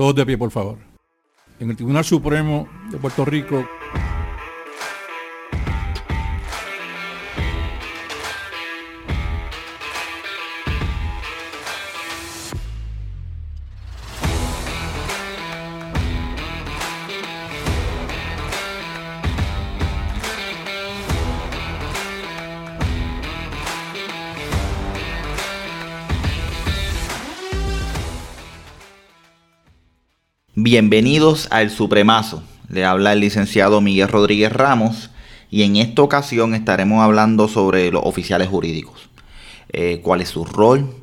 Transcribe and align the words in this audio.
Todos 0.00 0.14
de 0.14 0.24
pie, 0.24 0.38
por 0.38 0.50
favor. 0.50 0.78
En 1.58 1.68
el 1.68 1.76
Tribunal 1.76 2.06
Supremo 2.06 2.66
de 2.90 2.96
Puerto 2.96 3.22
Rico 3.26 3.68
Bienvenidos 30.72 31.48
al 31.50 31.68
Supremazo. 31.68 32.44
Le 32.68 32.84
habla 32.84 33.12
el 33.12 33.18
licenciado 33.18 33.80
Miguel 33.80 34.06
Rodríguez 34.06 34.52
Ramos 34.52 35.10
y 35.50 35.64
en 35.64 35.74
esta 35.74 36.02
ocasión 36.02 36.54
estaremos 36.54 37.02
hablando 37.02 37.48
sobre 37.48 37.90
los 37.90 38.02
oficiales 38.04 38.46
jurídicos. 38.46 39.10
Eh, 39.72 39.98
¿Cuál 40.00 40.20
es 40.20 40.28
su 40.28 40.44
rol? 40.44 40.94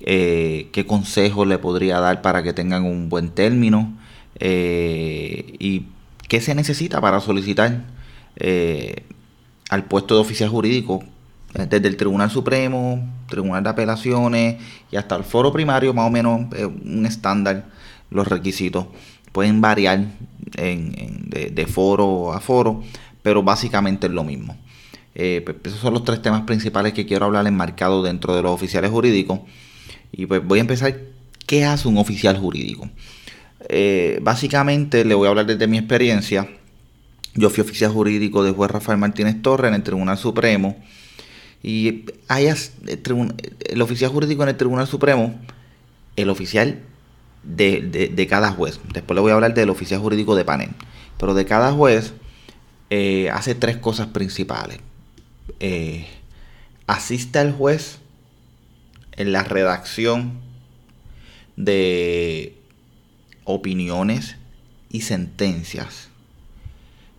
Eh, 0.00 0.70
¿Qué 0.72 0.86
consejos 0.86 1.46
le 1.46 1.58
podría 1.58 2.00
dar 2.00 2.22
para 2.22 2.42
que 2.42 2.54
tengan 2.54 2.86
un 2.86 3.10
buen 3.10 3.28
término? 3.28 3.92
Eh, 4.36 5.52
¿Y 5.58 5.84
qué 6.26 6.40
se 6.40 6.54
necesita 6.54 7.02
para 7.02 7.20
solicitar 7.20 7.84
al 9.68 9.84
puesto 9.84 10.14
de 10.14 10.20
oficial 10.22 10.48
jurídico? 10.48 11.04
Desde 11.52 11.86
el 11.88 11.98
Tribunal 11.98 12.30
Supremo, 12.30 13.06
Tribunal 13.28 13.64
de 13.64 13.68
Apelaciones 13.68 14.62
y 14.90 14.96
hasta 14.96 15.14
el 15.14 15.24
foro 15.24 15.52
primario, 15.52 15.92
más 15.92 16.06
o 16.06 16.10
menos 16.10 16.40
un 16.86 17.04
estándar 17.04 17.66
los 18.10 18.28
requisitos. 18.28 18.86
Pueden 19.32 19.60
variar 19.60 20.06
de, 20.56 21.66
foro 21.66 22.32
a 22.32 22.40
foro, 22.40 22.82
pero 23.22 23.42
básicamente 23.42 24.06
es 24.06 24.12
lo 24.12 24.24
mismo. 24.24 24.56
Eh, 25.14 25.42
pues, 25.44 25.56
esos 25.64 25.80
son 25.80 25.94
los 25.94 26.04
tres 26.04 26.22
temas 26.22 26.42
principales 26.42 26.92
que 26.92 27.06
quiero 27.06 27.26
hablar 27.26 27.46
enmarcados 27.46 28.04
dentro 28.04 28.34
de 28.34 28.42
los 28.42 28.52
oficiales 28.52 28.90
jurídicos. 28.90 29.40
Y 30.12 30.26
pues 30.26 30.44
voy 30.44 30.58
a 30.58 30.62
empezar. 30.62 30.98
¿Qué 31.46 31.64
hace 31.64 31.88
un 31.88 31.98
oficial 31.98 32.38
jurídico? 32.38 32.88
Eh, 33.68 34.20
básicamente 34.22 35.04
le 35.04 35.14
voy 35.14 35.26
a 35.26 35.30
hablar 35.30 35.46
desde 35.46 35.66
mi 35.66 35.78
experiencia. 35.78 36.48
Yo 37.34 37.50
fui 37.50 37.62
oficial 37.62 37.90
jurídico 37.92 38.44
de 38.44 38.52
juez 38.52 38.70
Rafael 38.70 38.98
Martínez 38.98 39.42
Torres 39.42 39.68
en 39.68 39.74
el 39.74 39.82
Tribunal 39.82 40.18
Supremo. 40.18 40.76
Y 41.62 42.04
hayas, 42.28 42.72
el 42.86 43.82
oficial 43.82 44.10
jurídico 44.10 44.42
en 44.42 44.48
el 44.50 44.56
Tribunal 44.56 44.86
Supremo, 44.86 45.38
el 46.16 46.30
oficial 46.30 46.80
de, 47.42 48.26
cada 48.28 48.52
juez. 48.52 48.80
Después 48.92 49.14
le 49.14 49.20
voy 49.22 49.30
a 49.30 49.34
hablar 49.34 49.54
del 49.54 49.70
oficial 49.70 50.00
jurídico 50.00 50.34
de 50.36 50.44
panel. 50.44 50.70
Pero 51.18 51.34
de 51.34 51.44
cada 51.44 51.72
juez 51.72 52.12
eh, 52.90 53.30
hace 53.30 53.54
tres 53.54 53.76
cosas 53.76 54.08
principales. 54.08 54.78
Eh, 55.60 56.06
asiste 56.86 57.38
al 57.38 57.52
juez 57.52 57.98
en 59.12 59.32
la 59.32 59.44
redacción 59.44 60.40
de 61.56 62.56
opiniones 63.44 64.36
y 64.88 65.02
sentencias 65.02 66.09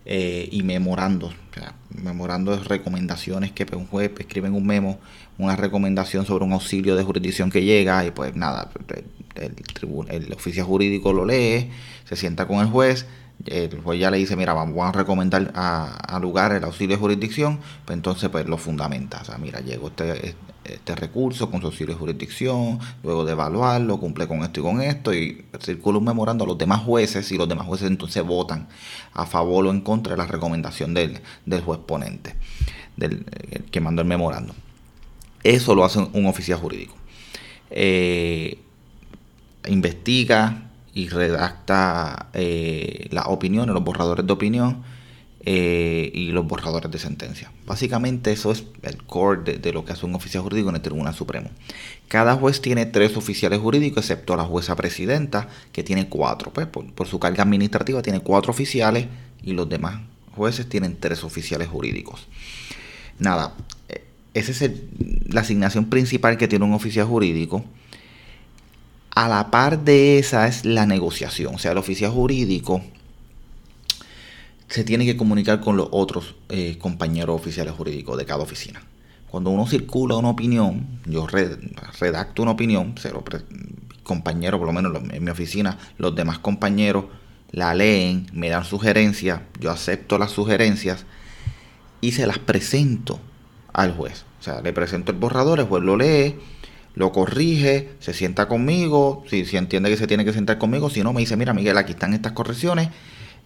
eh, 0.04 0.48
y 0.50 0.62
memorandos. 0.62 1.34
memorandos 1.90 2.66
recomendaciones 2.66 3.52
que 3.52 3.66
un 3.76 3.86
juez 3.86 4.10
escribe 4.18 4.48
en 4.48 4.54
un 4.54 4.66
memo, 4.66 4.98
una 5.38 5.56
recomendación 5.56 6.26
sobre 6.26 6.44
un 6.44 6.52
auxilio 6.52 6.96
de 6.96 7.04
jurisdicción 7.04 7.50
que 7.50 7.62
llega 7.62 8.04
y 8.04 8.10
pues 8.10 8.34
nada, 8.34 8.70
el, 9.34 9.54
el 10.08 10.32
oficial 10.32 10.66
jurídico 10.66 11.12
lo 11.12 11.24
lee, 11.24 11.70
se 12.04 12.16
sienta 12.16 12.46
con 12.46 12.60
el 12.60 12.66
juez, 12.66 13.06
el 13.46 13.80
juez 13.80 14.00
ya 14.00 14.10
le 14.10 14.18
dice, 14.18 14.36
mira, 14.36 14.52
vamos 14.52 14.78
a 14.86 14.92
recomendar 14.92 15.52
a, 15.54 16.18
lugar 16.20 16.52
el 16.52 16.64
auxilio 16.64 16.96
de 16.96 17.00
jurisdicción, 17.00 17.58
pues 17.84 17.96
entonces 17.96 18.28
pues 18.28 18.46
lo 18.46 18.58
fundamenta. 18.58 19.20
O 19.20 19.24
sea, 19.24 19.38
mira, 19.38 19.60
llegó 19.60 19.88
este, 19.88 20.34
este 20.64 20.94
recurso 20.94 21.50
con 21.50 21.60
su 21.60 21.66
auxilio 21.66 21.94
de 21.94 21.98
jurisdicción, 21.98 22.78
luego 23.02 23.24
de 23.24 23.32
evaluarlo, 23.32 23.98
cumple 23.98 24.28
con 24.28 24.42
esto 24.42 24.60
y 24.60 24.62
con 24.62 24.80
esto, 24.80 25.14
y 25.14 25.44
circula 25.60 25.98
un 25.98 26.04
memorando 26.04 26.44
a 26.44 26.46
los 26.46 26.58
demás 26.58 26.82
jueces, 26.82 27.30
y 27.32 27.38
los 27.38 27.48
demás 27.48 27.66
jueces 27.66 27.88
entonces 27.88 28.22
votan 28.24 28.68
a 29.12 29.26
favor 29.26 29.66
o 29.66 29.70
en 29.70 29.80
contra 29.80 30.12
de 30.12 30.18
la 30.18 30.26
recomendación 30.26 30.94
del, 30.94 31.20
del 31.46 31.60
juez 31.62 31.80
ponente, 31.86 32.34
del 32.96 33.24
que 33.70 33.80
mandó 33.80 34.02
el 34.02 34.08
memorando. 34.08 34.54
Eso 35.42 35.74
lo 35.74 35.84
hace 35.84 35.98
un 35.98 36.26
oficial 36.26 36.58
jurídico. 36.58 36.94
Eh, 37.70 38.58
investiga 39.66 40.70
y 40.94 41.08
redacta 41.08 42.28
eh, 42.34 43.08
las 43.10 43.26
opiniones, 43.26 43.74
los 43.74 43.82
borradores 43.82 44.26
de 44.26 44.32
opinión 44.32 44.82
eh, 45.44 46.08
y 46.14 46.30
los 46.30 46.46
borradores 46.46 46.88
de 46.88 47.00
sentencia. 47.00 47.50
Básicamente 47.66 48.30
eso 48.30 48.52
es 48.52 48.62
el 48.82 49.02
core 49.02 49.58
de, 49.58 49.72
lo 49.72 49.84
que 49.84 49.92
hace 49.92 50.06
un 50.06 50.14
oficial 50.14 50.44
jurídico 50.44 50.68
en 50.68 50.76
el 50.76 50.82
Tribunal 50.82 51.14
Supremo. 51.14 51.50
Cada 52.06 52.36
juez 52.36 52.60
tiene 52.60 52.86
tres 52.86 53.16
oficiales 53.16 53.58
jurídicos, 53.58 54.04
excepto 54.04 54.36
la 54.36 54.44
jueza 54.44 54.76
presidenta, 54.76 55.48
que 55.72 55.82
tiene 55.82 56.08
cuatro. 56.08 56.52
Pues, 56.52 56.68
por, 56.68 57.08
su 57.08 57.18
carga 57.18 57.42
administrativa 57.42 58.02
tiene 58.02 58.20
cuatro 58.20 58.52
oficiales 58.52 59.08
y 59.42 59.52
los 59.52 59.68
demás 59.68 60.00
jueces 60.36 60.68
tienen 60.68 60.96
tres 61.00 61.24
oficiales 61.24 61.66
jurídicos. 61.66 62.28
Nada, 63.18 63.54
eh, 63.88 64.04
esa 64.34 64.52
es 64.52 64.72
la 65.26 65.40
asignación 65.40 65.86
principal 65.86 66.36
que 66.36 66.46
tiene 66.46 66.64
un 66.64 66.72
oficial 66.72 67.06
jurídico. 67.06 67.64
A 69.10 69.28
la 69.28 69.50
par 69.50 69.80
de 69.80 70.20
esa 70.20 70.46
es 70.46 70.64
la 70.64 70.86
negociación, 70.86 71.56
o 71.56 71.58
sea, 71.58 71.72
el 71.72 71.78
oficial 71.78 72.12
jurídico 72.12 72.80
se 74.72 74.84
tiene 74.84 75.04
que 75.04 75.18
comunicar 75.18 75.60
con 75.60 75.76
los 75.76 75.88
otros 75.90 76.34
eh, 76.48 76.78
compañeros 76.78 77.38
oficiales 77.38 77.74
jurídicos 77.74 78.16
de 78.16 78.24
cada 78.24 78.42
oficina. 78.42 78.82
Cuando 79.28 79.50
uno 79.50 79.66
circula 79.66 80.16
una 80.16 80.30
opinión, 80.30 81.00
yo 81.04 81.26
redacto 81.26 82.42
una 82.42 82.52
opinión, 82.52 82.94
compañeros, 84.02 84.58
por 84.58 84.66
lo 84.66 84.72
menos 84.72 84.96
en 85.10 85.22
mi 85.22 85.30
oficina, 85.30 85.78
los 85.98 86.14
demás 86.14 86.38
compañeros 86.38 87.04
la 87.50 87.74
leen, 87.74 88.26
me 88.32 88.48
dan 88.48 88.64
sugerencias, 88.64 89.42
yo 89.60 89.70
acepto 89.70 90.16
las 90.16 90.30
sugerencias 90.30 91.04
y 92.00 92.12
se 92.12 92.26
las 92.26 92.38
presento 92.38 93.20
al 93.74 93.94
juez. 93.94 94.24
O 94.40 94.42
sea, 94.42 94.62
le 94.62 94.72
presento 94.72 95.12
el 95.12 95.18
borrador, 95.18 95.60
el 95.60 95.66
juez 95.66 95.84
lo 95.84 95.98
lee, 95.98 96.36
lo 96.94 97.12
corrige, 97.12 97.90
se 98.00 98.14
sienta 98.14 98.48
conmigo, 98.48 99.22
si, 99.28 99.44
si, 99.44 99.58
entiende 99.58 99.90
que 99.90 99.98
se 99.98 100.06
tiene 100.06 100.24
que 100.24 100.32
sentar 100.32 100.56
conmigo, 100.56 100.88
si 100.88 101.02
no 101.02 101.12
me 101.12 101.20
dice, 101.20 101.36
mira 101.36 101.52
Miguel, 101.52 101.76
aquí 101.76 101.92
están 101.92 102.14
estas 102.14 102.32
correcciones, 102.32 102.88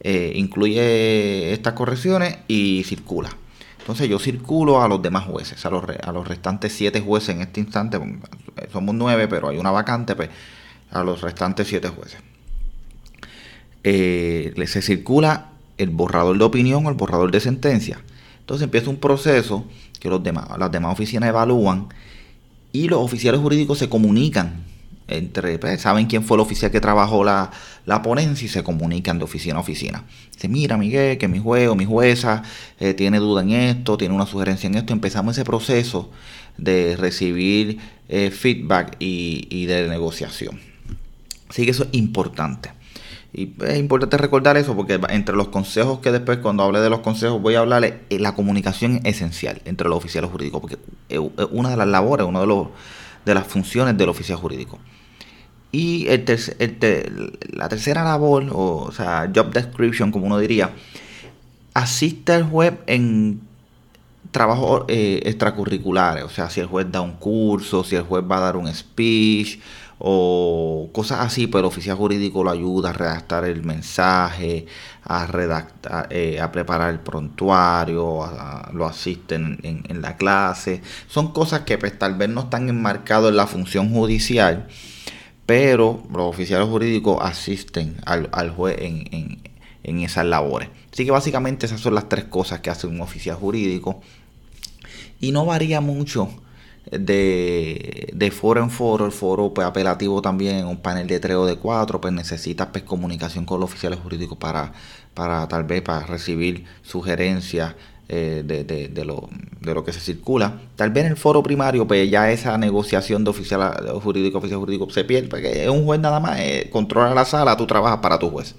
eh, 0.01 0.33
incluye 0.35 1.53
estas 1.53 1.73
correcciones 1.73 2.39
y 2.49 2.85
circula. 2.85 3.31
Entonces 3.79 4.09
yo 4.09 4.19
circulo 4.19 4.83
a 4.83 4.89
los 4.89 5.01
demás 5.01 5.27
jueces, 5.27 5.65
a 5.65 5.71
los, 5.71 6.27
restantes 6.27 6.73
siete 6.73 7.01
jueces 7.01 7.37
en 7.37 7.41
este 7.41 7.61
instante, 7.61 8.01
somos 8.73 8.95
nueve, 8.95 9.29
pero 9.29 9.49
hay 9.49 9.59
una 9.59 9.71
vacante, 9.71 10.17
pues, 10.17 10.29
a 10.91 11.05
los 11.05 11.21
restantes 11.21 11.69
siete 11.69 11.89
jueces. 11.89 12.19
Eh, 13.85 14.53
se 14.67 14.83
circula 14.83 15.51
el 15.79 15.91
borrador 15.91 16.37
de 16.37 16.45
opinión 16.45 16.85
o 16.85 16.89
el 16.89 16.97
borrador 16.97 17.31
de 17.31 17.39
sentencia. 17.39 18.01
Entonces 18.41 18.65
empieza 18.65 18.91
un 18.91 18.97
proceso 18.97 19.67
que 20.01 20.09
los 20.09 20.23
demás, 20.23 20.47
las 20.59 20.73
demás 20.73 20.93
oficinas 20.93 21.29
evalúan 21.29 21.89
y 22.73 22.89
los 22.89 23.01
oficiales 23.01 23.41
jurídicos 23.41 23.79
se 23.79 23.89
comunican 23.89 24.65
entre, 25.09 25.59
pues, 25.59 25.81
saben 25.81 26.07
quién 26.07 26.23
fue 26.23 26.37
el 26.37 26.41
oficial 26.41 26.71
que 26.71 26.81
trabajó 26.81 27.25
la, 27.25 27.51
ponencia 28.03 28.47
y 28.47 28.49
se 28.49 28.63
comunican 28.63 29.19
de 29.19 29.25
oficina 29.25 29.57
a 29.57 29.61
oficina. 29.61 30.05
Dice, 30.33 30.49
mira 30.49 30.77
Miguel, 30.77 31.19
que 31.19 31.29
mi 31.29 31.39
juez 31.39 31.69
o 31.69 31.75
mi 31.75 31.85
jueza 31.85 32.43
eh, 32.81 32.95
tiene 32.95 33.19
duda 33.19 33.43
en 33.43 33.51
esto, 33.53 33.97
tiene 33.97 34.15
una 34.15 34.27
sugerencia 34.27 34.67
en 34.67 34.75
esto. 34.77 34.93
Empezamos 34.93 35.37
ese 35.37 35.45
proceso 35.45 36.11
de 36.59 36.97
recibir 36.97 37.79
eh, 38.09 38.31
feedback 38.31 38.97
y, 38.99 39.47
y 39.51 39.67
de 39.67 39.89
negociación. 39.89 40.61
Así 41.49 41.65
que 41.65 41.71
eso 41.71 41.85
es 41.85 41.91
importante. 41.93 42.71
Y 43.33 43.53
es 43.65 43.79
importante 43.79 44.17
recordar 44.17 44.57
eso 44.57 44.75
porque 44.75 44.99
entre 45.11 45.37
los 45.37 45.49
consejos 45.49 45.99
que 45.99 46.11
después 46.11 46.39
cuando 46.39 46.63
hable 46.63 46.81
de 46.81 46.89
los 46.89 47.01
consejos 47.01 47.41
voy 47.43 47.55
a 47.55 47.61
hablar, 47.61 47.85
eh, 47.85 48.19
la 48.19 48.35
comunicación 48.35 48.97
es 49.05 49.17
esencial 49.17 49.61
entre 49.67 49.91
los 49.91 49.99
oficiales 49.99 50.31
jurídicos 50.31 50.63
porque 50.63 50.79
es 51.11 51.21
una 51.51 51.69
de 51.69 51.77
las 51.77 51.87
labores, 51.87 52.27
una 52.27 52.41
de, 52.41 52.47
los, 52.47 52.69
de 53.27 53.35
las 53.35 53.47
funciones 53.47 53.99
del 53.99 54.09
oficial 54.09 54.39
jurídico. 54.39 54.79
Y 55.77 56.07
la 56.07 57.69
tercera 57.69 58.03
labor, 58.03 58.47
o, 58.51 58.91
sea, 58.93 59.31
job 59.35 59.53
description 59.53 60.11
como 60.11 60.25
uno 60.25 60.39
diría, 60.39 60.71
asiste 61.75 62.33
al 62.33 62.45
juez 62.45 62.73
en 62.87 63.43
trabajos 64.31 64.87
eh, 64.89 65.21
extracurriculares, 65.27 66.25
o 66.25 66.31
sea, 66.31 66.49
si 66.49 66.61
el 66.61 66.67
juez 66.67 66.87
da 66.91 67.03
un 67.03 67.13
curso, 67.13 67.85
si 67.85 67.95
el 67.95 68.05
juez 68.05 68.25
va 68.25 68.39
a 68.39 68.41
dar 68.41 68.57
un 68.57 68.75
speech, 68.75 69.59
o 69.99 70.89
cosas 70.93 71.21
así, 71.21 71.47
pero 71.47 71.59
el 71.61 71.65
oficial 71.67 71.99
jurídico 71.99 72.43
lo 72.43 72.51
ayuda 72.51 72.89
a 72.91 72.93
redactar 72.95 73.45
el 73.45 73.63
mensaje, 73.63 74.65
a 75.05 75.27
redactar, 75.27 76.07
eh, 76.09 76.41
a 76.41 76.51
preparar 76.53 76.91
el 76.91 77.01
prontuario, 77.01 78.25
lo 78.73 78.87
asisten 78.87 79.59
en, 79.63 80.01
la 80.01 80.17
clase. 80.17 80.81
Son 81.07 81.33
cosas 81.33 81.61
que 81.61 81.77
pues, 81.77 81.99
tal 81.99 82.15
vez 82.15 82.31
no 82.31 82.43
están 82.43 82.71
enmarcadas 82.71 83.29
en 83.29 83.37
la 83.37 83.47
función 83.47 83.91
judicial, 83.93 84.69
pero 85.47 86.03
los 86.13 86.23
oficiales 86.23 86.69
jurídicos 86.69 87.19
asisten 87.23 87.97
al, 88.05 88.51
juez 88.51 88.77
en, 88.81 89.41
en, 89.85 90.01
esas 90.01 90.27
labores. 90.27 90.69
Así 90.93 91.05
que 91.05 91.13
básicamente 91.13 91.67
esas 91.67 91.81
son 91.81 91.95
las 91.95 92.09
tres 92.09 92.25
cosas 92.25 92.61
que 92.61 92.71
hace 92.71 92.89
un 92.89 93.01
oficial 93.01 93.37
jurídico. 93.37 94.01
Y 95.21 95.31
no 95.31 95.47
varía 95.47 95.81
mucho 95.81 96.29
de, 96.91 98.11
de, 98.13 98.31
foro 98.31 98.63
en 98.63 98.71
foro, 98.71 99.07
el 99.07 99.13
foro 99.13 99.55
pues, 99.55 99.67
apelativo 99.67 100.21
también, 100.21 100.67
un 100.67 100.79
panel 100.79 101.07
de 101.07 101.21
tres 101.21 101.37
o 101.37 101.47
de 101.47 101.57
cuatro, 101.57 102.01
pues 102.01 102.13
necesitas 102.13 102.69
pues, 102.73 102.85
comunicación 102.85 103.45
con 103.45 103.61
los 103.61 103.71
oficiales 103.71 104.01
jurídicos 104.01 104.39
para, 104.39 104.73
para 105.15 105.47
tal 105.49 105.65
vez 105.65 105.83
para 105.83 106.07
recibir 106.07 106.65
sugerencias 106.83 107.75
eh, 108.09 108.43
de, 108.45 109.05
lo, 109.05 109.29
de 109.61 109.75
lo 109.75 109.85
que 109.85 109.93
se 109.93 110.01
circula. 110.01 110.61
Tal 110.77 110.91
vez 110.91 111.05
en 111.07 111.11
el 111.13 111.17
foro 111.17 111.43
primario, 111.43 111.87
pues 111.89 112.09
ya 112.09 112.31
esa 112.31 112.57
negociación 112.57 113.25
de 113.25 113.31
oficial 113.31 113.61
jurídico, 114.01 114.39
oficial 114.39 114.61
jurídico 114.61 114.89
se 114.91 115.05
pierde, 115.05 115.29
porque 115.29 115.65
es 115.65 115.69
un 115.69 115.85
juez 115.85 115.99
nada 116.01 116.21
más, 116.21 116.39
eh, 116.39 116.69
controla 116.71 117.15
la 117.15 117.25
sala, 117.25 117.57
tú 117.57 117.67
trabajas 117.67 117.99
para 117.99 118.19
tu 118.19 118.31
juez. 118.31 118.55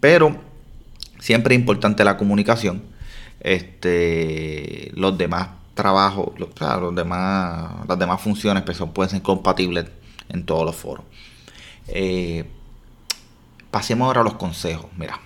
Pero 0.00 0.36
siempre 1.18 1.54
es 1.54 1.60
importante 1.60 2.02
la 2.02 2.16
comunicación. 2.16 2.82
Este, 3.40 4.90
los 4.94 5.18
demás 5.18 5.48
trabajos, 5.74 6.32
los, 6.38 6.48
los 6.80 6.94
demás, 6.94 7.86
las 7.86 7.98
demás 7.98 8.20
funciones 8.20 8.62
pues, 8.62 8.78
pueden 8.94 9.10
ser 9.10 9.22
compatibles 9.22 9.86
en 10.28 10.46
todos 10.46 10.64
los 10.64 10.76
foros. 10.76 11.04
Eh, 11.88 12.44
pasemos 13.70 14.06
ahora 14.06 14.22
a 14.22 14.24
los 14.24 14.34
consejos. 14.34 14.86
Mira, 14.96 15.20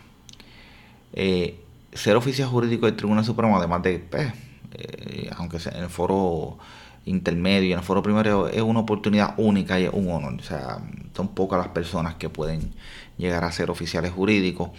ser 1.96 2.16
oficial 2.16 2.48
jurídico 2.48 2.87
del 2.87 2.96
Tribunal 2.96 3.25
Supremo, 3.25 3.56
además 3.56 3.82
de, 3.82 3.98
pues, 3.98 4.32
eh, 4.75 5.31
aunque 5.37 5.58
sea 5.58 5.72
en 5.72 5.84
el 5.84 5.90
foro 5.90 6.58
intermedio 7.06 7.69
y 7.69 7.72
en 7.72 7.78
el 7.78 7.84
foro 7.84 8.02
primario, 8.02 8.48
es 8.48 8.62
una 8.62 8.81
oportunidad 8.81 9.34
única 9.38 9.81
y 9.81 9.84
es 9.84 9.90
un 9.93 10.10
honor. 10.10 10.34
O 10.34 10.43
sea, 10.43 10.78
son 11.14 11.28
pocas 11.28 11.58
las 11.58 11.69
personas 11.69 12.16
que 12.16 12.28
pueden 12.28 12.72
llegar 13.16 13.44
a 13.44 13.52
ser 13.52 13.70
oficiales 13.70 14.12
jurídicos. 14.12 14.70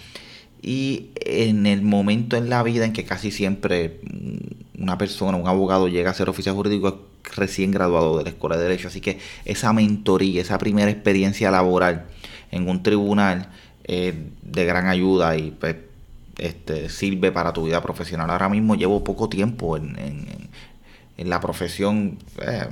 Y 0.62 1.12
en 1.16 1.66
el 1.66 1.82
momento 1.82 2.36
en 2.36 2.50
la 2.50 2.64
vida 2.64 2.86
en 2.86 2.94
que 2.94 3.06
casi 3.06 3.32
siempre 3.32 4.02
una 4.78 4.98
persona, 4.98 5.38
un 5.38 5.48
abogado 5.48 5.88
llega 5.88 6.12
a 6.12 6.14
ser 6.14 6.30
oficial 6.30 6.56
jurídico 6.56 7.08
recién 7.36 7.72
graduado 7.72 8.18
de 8.18 8.24
la 8.24 8.30
Escuela 8.30 8.58
de 8.58 8.64
Derecho. 8.64 8.88
Así 8.90 9.02
que 9.02 9.20
esa 9.46 9.72
mentoría, 9.74 10.42
esa 10.42 10.58
primera 10.58 10.92
experiencia 10.92 11.52
laboral 11.52 12.06
en 12.52 12.68
un 12.70 12.84
tribunal 12.84 13.50
es 13.84 14.14
de 14.42 14.66
gran 14.66 14.88
ayuda 14.88 15.38
y 15.38 15.52
pues, 15.52 15.76
este, 16.38 16.90
sirve 16.90 17.32
para 17.32 17.54
tu 17.54 17.66
vida 17.66 17.82
profesional. 17.82 18.30
Ahora 18.30 18.50
mismo 18.50 18.76
llevo 18.76 19.04
poco 19.04 19.30
tiempo 19.30 19.78
en, 19.78 20.50
la 21.18 21.40
profesión, 21.42 22.18
eh, 22.42 22.68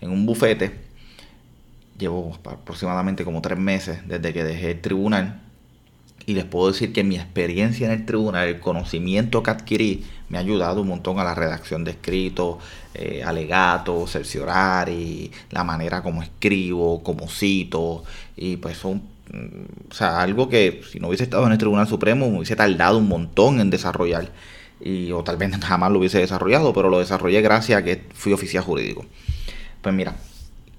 en 0.00 0.10
un 0.10 0.26
bufete. 0.26 0.72
Llevo 1.98 2.38
aproximadamente 2.44 3.24
como 3.24 3.40
tres 3.40 3.58
meses 3.58 4.06
desde 4.06 4.32
que 4.32 4.44
dejé 4.44 4.72
el 4.72 4.80
tribunal. 4.80 5.40
Y 6.24 6.34
les 6.34 6.44
puedo 6.44 6.68
decir 6.68 6.92
que 6.92 7.02
mi 7.02 7.16
experiencia 7.16 7.86
en 7.86 7.92
el 7.92 8.06
tribunal, 8.06 8.46
el 8.46 8.60
conocimiento 8.60 9.42
que 9.42 9.50
adquirí, 9.50 10.04
me 10.28 10.38
ha 10.38 10.40
ayudado 10.40 10.82
un 10.82 10.88
montón 10.88 11.18
a 11.18 11.24
la 11.24 11.34
redacción 11.34 11.82
de 11.84 11.92
escritos, 11.92 12.58
eh, 12.94 13.22
alegatos, 13.24 14.12
cerciorar 14.12 14.88
y 14.88 15.32
la 15.50 15.64
manera 15.64 16.02
como 16.02 16.22
escribo, 16.22 17.02
como 17.02 17.28
cito. 17.28 18.04
Y 18.36 18.56
pues 18.56 18.76
son 18.76 19.02
o 19.90 19.94
sea, 19.94 20.20
algo 20.20 20.48
que 20.48 20.82
si 20.90 21.00
no 21.00 21.08
hubiese 21.08 21.24
estado 21.24 21.46
en 21.46 21.52
el 21.52 21.58
Tribunal 21.58 21.88
Supremo 21.88 22.30
me 22.30 22.36
hubiese 22.38 22.56
tardado 22.56 22.98
un 22.98 23.08
montón 23.08 23.60
en 23.60 23.70
desarrollar. 23.70 24.30
Y, 24.80 25.12
o 25.12 25.22
tal 25.22 25.36
vez 25.36 25.56
jamás 25.60 25.92
lo 25.92 26.00
hubiese 26.00 26.18
desarrollado, 26.18 26.72
pero 26.72 26.90
lo 26.90 26.98
desarrollé 26.98 27.40
gracias 27.40 27.78
a 27.78 27.84
que 27.84 28.04
fui 28.14 28.32
oficial 28.32 28.64
jurídico. 28.64 29.06
Pues 29.80 29.94
mira, 29.94 30.16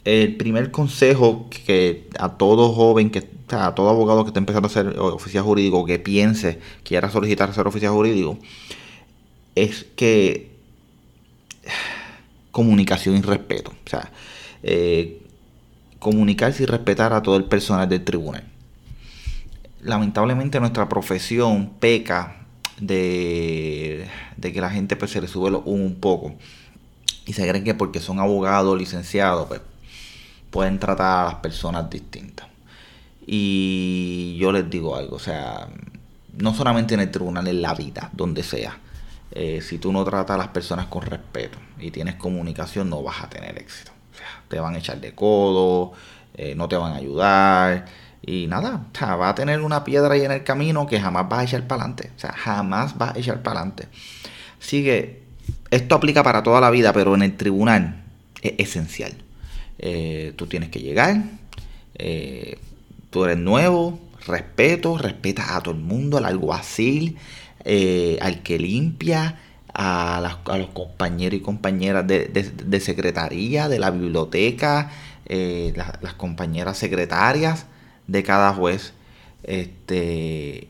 el 0.06 0.36
primer 0.36 0.72
consejo 0.72 1.50
que 1.50 2.10
a 2.20 2.34
todo 2.38 2.74
joven, 2.74 3.10
que, 3.10 3.28
a 3.50 3.74
todo 3.74 3.90
abogado 3.90 4.24
que 4.24 4.30
esté 4.30 4.40
empezando 4.40 4.68
a 4.68 4.72
ser 4.72 5.00
oficial 5.00 5.44
jurídico, 5.44 5.86
que 5.86 6.00
piense, 6.00 6.60
quiera 6.84 7.10
solicitar 7.10 7.54
ser 7.54 7.68
oficial 7.68 7.94
jurídico, 7.94 8.38
es 9.56 9.86
que 9.96 10.52
comunicación 12.52 13.16
y 13.18 13.22
respeto. 13.22 13.72
O 13.72 13.90
sea, 13.90 14.12
eh, 14.64 15.23
comunicarse 16.04 16.62
y 16.62 16.66
respetar 16.68 17.14
a 17.14 17.24
todo 17.24 17.38
el 17.38 17.46
personal 17.46 17.90
del 17.90 18.04
tribunal. 18.04 18.44
Lamentablemente 19.82 20.60
nuestra 20.60 20.88
profesión 20.88 21.72
peca 21.80 22.46
de, 22.80 24.08
que 24.40 24.62
la 24.62 24.70
gente 24.70 24.96
pues, 24.96 25.12
se 25.12 25.22
le 25.22 25.28
sube 25.28 25.50
un, 25.66 25.96
poco 25.96 26.36
y 27.26 27.34
se 27.34 27.48
creen 27.48 27.64
que 27.64 27.74
porque 27.74 28.00
son 28.00 28.20
abogados, 28.20 28.78
licenciados, 28.78 29.48
pues 29.48 29.62
pueden 30.52 30.78
tratar 30.78 31.22
a 31.22 31.26
las 31.32 31.36
personas 31.36 31.90
distintas. 31.90 32.48
Y 33.26 34.38
yo 34.40 34.52
les 34.52 34.70
digo 34.70 34.96
algo, 34.96 35.16
o 35.16 35.20
sea, 35.20 35.70
no 36.38 36.54
solamente 36.54 36.94
en 36.94 37.00
el 37.00 37.10
tribunal, 37.10 37.48
en 37.48 37.62
la 37.62 37.74
vida, 37.74 38.10
donde 38.14 38.44
sea. 38.44 38.78
Eh, 39.32 39.62
si 39.62 39.80
tú 39.80 39.92
no 39.92 40.04
tratas 40.04 40.36
a 40.36 40.38
las 40.38 40.50
personas 40.50 40.88
con 40.88 41.02
respeto 41.04 41.58
y 41.80 41.90
tienes 41.90 42.16
comunicación, 42.16 42.90
no 42.90 43.02
vas 43.02 43.24
a 43.24 43.30
tener 43.30 43.58
éxito 43.58 43.93
te 44.48 44.60
van 44.60 44.76
a 44.76 44.78
echar 44.78 45.00
de 45.00 45.14
codo, 45.14 45.94
eh, 46.36 46.56
no 46.56 46.68
te 46.68 46.76
van 46.76 46.94
a 46.94 46.98
ayudar. 46.98 47.86
Y 48.26 48.48
nada, 48.48 48.86
va 49.02 49.30
a 49.30 49.36
tener 49.36 49.62
una 49.62 49.84
piedra 49.84 50.14
ahí 50.14 50.22
en 50.22 50.32
el 50.32 50.44
camino 50.44 50.88
que 50.88 51.00
jamás 51.00 51.28
vas 51.28 51.40
a 51.40 51.44
echar 51.44 51.68
para 51.68 51.84
adelante. 51.84 52.12
O 52.16 52.20
sea, 52.20 52.32
jamás 52.32 52.98
vas 52.98 53.16
a 53.16 53.20
echar 53.20 53.42
para 53.44 53.60
adelante. 53.60 53.88
Así 54.62 54.84
que 54.84 55.24
esto 55.72 55.96
aplica 55.96 56.24
para 56.24 56.42
toda 56.42 56.62
la 56.62 56.70
vida, 56.72 56.94
pero 56.94 57.16
en 57.16 57.22
el 57.22 57.36
tribunal 57.36 58.04
es 58.42 58.54
esencial. 58.58 59.14
Eh, 59.78 60.34
tú 60.38 60.48
tienes 60.48 60.70
que 60.70 60.80
llegar, 60.80 61.24
eh, 61.96 62.60
tú 63.10 63.26
eres 63.26 63.38
nuevo, 63.38 64.00
respeto, 64.26 64.98
respetas 64.98 65.50
a 65.50 65.60
todo 65.60 65.74
el 65.74 65.82
mundo, 65.82 66.18
al 66.18 66.26
alguacil, 66.26 67.18
al 68.22 68.42
que 68.42 68.58
limpia, 68.58 69.38
a, 69.74 70.38
los 70.58 70.68
compañeros 70.70 71.40
y 71.40 71.42
compañeras 71.42 72.06
de, 72.08 72.80
secretaría, 72.80 73.70
de 73.70 73.80
la 73.80 73.92
biblioteca, 73.92 74.92
eh, 75.26 75.74
las 75.76 76.14
compañeras 76.14 76.78
secretarias 76.78 77.66
de 78.08 78.24
cada 78.24 78.54
juez. 78.54 78.94
Este, 79.44 80.70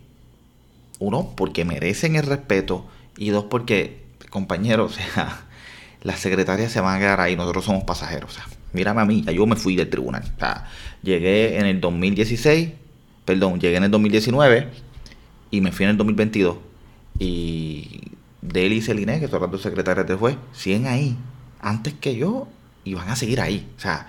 uno, 0.99 1.33
porque 1.35 1.65
merecen 1.65 2.15
el 2.15 2.23
respeto 2.23 2.85
y 3.17 3.29
dos, 3.29 3.45
porque, 3.45 4.03
compañeros, 4.29 4.97
las 6.01 6.19
secretarias 6.19 6.71
se 6.71 6.81
van 6.81 6.95
a 6.95 6.99
quedar 6.99 7.21
ahí, 7.21 7.35
nosotros 7.35 7.65
somos 7.65 7.83
pasajeros. 7.83 8.31
O 8.31 8.35
sea, 8.35 8.45
mírame 8.71 9.01
a 9.01 9.05
mí, 9.05 9.23
yo 9.33 9.45
me 9.45 9.55
fui 9.55 9.75
del 9.75 9.89
tribunal. 9.89 10.23
Llegué 11.01 11.59
en 11.59 11.65
el 11.65 11.81
2016, 11.81 12.69
perdón, 13.25 13.59
llegué 13.59 13.77
en 13.77 13.83
el 13.83 13.91
2019 13.91 14.69
y 15.51 15.61
me 15.61 15.71
fui 15.71 15.83
en 15.83 15.91
el 15.91 15.97
2022 15.97 16.57
y 17.19 18.01
Deli 18.43 18.77
y 18.77 18.81
Celine, 18.81 19.19
que 19.19 19.27
son 19.27 19.41
las 19.41 19.51
dos 19.51 19.61
secretarias 19.61 20.05
del 20.05 20.17
juez, 20.17 20.35
siguen 20.51 20.87
ahí 20.87 21.17
antes 21.61 21.93
que 21.93 22.15
yo 22.15 22.47
y 22.83 22.93
van 22.93 23.09
a 23.09 23.15
seguir 23.15 23.39
ahí. 23.39 23.71
O 23.77 23.79
sea, 23.79 24.07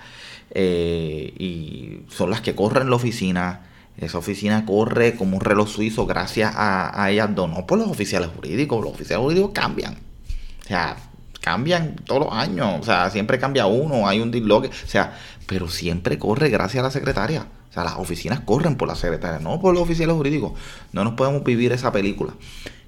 eh, 0.51 1.33
y 1.37 2.01
son 2.09 2.29
las 2.29 2.41
que 2.41 2.53
corren 2.53 2.89
la 2.89 2.97
oficina. 2.97 3.67
Esa 3.97 4.17
oficina 4.17 4.65
corre 4.65 5.15
como 5.15 5.37
un 5.37 5.41
reloj 5.41 5.69
suizo 5.69 6.05
gracias 6.05 6.53
a, 6.53 7.09
ellas 7.09 7.33
dos, 7.33 7.49
no 7.49 7.65
por 7.65 7.79
los 7.79 7.87
oficiales 7.87 8.29
jurídicos. 8.35 8.83
Los 8.83 8.93
oficiales 8.93 9.23
jurídicos 9.23 9.51
cambian. 9.53 9.93
O 9.93 10.67
sea, 10.67 10.97
cambian 11.39 11.95
todos 12.03 12.25
los 12.25 12.33
años. 12.33 12.79
O 12.81 12.83
sea, 12.83 13.09
siempre 13.09 13.39
cambia 13.39 13.67
uno, 13.67 14.05
hay 14.05 14.19
un 14.19 14.31
disloque. 14.31 14.67
O 14.67 14.87
sea, 14.87 15.17
pero 15.47 15.69
siempre 15.69 16.19
corre 16.19 16.49
gracias 16.49 16.81
a 16.81 16.87
la 16.87 16.91
secretaria. 16.91 17.47
O 17.69 17.73
sea, 17.73 17.85
las 17.85 17.95
oficinas 17.95 18.41
corren 18.41 18.75
por 18.75 18.89
la 18.89 18.95
secretaria, 18.95 19.39
no 19.39 19.61
por 19.61 19.73
los 19.73 19.83
oficiales 19.83 20.15
jurídicos. 20.15 20.53
No 20.91 21.05
nos 21.05 21.13
podemos 21.13 21.43
vivir 21.45 21.71
esa 21.71 21.93
película. 21.93 22.33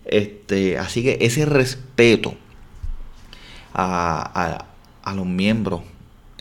Este, 0.08 0.78
así 0.78 1.04
que 1.04 1.18
ese 1.22 1.46
respeto 1.46 2.36
a, 3.74 4.66
los 5.14 5.26
miembros 5.26 5.82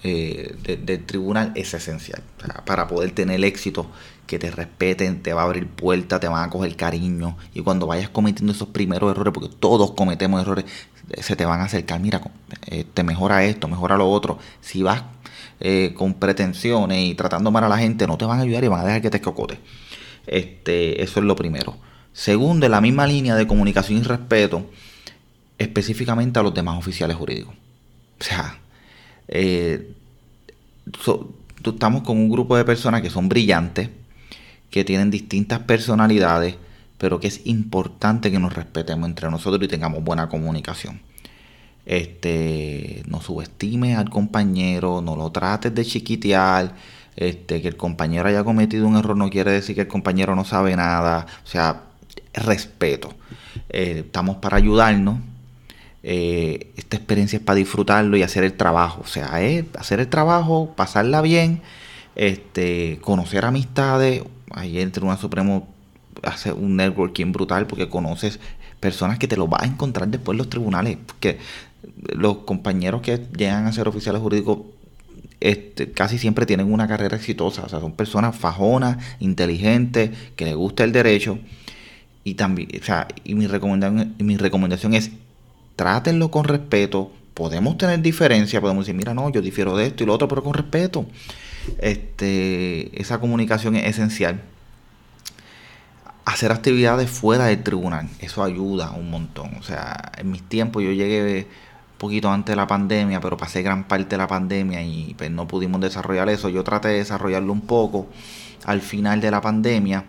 eh, 0.02 0.54
del 0.84 1.04
tribunal 1.04 1.52
es 1.54 1.74
esencial. 1.74 2.22
para 2.64 2.86
poder 2.88 3.10
tener 3.10 3.44
éxito, 3.44 3.90
que 4.26 4.38
te 4.38 4.50
respeten, 4.50 5.22
te 5.22 5.32
va 5.32 5.42
a 5.42 5.44
abrir 5.44 5.68
puertas, 5.68 6.20
te 6.20 6.28
van 6.28 6.48
a 6.48 6.50
coger 6.50 6.76
cariño. 6.76 7.36
Y 7.54 7.62
cuando 7.62 7.86
vayas 7.86 8.08
cometiendo 8.08 8.52
esos 8.52 8.68
primeros 8.68 9.10
errores, 9.10 9.32
porque 9.32 9.48
todos 9.48 9.92
cometemos 9.92 10.40
errores, 10.40 10.64
se 11.20 11.36
te 11.36 11.44
van 11.44 11.60
a 11.60 11.64
acercar, 11.64 12.00
mira, 12.00 12.20
te 12.94 13.02
mejora 13.04 13.44
esto, 13.44 13.68
mejora 13.68 13.96
lo 13.96 14.10
otro. 14.10 14.38
Si 14.60 14.82
vas 14.82 15.04
eh, 15.60 15.94
con 15.96 16.14
pretensiones 16.14 16.98
y 16.98 17.14
tratando 17.14 17.50
mal 17.50 17.64
a 17.64 17.68
la 17.68 17.78
gente, 17.78 18.06
no 18.06 18.18
te 18.18 18.24
van 18.24 18.40
a 18.40 18.42
ayudar 18.42 18.64
y 18.64 18.68
van 18.68 18.80
a 18.80 18.84
dejar 18.84 19.02
que 19.02 19.10
te 19.10 19.20
cocote. 19.20 19.58
Este, 20.26 21.02
eso 21.02 21.20
es 21.20 21.26
lo 21.26 21.36
primero. 21.36 21.76
Segundo, 22.16 22.64
en 22.64 22.72
la 22.72 22.80
misma 22.80 23.06
línea 23.06 23.34
de 23.34 23.46
comunicación 23.46 23.98
y 23.98 24.02
respeto, 24.02 24.64
específicamente 25.58 26.38
a 26.38 26.42
los 26.42 26.54
demás 26.54 26.78
oficiales 26.78 27.14
jurídicos. 27.14 27.54
O 28.18 28.24
sea, 28.24 28.58
eh, 29.28 29.92
estamos 31.62 32.02
con 32.04 32.16
un 32.16 32.30
grupo 32.30 32.56
de 32.56 32.64
personas 32.64 33.02
que 33.02 33.10
son 33.10 33.28
brillantes, 33.28 33.90
que 34.70 34.82
tienen 34.82 35.10
distintas 35.10 35.58
personalidades, 35.58 36.56
pero 36.96 37.20
que 37.20 37.28
es 37.28 37.42
importante 37.44 38.30
que 38.30 38.38
nos 38.38 38.54
respetemos 38.54 39.10
entre 39.10 39.30
nosotros 39.30 39.62
y 39.62 39.68
tengamos 39.68 40.02
buena 40.02 40.30
comunicación. 40.30 41.02
Este, 41.84 43.02
no 43.08 43.20
subestimes 43.20 43.98
al 43.98 44.08
compañero, 44.08 45.02
no 45.02 45.16
lo 45.16 45.30
trates 45.32 45.74
de 45.74 45.84
chiquitear. 45.84 46.74
Este, 47.14 47.62
que 47.62 47.68
el 47.68 47.76
compañero 47.76 48.28
haya 48.28 48.44
cometido 48.44 48.86
un 48.86 48.96
error 48.96 49.16
no 49.16 49.30
quiere 49.30 49.50
decir 49.50 49.74
que 49.74 49.82
el 49.82 49.88
compañero 49.88 50.34
no 50.34 50.44
sabe 50.44 50.76
nada. 50.76 51.26
O 51.44 51.46
sea, 51.46 51.85
respeto. 52.34 53.14
Eh, 53.68 54.02
estamos 54.06 54.36
para 54.36 54.56
ayudarnos. 54.56 55.18
Eh, 56.02 56.72
esta 56.76 56.96
experiencia 56.96 57.38
es 57.38 57.42
para 57.42 57.56
disfrutarlo 57.56 58.16
y 58.16 58.22
hacer 58.22 58.44
el 58.44 58.52
trabajo. 58.54 59.02
O 59.02 59.06
sea, 59.06 59.40
es 59.42 59.64
hacer 59.76 60.00
el 60.00 60.08
trabajo, 60.08 60.72
pasarla 60.76 61.20
bien, 61.20 61.62
este, 62.14 62.98
conocer 63.00 63.44
amistades. 63.44 64.22
Ayer 64.52 64.82
el 64.82 64.92
Tribunal 64.92 65.18
Supremo 65.18 65.68
hace 66.22 66.52
un 66.52 66.76
networking 66.76 67.32
brutal 67.32 67.66
porque 67.66 67.88
conoces 67.88 68.38
personas 68.80 69.18
que 69.18 69.28
te 69.28 69.36
lo 69.36 69.48
vas 69.48 69.62
a 69.62 69.66
encontrar 69.66 70.08
después 70.08 70.34
en 70.34 70.38
los 70.38 70.50
tribunales. 70.50 70.98
Porque 71.04 71.38
los 72.14 72.38
compañeros 72.38 73.02
que 73.02 73.26
llegan 73.36 73.66
a 73.66 73.72
ser 73.72 73.88
oficiales 73.88 74.22
jurídicos 74.22 74.58
este, 75.40 75.90
casi 75.92 76.18
siempre 76.18 76.46
tienen 76.46 76.72
una 76.72 76.88
carrera 76.88 77.16
exitosa. 77.16 77.62
O 77.64 77.68
sea, 77.68 77.80
son 77.80 77.92
personas 77.92 78.36
fajonas, 78.36 78.98
inteligentes, 79.20 80.10
que 80.36 80.44
les 80.44 80.54
gusta 80.54 80.84
el 80.84 80.92
derecho. 80.92 81.38
Y 82.26 82.34
también, 82.34 82.68
o 82.82 82.84
sea, 82.84 83.06
y 83.22 83.36
mi 83.36 83.46
recomendación, 83.46 84.16
mi 84.18 84.36
recomendación 84.36 84.94
es 84.94 85.12
trátenlo 85.76 86.32
con 86.32 86.42
respeto. 86.42 87.12
Podemos 87.34 87.78
tener 87.78 88.02
diferencia, 88.02 88.60
podemos 88.60 88.84
decir, 88.84 88.96
mira, 88.96 89.14
no, 89.14 89.30
yo 89.30 89.40
difiero 89.40 89.76
de 89.76 89.86
esto 89.86 90.02
y 90.02 90.06
lo 90.06 90.14
otro, 90.14 90.26
pero 90.26 90.42
con 90.42 90.52
respeto. 90.52 91.06
Este, 91.78 93.00
esa 93.00 93.20
comunicación 93.20 93.76
es 93.76 93.84
esencial. 93.90 94.42
Hacer 96.24 96.50
actividades 96.50 97.08
fuera 97.08 97.46
del 97.46 97.62
tribunal, 97.62 98.08
eso 98.18 98.42
ayuda 98.42 98.90
un 98.90 99.08
montón. 99.08 99.54
O 99.60 99.62
sea, 99.62 100.10
en 100.18 100.32
mis 100.32 100.42
tiempos 100.42 100.82
yo 100.82 100.90
llegué 100.90 101.46
un 101.92 101.98
poquito 101.98 102.28
antes 102.28 102.54
de 102.54 102.56
la 102.56 102.66
pandemia, 102.66 103.20
pero 103.20 103.36
pasé 103.36 103.62
gran 103.62 103.84
parte 103.84 104.16
de 104.16 104.18
la 104.18 104.26
pandemia 104.26 104.82
y 104.82 105.14
pues 105.16 105.30
no 105.30 105.46
pudimos 105.46 105.80
desarrollar 105.80 106.28
eso. 106.28 106.48
Yo 106.48 106.64
traté 106.64 106.88
de 106.88 106.94
desarrollarlo 106.94 107.52
un 107.52 107.60
poco 107.60 108.08
al 108.64 108.80
final 108.80 109.20
de 109.20 109.30
la 109.30 109.40
pandemia, 109.40 110.06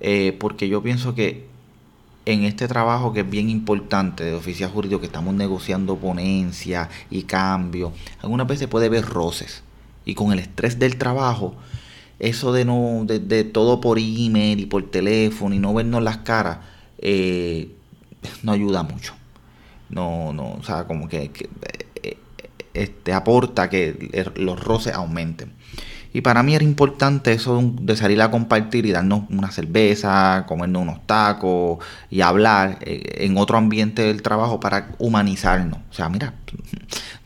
eh, 0.00 0.36
porque 0.38 0.68
yo 0.68 0.82
pienso 0.82 1.14
que 1.14 1.46
en 2.28 2.44
este 2.44 2.68
trabajo 2.68 3.12
que 3.12 3.20
es 3.20 3.30
bien 3.30 3.48
importante 3.48 4.22
de 4.22 4.34
oficial 4.34 4.70
jurídico, 4.70 5.00
que 5.00 5.06
estamos 5.06 5.34
negociando 5.34 5.96
ponencia 5.96 6.90
y 7.10 7.22
cambio, 7.22 7.92
algunas 8.20 8.46
veces 8.46 8.68
puede 8.68 8.86
haber 8.86 9.04
roces. 9.06 9.62
Y 10.04 10.14
con 10.14 10.32
el 10.32 10.38
estrés 10.38 10.78
del 10.78 10.98
trabajo, 10.98 11.54
eso 12.18 12.52
de 12.52 12.64
no, 12.64 13.04
de, 13.06 13.44
todo 13.44 13.80
por 13.80 13.98
email 13.98 14.60
y 14.60 14.66
por 14.66 14.90
teléfono 14.90 15.54
y 15.54 15.58
no 15.58 15.72
vernos 15.72 16.02
las 16.02 16.18
caras, 16.18 16.58
eh, 16.98 17.70
no 18.42 18.52
ayuda 18.52 18.82
mucho. 18.82 19.14
No, 19.88 20.32
no, 20.34 20.52
o 20.52 20.62
sea, 20.62 20.86
como 20.86 21.08
que, 21.08 21.30
eh, 22.02 22.18
este, 22.74 23.14
aporta 23.14 23.70
que 23.70 24.32
los 24.36 24.62
roces 24.62 24.92
aumenten. 24.92 25.52
Y 26.12 26.22
para 26.22 26.42
mí 26.42 26.54
era 26.54 26.64
importante 26.64 27.32
eso 27.32 27.62
de 27.62 27.96
salir 27.96 28.20
a 28.22 28.30
compartir 28.30 28.86
y 28.86 28.92
darnos 28.92 29.24
una 29.30 29.50
cerveza, 29.50 30.44
comernos 30.48 30.82
unos 30.82 31.06
tacos 31.06 31.84
y 32.10 32.22
hablar 32.22 32.78
eh, 32.80 33.24
en 33.24 33.36
otro 33.36 33.58
ambiente 33.58 34.02
del 34.02 34.22
trabajo 34.22 34.58
para 34.58 34.90
humanizarnos. 34.98 35.80
O 35.90 35.92
sea, 35.92 36.08
mira, 36.08 36.34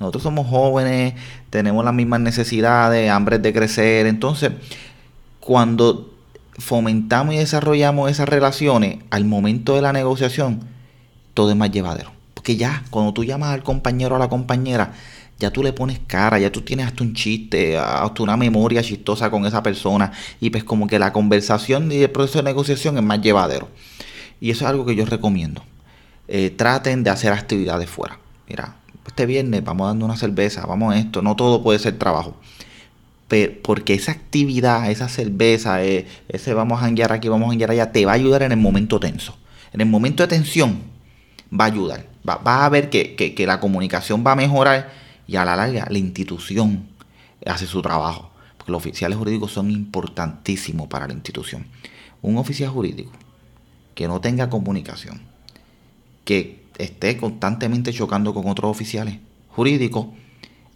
nosotros 0.01 0.23
somos 0.23 0.49
jóvenes, 0.49 1.15
tenemos 1.51 1.85
las 1.85 1.95
mismas 1.95 2.21
necesidades, 2.21 3.09
hambre 3.11 3.39
de 3.39 3.53
crecer. 3.53 4.07
Entonces, 4.07 4.51
cuando 5.39 6.12
fomentamos 6.59 7.35
y 7.35 7.39
desarrollamos 7.39 8.11
esas 8.11 8.29
relaciones, 8.29 8.99
al 9.11 9.25
momento 9.25 9.77
de 9.77 9.83
la 9.83 9.93
negociación, 9.93 10.61
todo 11.35 11.51
es 11.51 11.57
más 11.57 11.71
llevadero. 11.71 12.11
Porque 12.35 12.57
ya, 12.57 12.83
cuando 12.91 13.12
tú 13.12 13.23
llamas 13.23 13.51
al 13.51 13.62
compañero 13.62 14.15
o 14.15 14.17
a 14.17 14.19
la 14.19 14.29
compañera, 14.29 14.93
ya 15.42 15.50
tú 15.50 15.62
le 15.62 15.72
pones 15.72 15.99
cara, 16.06 16.38
ya 16.38 16.52
tú 16.52 16.61
tienes 16.61 16.87
hasta 16.87 17.02
un 17.02 17.14
chiste, 17.14 17.76
hasta 17.76 18.22
una 18.22 18.37
memoria 18.37 18.80
chistosa 18.80 19.28
con 19.28 19.44
esa 19.44 19.61
persona 19.62 20.12
y 20.40 20.50
pues 20.50 20.62
como 20.62 20.87
que 20.87 21.00
la 21.00 21.12
conversación 21.12 21.90
y 21.90 21.96
el 21.96 22.11
proceso 22.11 22.38
de 22.38 22.44
negociación 22.44 22.96
es 22.96 23.02
más 23.02 23.20
llevadero. 23.20 23.68
Y 24.40 24.50
eso 24.50 24.64
es 24.64 24.70
algo 24.70 24.87
que 24.87 24.94
yo 24.94 25.04
recomiendo. 25.04 25.64
Eh, 26.28 26.50
traten 26.50 27.02
de 27.02 27.11
hacer 27.11 27.32
actividades 27.32 27.90
fuera. 27.90 28.18
Mira, 28.49 28.76
este 29.04 29.26
viernes 29.26 29.64
vamos 29.64 29.88
dando 29.88 30.04
una 30.04 30.16
cerveza, 30.16 30.64
vamos 30.64 30.94
a 30.94 30.99
esto, 30.99 31.22
no 31.22 31.34
todo 31.34 31.61
puede 31.62 31.80
ser 31.80 31.99
trabajo. 31.99 32.37
Pero 33.26 33.52
porque 33.62 33.94
esa 33.94 34.12
actividad, 34.12 34.90
esa 34.92 35.08
cerveza, 35.08 35.82
eh, 35.84 36.06
ese 36.28 36.54
vamos 36.54 36.78
a 36.78 36.84
janguear 36.84 37.12
aquí, 37.12 37.28
vamos 37.28 37.46
a 37.46 37.50
janguear 37.50 37.72
allá, 37.72 37.90
te 37.90 38.06
va 38.06 38.12
a 38.12 38.14
ayudar 38.14 38.42
en 38.42 38.52
el 38.52 38.58
momento 38.58 39.00
tenso. 39.00 39.37
En 39.72 39.80
el 39.80 39.88
momento 39.88 40.22
de 40.22 40.28
tensión 40.28 40.82
va 41.52 41.64
a 41.64 41.68
ayudar. 41.68 42.06
Va, 42.28 42.64
a 42.64 42.68
ver 42.68 42.90
que, 42.90 43.16
que 43.16 43.46
la 43.46 43.58
comunicación 43.58 44.22
va 44.25 44.32
a 44.32 44.37
mejorar 44.37 45.01
y 45.26 45.37
a 45.37 45.45
la 45.45 45.57
larga 45.57 45.87
la 45.91 45.99
institución 45.99 46.88
hace 47.47 47.67
su 47.67 47.83
trabajo. 47.83 48.31
Porque 48.57 48.73
los 48.73 48.81
oficiales 48.81 49.19
jurídicos 49.19 49.52
son 49.52 49.71
importantísimos 49.71 50.88
para 50.88 51.07
la 51.07 51.14
institución. 51.14 51.67
Un 52.21 52.37
oficial 52.37 52.71
jurídico 52.71 53.11
que 53.95 54.09
no 54.09 54.21
tenga 54.21 54.49
comunicación, 54.49 55.21
que 56.25 56.62
esté 56.79 57.17
constantemente 57.17 57.93
chocando 57.93 58.33
con 58.33 58.49
otros 58.49 58.71
oficiales 58.71 59.19
jurídicos, 59.49 60.07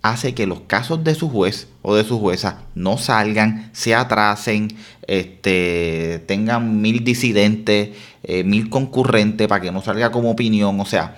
hace 0.03 0.35
que 0.35 0.47
los 0.47 0.61
casos 0.61 1.03
de 1.03 1.15
su 1.15 1.29
juez 1.29 1.69
o 1.83 1.95
de 1.95 2.05
su 2.05 2.19
jueza 2.19 2.63
no 2.75 2.99
salgan, 2.99 3.71
se 3.73 3.95
atrasen, 3.95 4.69
este, 5.07 6.23
tengan 6.27 6.81
mil 6.81 7.05
disidentes, 7.05 7.91
eh, 8.23 8.45
mil 8.45 8.69
concurrentes 8.69 9.49
para 9.49 9.61
que 9.61 9.73
no 9.73 9.83
salga 9.83 10.13
como 10.13 10.31
opinión. 10.31 10.79
O 10.81 10.87
sea, 10.87 11.17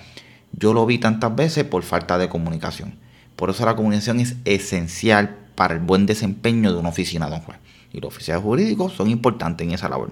yo 0.53 0.73
lo 0.73 0.85
vi 0.85 0.97
tantas 0.97 1.35
veces 1.35 1.65
por 1.65 1.83
falta 1.83 2.17
de 2.17 2.29
comunicación. 2.29 2.95
Por 3.39 3.49
eso 3.49 3.65
la 3.65 3.73
comunicación 3.73 4.19
es 4.19 4.35
esencial 4.43 5.37
para 5.55 5.73
el 5.73 5.79
buen 5.79 6.05
desempeño 6.05 6.73
de 6.73 6.77
una 6.77 6.89
oficina 6.89 7.29
de 7.29 7.35
un 7.35 7.41
juez. 7.41 7.57
Y 7.93 8.01
los 8.01 8.13
oficiales 8.13 8.43
jurídicos 8.43 8.91
son 8.91 9.09
importantes 9.09 9.65
en 9.65 9.73
esa 9.73 9.87
labor. 9.87 10.11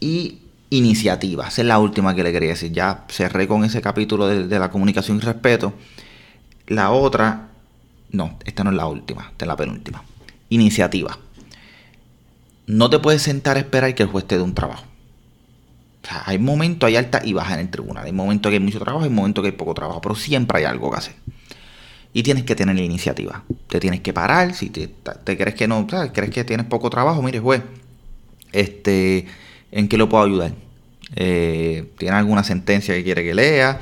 Y 0.00 0.38
iniciativa, 0.70 1.46
esa 1.46 1.60
es 1.60 1.68
la 1.68 1.78
última 1.78 2.14
que 2.14 2.22
le 2.22 2.32
quería 2.32 2.48
decir. 2.48 2.72
Ya 2.72 3.04
cerré 3.10 3.46
con 3.46 3.64
ese 3.64 3.82
capítulo 3.82 4.26
de, 4.28 4.58
la 4.58 4.70
comunicación 4.70 5.18
y 5.18 5.20
respeto. 5.20 5.74
La 6.68 6.90
otra, 6.90 7.48
no, 8.12 8.38
esta 8.46 8.64
no 8.64 8.70
es 8.70 8.76
la 8.76 8.86
última, 8.86 9.28
esta 9.30 9.44
es 9.44 9.46
la 9.46 9.56
penúltima. 9.56 10.02
Iniciativa. 10.48 11.18
No 12.66 12.88
te 12.88 12.98
puedes 12.98 13.20
sentar 13.20 13.58
a 13.58 13.60
esperar 13.60 13.94
que 13.94 14.04
el 14.04 14.08
juez 14.08 14.26
te 14.26 14.38
dé 14.38 14.42
un 14.42 14.54
trabajo. 14.54 14.84
O 16.02 16.08
sea, 16.08 16.22
hay 16.24 16.38
momentos, 16.38 16.86
hay 16.86 16.94
alta 16.94 17.20
y 17.24 17.32
baja 17.32 17.54
en 17.54 17.60
el 17.60 17.68
tribunal. 17.68 18.06
Hay 18.06 18.12
momentos 18.12 18.48
que 18.48 18.54
hay 18.54 18.62
mucho 18.62 18.78
trabajo, 18.78 19.04
hay 19.04 19.10
momentos 19.10 19.42
que 19.42 19.48
hay 19.48 19.56
poco 19.56 19.74
trabajo, 19.74 20.00
pero 20.00 20.14
siempre 20.14 20.60
hay 20.60 20.64
algo 20.64 20.88
que 20.92 20.98
hacer. 20.98 21.14
Y 22.16 22.22
tienes 22.22 22.44
que 22.44 22.56
tener 22.56 22.74
la 22.74 22.80
iniciativa. 22.80 23.42
Te 23.68 23.78
tienes 23.78 24.00
que 24.00 24.14
parar. 24.14 24.54
Si 24.54 24.70
te, 24.70 24.88
crees 25.36 25.54
que 25.54 25.68
no, 25.68 25.86
crees 25.86 26.30
que 26.30 26.44
tienes 26.44 26.64
poco 26.64 26.88
trabajo, 26.88 27.20
mire, 27.20 27.40
juez, 27.40 27.60
este, 28.52 29.26
¿en 29.70 29.86
qué 29.86 29.98
lo 29.98 30.08
puedo 30.08 30.24
ayudar? 30.24 30.52
Eh, 31.14 31.92
¿Tiene 31.98 32.16
alguna 32.16 32.42
sentencia 32.42 32.94
que 32.94 33.04
quiere 33.04 33.22
que 33.22 33.34
lea? 33.34 33.80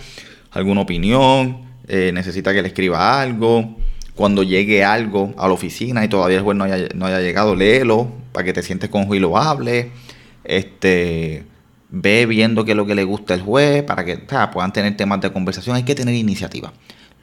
¿Alguna 0.51 0.81
opinión? 0.81 1.61
Eh, 1.87 2.11
¿Necesita 2.13 2.53
que 2.53 2.61
le 2.61 2.67
escriba 2.67 3.21
algo? 3.21 3.77
Cuando 4.17 4.43
llegue 4.43 4.83
algo 4.83 5.33
a 5.39 5.47
la 5.47 5.55
oficina 5.55 6.05
y 6.05 6.09
todavía 6.09 6.39
el 6.39 6.43
juez 6.43 6.59
no 6.59 6.65
haya, 6.65 6.89
no 6.93 7.07
haya 7.07 7.21
llegado, 7.21 7.55
léelo 7.55 8.11
para 8.33 8.45
que 8.45 8.53
te 8.53 8.65
sientes 8.65 8.91
con 8.91 9.07
juez 9.07 9.19
y 9.19 9.21
lo 9.21 9.39
hable. 9.39 9.93
Este 10.43 11.45
ve 11.89 12.27
viendo 12.27 12.65
qué 12.65 12.73
es 12.73 12.77
lo 12.77 12.85
que 12.85 12.97
le 12.97 13.05
gusta 13.05 13.35
al 13.35 13.43
juez 13.43 13.85
para 13.85 14.05
que 14.05 14.17
puedan 14.53 14.73
tener 14.73 14.97
temas 14.97 15.21
de 15.21 15.31
conversación. 15.31 15.77
Hay 15.77 15.85
que 15.85 15.95
tener 15.95 16.17
iniciativa. 16.17 16.73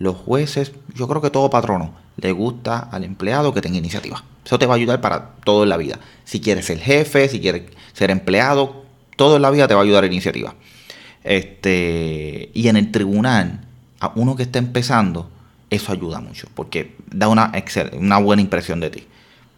Los 0.01 0.15
jueces, 0.17 0.71
yo 0.95 1.07
creo 1.07 1.21
que 1.21 1.29
todo 1.29 1.51
patrono 1.51 1.93
le 2.17 2.31
gusta 2.31 2.79
al 2.79 3.03
empleado 3.03 3.53
que 3.53 3.61
tenga 3.61 3.77
iniciativa. 3.77 4.23
Eso 4.43 4.57
te 4.57 4.65
va 4.65 4.73
a 4.73 4.77
ayudar 4.77 4.99
para 4.99 5.35
todo 5.43 5.61
en 5.61 5.69
la 5.69 5.77
vida. 5.77 5.99
Si 6.25 6.41
quieres 6.41 6.65
ser 6.65 6.79
jefe, 6.79 7.29
si 7.29 7.39
quieres 7.39 7.65
ser 7.93 8.09
empleado, 8.09 8.83
todo 9.15 9.35
en 9.35 9.43
la 9.43 9.51
vida 9.51 9.67
te 9.67 9.75
va 9.75 9.81
a 9.81 9.83
ayudar 9.83 10.03
a 10.03 10.07
iniciativa. 10.07 10.55
Este, 11.23 12.49
y 12.51 12.67
en 12.67 12.77
el 12.77 12.91
tribunal, 12.91 13.61
a 13.99 14.11
uno 14.15 14.35
que 14.35 14.41
está 14.41 14.57
empezando, 14.57 15.29
eso 15.69 15.91
ayuda 15.91 16.19
mucho 16.19 16.47
porque 16.55 16.95
da 17.11 17.27
una, 17.27 17.51
una 17.93 18.17
buena 18.17 18.41
impresión 18.41 18.79
de 18.79 18.89
ti. 18.89 19.07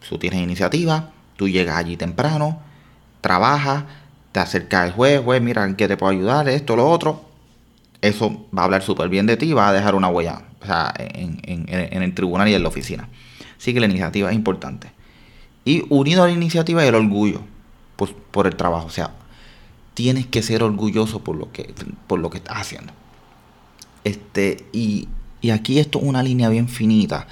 Tú 0.10 0.18
tienes 0.18 0.42
iniciativa, 0.42 1.12
tú 1.38 1.48
llegas 1.48 1.78
allí 1.78 1.96
temprano, 1.96 2.60
trabajas, 3.22 3.86
te 4.34 4.42
acerca 4.42 4.84
al 4.84 4.92
juez, 4.92 5.22
juez, 5.24 5.42
mira, 5.42 5.64
¿en 5.64 5.78
qué 5.78 5.88
te 5.88 5.96
puedo 5.96 6.12
ayudar? 6.12 6.50
Esto, 6.50 6.76
lo 6.76 6.90
otro. 6.90 7.33
Eso 8.04 8.48
va 8.56 8.64
a 8.64 8.66
hablar 8.66 8.84
súper 8.84 9.08
bien 9.08 9.26
de 9.26 9.38
ti 9.38 9.46
y 9.46 9.54
va 9.54 9.70
a 9.70 9.72
dejar 9.72 9.96
una 9.96 10.10
huella 10.10 10.42
en, 10.98 12.04
el 12.04 12.14
tribunal 12.14 12.50
y 12.50 12.54
en 12.54 12.62
la 12.62 12.68
oficina. 12.68 13.08
Así 13.58 13.74
que 13.74 13.80
la 13.80 13.86
iniciativa 13.86 14.30
es 14.30 14.36
importante. 14.36 14.92
Y 15.64 15.86
unido 15.88 16.22
a 16.22 16.28
la 16.28 16.34
iniciativa 16.34 16.86
el 16.86 16.96
orgullo 16.96 17.40
pues, 17.96 18.12
por 18.32 18.46
el 18.46 18.58
trabajo. 18.58 18.88
O 18.88 18.90
sea, 18.90 19.12
tienes 19.94 20.28
que 20.28 20.44
ser 20.44 20.64
orgulloso 20.64 21.24
por 21.24 21.38
lo 21.38 21.54
que, 21.54 21.74
por 22.08 22.20
lo 22.20 22.30
que 22.30 22.40
estás 22.40 22.58
haciendo. 22.58 22.92
Este, 24.04 24.66
y, 24.74 25.08
y 25.40 25.52
aquí 25.52 25.80
esto 25.80 26.00
es 26.00 26.04
una 26.04 26.24
línea 26.24 26.50
bien 26.50 26.68
finita. 26.68 27.26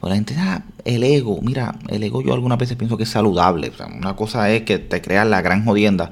La 0.00 0.14
gente, 0.14 0.34
ah, 0.38 0.62
el 0.86 1.02
ego, 1.02 1.40
mira, 1.42 1.74
el 1.88 2.02
ego 2.02 2.22
yo 2.22 2.32
algunas 2.32 2.56
veces 2.56 2.78
pienso 2.78 2.96
que 2.96 3.02
es 3.02 3.10
saludable. 3.10 3.70
una 3.94 4.16
cosa 4.16 4.50
es 4.50 4.62
que 4.62 4.78
te 4.78 5.02
creas 5.02 5.26
la 5.26 5.42
gran 5.42 5.66
jodienda. 5.66 6.10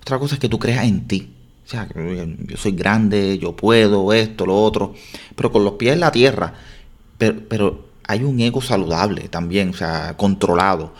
Otra 0.00 0.20
cosa 0.20 0.36
es 0.36 0.40
que 0.40 0.48
tú 0.48 0.60
creas 0.60 0.84
en 0.84 1.08
ti. 1.08 1.32
O 1.68 1.70
sea, 1.70 1.86
yo 1.94 2.56
soy 2.56 2.72
grande, 2.72 3.38
yo 3.38 3.54
puedo, 3.54 4.14
esto, 4.14 4.46
lo 4.46 4.56
otro, 4.56 4.94
pero 5.36 5.52
con 5.52 5.64
los 5.64 5.74
pies 5.74 5.92
en 5.92 6.00
la 6.00 6.10
tierra. 6.10 6.54
Pero, 7.18 7.46
pero 7.46 7.88
hay 8.06 8.24
un 8.24 8.40
ego 8.40 8.62
saludable 8.62 9.28
también, 9.28 9.68
o 9.68 9.74
sea, 9.74 10.16
controlado. 10.16 10.94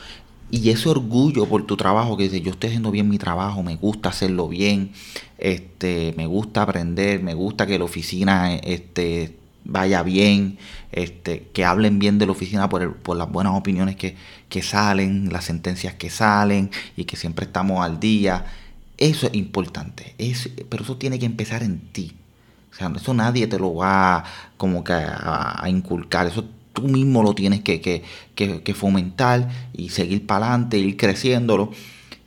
Y 0.51 0.69
ese 0.69 0.91
orgullo 0.91 1.47
por 1.47 1.65
tu 1.65 1.79
trabajo, 1.79 2.19
que 2.19 2.25
dice, 2.25 2.43
yo 2.43 2.51
estoy 2.51 2.69
haciendo 2.69 2.91
bien 2.91 3.09
mi 3.09 3.17
trabajo, 3.17 3.63
me 3.63 3.77
gusta 3.77 4.11
hacerlo 4.11 4.47
bien, 4.47 4.93
este, 5.39 6.13
me 6.19 6.27
gusta 6.27 6.63
aprender, 6.63 7.23
me 7.23 7.33
gusta 7.33 7.67
que 7.67 7.79
la 7.79 7.87
oficina 7.87 8.55
este, 8.57 9.39
vaya 9.65 10.03
bien, 10.03 10.59
este, 10.93 11.49
que 11.55 11.65
hablen 11.65 11.99
bien 11.99 12.19
de 12.19 12.27
la 12.27 12.33
oficina 12.33 12.69
por, 12.69 12.97
por 12.97 13.17
las 13.17 13.33
buenas 13.33 13.55
opiniones 13.55 13.97
que, 13.97 14.17
que 14.51 14.61
salen, 14.61 15.33
las 15.33 15.47
sentencias 15.47 15.95
que 15.95 16.11
salen 16.11 16.71
y 16.95 17.05
que 17.05 17.17
siempre 17.17 17.47
estamos 17.47 17.83
al 17.83 18.01
día. 18.01 18.45
Eso 18.99 19.29
es 19.29 19.35
importante, 19.35 20.15
es, 20.19 20.51
pero 20.69 20.83
eso 20.83 20.97
tiene 20.97 21.19
que 21.19 21.27
empezar 21.27 21.63
en 21.63 21.79
ti. 21.93 22.17
O 22.73 22.75
sea, 22.75 22.93
eso 22.95 23.15
nadie 23.15 23.47
te 23.47 23.59
lo 23.59 23.77
va 23.77 24.25
como 24.57 24.85
que 24.85 24.93
a, 24.93 25.65
inculcar, 25.69 26.27
eso 26.27 26.45
tú 26.73 26.83
mismo 26.83 27.23
lo 27.23 27.35
tienes 27.35 27.61
que, 27.63 28.05
fomentar 28.75 29.49
y 29.73 29.89
seguir 29.91 30.27
para 30.27 30.49
adelante, 30.49 30.79
ir 30.79 30.97
creciéndolo. 30.97 31.71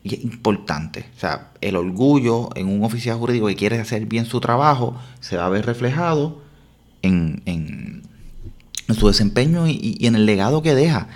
Y 0.03 0.15
es 0.15 0.23
importante. 0.23 1.05
O 1.15 1.19
sea, 1.19 1.51
el 1.61 1.75
orgullo 1.75 2.49
en 2.55 2.67
un 2.67 2.83
oficial 2.83 3.17
jurídico 3.17 3.47
que 3.47 3.55
quiere 3.55 3.79
hacer 3.79 4.05
bien 4.07 4.25
su 4.25 4.39
trabajo 4.39 4.99
se 5.19 5.37
va 5.37 5.45
a 5.45 5.49
ver 5.49 5.65
reflejado 5.65 6.41
en, 7.01 7.43
en, 7.45 8.03
su 8.95 9.07
desempeño 9.07 9.67
y, 9.67 9.97
en 10.01 10.15
el 10.15 10.25
legado 10.25 10.61
que 10.61 10.75
deja. 10.75 11.07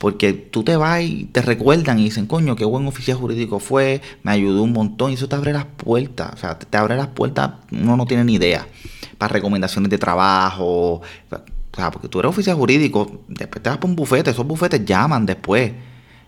Porque 0.00 0.32
tú 0.32 0.64
te 0.64 0.76
vas 0.76 1.02
y 1.02 1.26
te 1.26 1.42
recuerdan 1.42 1.98
y 1.98 2.04
dicen, 2.04 2.24
coño, 2.24 2.56
qué 2.56 2.64
buen 2.64 2.86
oficial 2.86 3.18
jurídico 3.18 3.60
fue, 3.60 4.00
me 4.22 4.30
ayudó 4.30 4.62
un 4.62 4.72
montón. 4.72 5.10
Y 5.10 5.14
eso 5.14 5.28
te 5.28 5.36
abre 5.36 5.52
las 5.52 5.66
puertas. 5.66 6.32
O 6.32 6.36
sea, 6.38 6.58
te 6.58 6.78
abre 6.78 6.96
las 6.96 7.08
puertas, 7.08 7.50
uno 7.70 7.98
no 7.98 8.06
tiene 8.06 8.24
ni 8.24 8.36
idea. 8.36 8.66
Para 9.18 9.34
recomendaciones 9.34 9.90
de 9.90 9.98
trabajo, 9.98 11.02
o 11.72 11.76
sea, 11.76 11.90
porque 11.90 12.08
tú 12.08 12.18
eres 12.18 12.30
oficial 12.30 12.56
jurídico, 12.56 13.20
después 13.28 13.62
te 13.62 13.68
vas 13.68 13.76
por 13.76 13.90
un 13.90 13.96
bufete, 13.96 14.30
esos 14.30 14.46
bufetes 14.46 14.86
llaman 14.86 15.26
después 15.26 15.72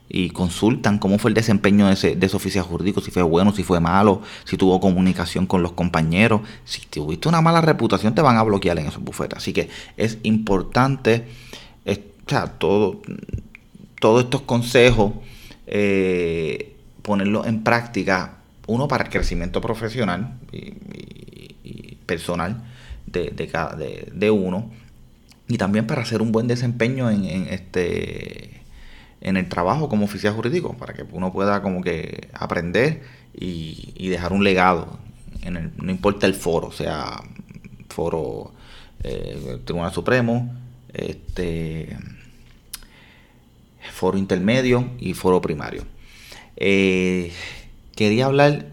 y 0.06 0.28
consultan 0.28 0.98
cómo 0.98 1.16
fue 1.16 1.30
el 1.30 1.34
desempeño 1.34 1.86
de 1.86 1.94
ese, 1.94 2.14
de 2.14 2.26
ese 2.26 2.36
oficial 2.36 2.66
jurídico, 2.66 3.00
si 3.00 3.10
fue 3.10 3.22
bueno, 3.22 3.54
si 3.54 3.62
fue 3.62 3.80
malo, 3.80 4.20
si 4.44 4.58
tuvo 4.58 4.80
comunicación 4.80 5.46
con 5.46 5.62
los 5.62 5.72
compañeros. 5.72 6.42
Si 6.66 6.82
tuviste 6.82 7.26
una 7.26 7.40
mala 7.40 7.62
reputación, 7.62 8.14
te 8.14 8.20
van 8.20 8.36
a 8.36 8.42
bloquear 8.42 8.78
en 8.78 8.88
esos 8.88 9.02
bufetes. 9.02 9.38
Así 9.38 9.54
que 9.54 9.70
es 9.96 10.18
importante, 10.24 11.24
o 11.86 12.28
sea, 12.28 12.46
todo, 12.58 13.00
todos 14.02 14.24
estos 14.24 14.42
consejos, 14.42 15.12
eh, 15.68 16.74
ponerlos 17.02 17.46
en 17.46 17.62
práctica, 17.62 18.38
uno 18.66 18.88
para 18.88 19.04
el 19.04 19.10
crecimiento 19.10 19.60
profesional 19.60 20.40
y, 20.50 21.98
personal 22.04 22.64
de, 23.06 23.30
de, 23.30 24.10
de 24.12 24.30
uno 24.32 24.70
y 25.46 25.56
también 25.56 25.86
para 25.86 26.02
hacer 26.02 26.20
un 26.20 26.32
buen 26.32 26.48
desempeño 26.48 27.10
en, 27.10 27.46
este 27.48 28.62
en 29.20 29.36
el 29.36 29.48
trabajo 29.48 29.88
como 29.88 30.04
oficial 30.04 30.34
jurídico, 30.34 30.76
para 30.76 30.94
que 30.94 31.04
uno 31.12 31.32
pueda 31.32 31.62
como 31.62 31.80
que 31.80 32.28
aprender 32.32 33.04
y, 33.32 34.08
dejar 34.08 34.32
un 34.32 34.42
legado. 34.42 34.98
No 35.76 35.92
importa 35.92 36.26
el 36.26 36.34
foro, 36.34 36.72
sea 36.72 37.22
foro 37.88 38.52
eh, 39.04 39.60
Tribunal 39.64 39.92
Supremo, 39.92 40.52
este 40.92 41.96
foro 43.90 44.18
intermedio 44.18 44.88
y 44.98 45.14
foro 45.14 45.40
primario. 45.40 45.84
Eh, 46.56 47.32
quería 47.96 48.26
hablar 48.26 48.66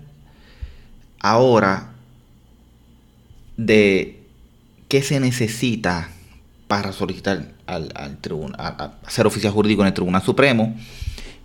ahora 1.19 1.93
de 3.57 4.21
qué 4.87 5.01
se 5.01 5.19
necesita 5.19 6.09
para 6.67 6.93
solicitar 6.93 7.51
al, 7.65 8.17
tribunal, 8.21 8.59
a, 8.59 8.93
ser 9.07 9.27
oficial 9.27 9.53
jurídico 9.53 9.81
en 9.81 9.87
el 9.87 9.93
Tribunal 9.93 10.21
Supremo. 10.21 10.75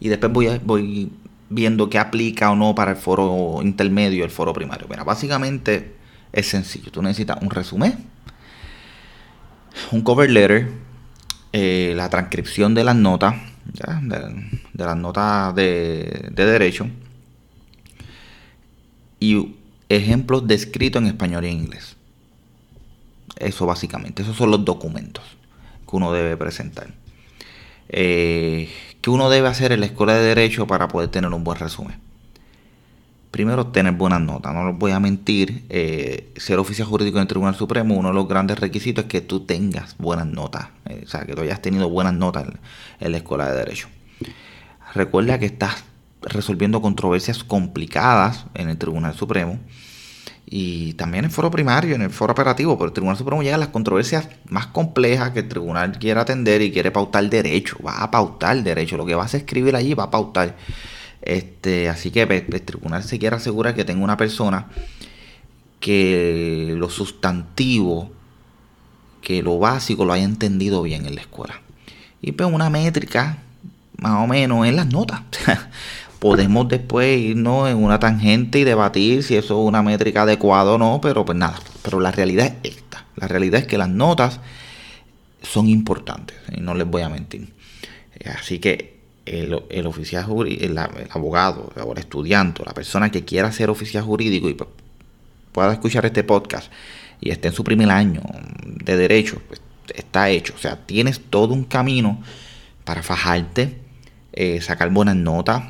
Y 0.00 0.08
después 0.08 0.32
voy, 0.32 0.60
voy 0.64 1.10
viendo 1.48 1.88
qué 1.88 1.98
aplica 1.98 2.50
o 2.50 2.56
no 2.56 2.74
para 2.74 2.92
el 2.92 2.96
foro 2.96 3.60
intermedio 3.62 4.18
y 4.18 4.22
el 4.22 4.30
foro 4.30 4.52
primario. 4.52 4.86
Mira, 4.88 5.04
básicamente 5.04 5.94
es 6.32 6.46
sencillo. 6.46 6.90
Tú 6.90 7.00
necesitas 7.02 7.38
un 7.40 7.50
resumen, 7.50 8.04
un 9.92 10.02
cover 10.02 10.30
letter, 10.30 10.70
eh, 11.52 11.94
la 11.96 12.10
transcripción 12.10 12.74
de 12.74 12.84
las 12.84 12.96
notas, 12.96 13.36
De, 13.64 14.84
las 14.84 14.96
notas 14.96 15.54
de, 15.54 16.28
de 16.32 16.44
derecho 16.44 16.86
y 19.20 19.56
ejemplos 19.88 20.46
descritos 20.46 21.00
en 21.02 21.08
español 21.08 21.44
en 21.44 21.52
inglés. 21.52 21.96
Eso 23.36 23.66
básicamente, 23.66 24.22
esos 24.22 24.36
son 24.36 24.50
los 24.50 24.64
documentos 24.64 25.24
que 25.88 25.96
uno 25.96 26.12
debe 26.12 26.36
presentar. 26.36 26.88
Eh, 27.88 28.70
¿Qué 29.00 29.10
uno 29.10 29.30
debe 29.30 29.48
hacer 29.48 29.72
en 29.72 29.80
la 29.80 29.86
escuela 29.86 30.14
de 30.14 30.24
derecho 30.24 30.66
para 30.66 30.88
poder 30.88 31.10
tener 31.10 31.32
un 31.32 31.44
buen 31.44 31.58
resumen? 31.58 31.96
Primero, 33.34 33.66
tener 33.66 33.94
buenas 33.94 34.20
notas. 34.20 34.54
No 34.54 34.64
les 34.64 34.78
voy 34.78 34.92
a 34.92 35.00
mentir, 35.00 35.64
eh, 35.68 36.32
ser 36.36 36.60
oficial 36.60 36.86
jurídico 36.86 37.16
en 37.16 37.22
el 37.22 37.26
Tribunal 37.26 37.56
Supremo, 37.56 37.96
uno 37.96 38.10
de 38.10 38.14
los 38.14 38.28
grandes 38.28 38.60
requisitos 38.60 39.06
es 39.06 39.10
que 39.10 39.22
tú 39.22 39.40
tengas 39.40 39.96
buenas 39.98 40.26
notas. 40.26 40.68
Eh, 40.84 41.02
o 41.04 41.08
sea, 41.08 41.26
que 41.26 41.34
tú 41.34 41.40
hayas 41.40 41.60
tenido 41.60 41.88
buenas 41.88 42.14
notas 42.14 42.46
en 43.00 43.10
la 43.10 43.16
escuela 43.16 43.50
de 43.50 43.56
derecho. 43.56 43.88
Recuerda 44.94 45.40
que 45.40 45.46
estás 45.46 45.82
resolviendo 46.22 46.80
controversias 46.80 47.42
complicadas 47.42 48.46
en 48.54 48.68
el 48.68 48.78
Tribunal 48.78 49.14
Supremo 49.14 49.58
y 50.46 50.92
también 50.92 51.24
en 51.24 51.30
el 51.30 51.34
foro 51.34 51.50
primario, 51.50 51.96
en 51.96 52.02
el 52.02 52.10
foro 52.10 52.34
operativo, 52.34 52.78
pero 52.78 52.86
el 52.86 52.92
Tribunal 52.92 53.16
Supremo 53.16 53.42
llega 53.42 53.56
a 53.56 53.58
las 53.58 53.68
controversias 53.70 54.28
más 54.48 54.68
complejas 54.68 55.32
que 55.32 55.40
el 55.40 55.48
tribunal 55.48 55.98
quiere 55.98 56.20
atender 56.20 56.62
y 56.62 56.70
quiere 56.70 56.92
pautar 56.92 57.28
derecho, 57.28 57.78
va 57.84 58.00
a 58.00 58.12
pautar 58.12 58.62
derecho, 58.62 58.96
lo 58.96 59.04
que 59.04 59.16
vas 59.16 59.34
a 59.34 59.38
escribir 59.38 59.74
allí 59.74 59.92
va 59.92 60.04
a 60.04 60.10
pautar. 60.12 60.54
Este, 61.24 61.88
así 61.88 62.10
que 62.10 62.26
pues, 62.26 62.44
el 62.46 62.62
tribunal 62.62 63.02
se 63.02 63.18
quiere 63.18 63.36
asegurar 63.36 63.74
que 63.74 63.84
tenga 63.84 64.04
una 64.04 64.18
persona 64.18 64.66
que 65.80 66.74
lo 66.76 66.90
sustantivo, 66.90 68.12
que 69.22 69.42
lo 69.42 69.58
básico 69.58 70.04
lo 70.04 70.12
haya 70.12 70.24
entendido 70.24 70.82
bien 70.82 71.06
en 71.06 71.14
la 71.14 71.22
escuela. 71.22 71.62
Y 72.20 72.32
pues 72.32 72.50
una 72.52 72.68
métrica, 72.68 73.38
más 73.96 74.22
o 74.22 74.26
menos, 74.26 74.66
en 74.66 74.76
las 74.76 74.86
notas. 74.86 75.22
Podemos 76.18 76.68
después 76.68 77.18
irnos 77.18 77.70
en 77.70 77.82
una 77.82 77.98
tangente 77.98 78.58
y 78.58 78.64
debatir 78.64 79.22
si 79.22 79.36
eso 79.36 79.60
es 79.60 79.68
una 79.68 79.82
métrica 79.82 80.22
adecuada 80.22 80.72
o 80.72 80.78
no, 80.78 81.00
pero 81.02 81.24
pues 81.24 81.36
nada. 81.36 81.58
Pero 81.82 82.00
la 82.00 82.12
realidad 82.12 82.54
es 82.62 82.76
esta. 82.76 83.06
La 83.16 83.28
realidad 83.28 83.60
es 83.60 83.66
que 83.66 83.78
las 83.78 83.88
notas 83.88 84.40
son 85.42 85.68
importantes, 85.68 86.36
y 86.54 86.60
no 86.60 86.74
les 86.74 86.86
voy 86.86 87.02
a 87.02 87.08
mentir. 87.08 87.52
Así 88.38 88.58
que 88.58 88.93
el, 89.26 89.62
el 89.70 89.86
oficial 89.86 90.24
jurídico, 90.24 90.64
el, 90.64 90.78
abogado 91.10 91.72
o 91.82 91.92
el 91.92 91.98
estudiante, 91.98 92.62
la 92.64 92.74
persona 92.74 93.10
que 93.10 93.24
quiera 93.24 93.50
ser 93.52 93.70
oficial 93.70 94.04
jurídico 94.04 94.48
y 94.48 94.56
pueda 95.52 95.72
escuchar 95.72 96.04
este 96.06 96.24
podcast 96.24 96.70
y 97.20 97.30
esté 97.30 97.48
en 97.48 97.54
su 97.54 97.64
primer 97.64 97.90
año 97.90 98.22
de 98.64 98.96
derecho, 98.96 99.40
pues 99.48 99.60
está 99.94 100.28
hecho. 100.28 100.54
O 100.56 100.58
sea, 100.58 100.84
tienes 100.84 101.20
todo 101.30 101.54
un 101.54 101.64
camino 101.64 102.22
para 102.84 103.02
fajarte, 103.02 103.78
eh, 104.32 104.60
sacar 104.60 104.90
buenas 104.90 105.16
notas, 105.16 105.62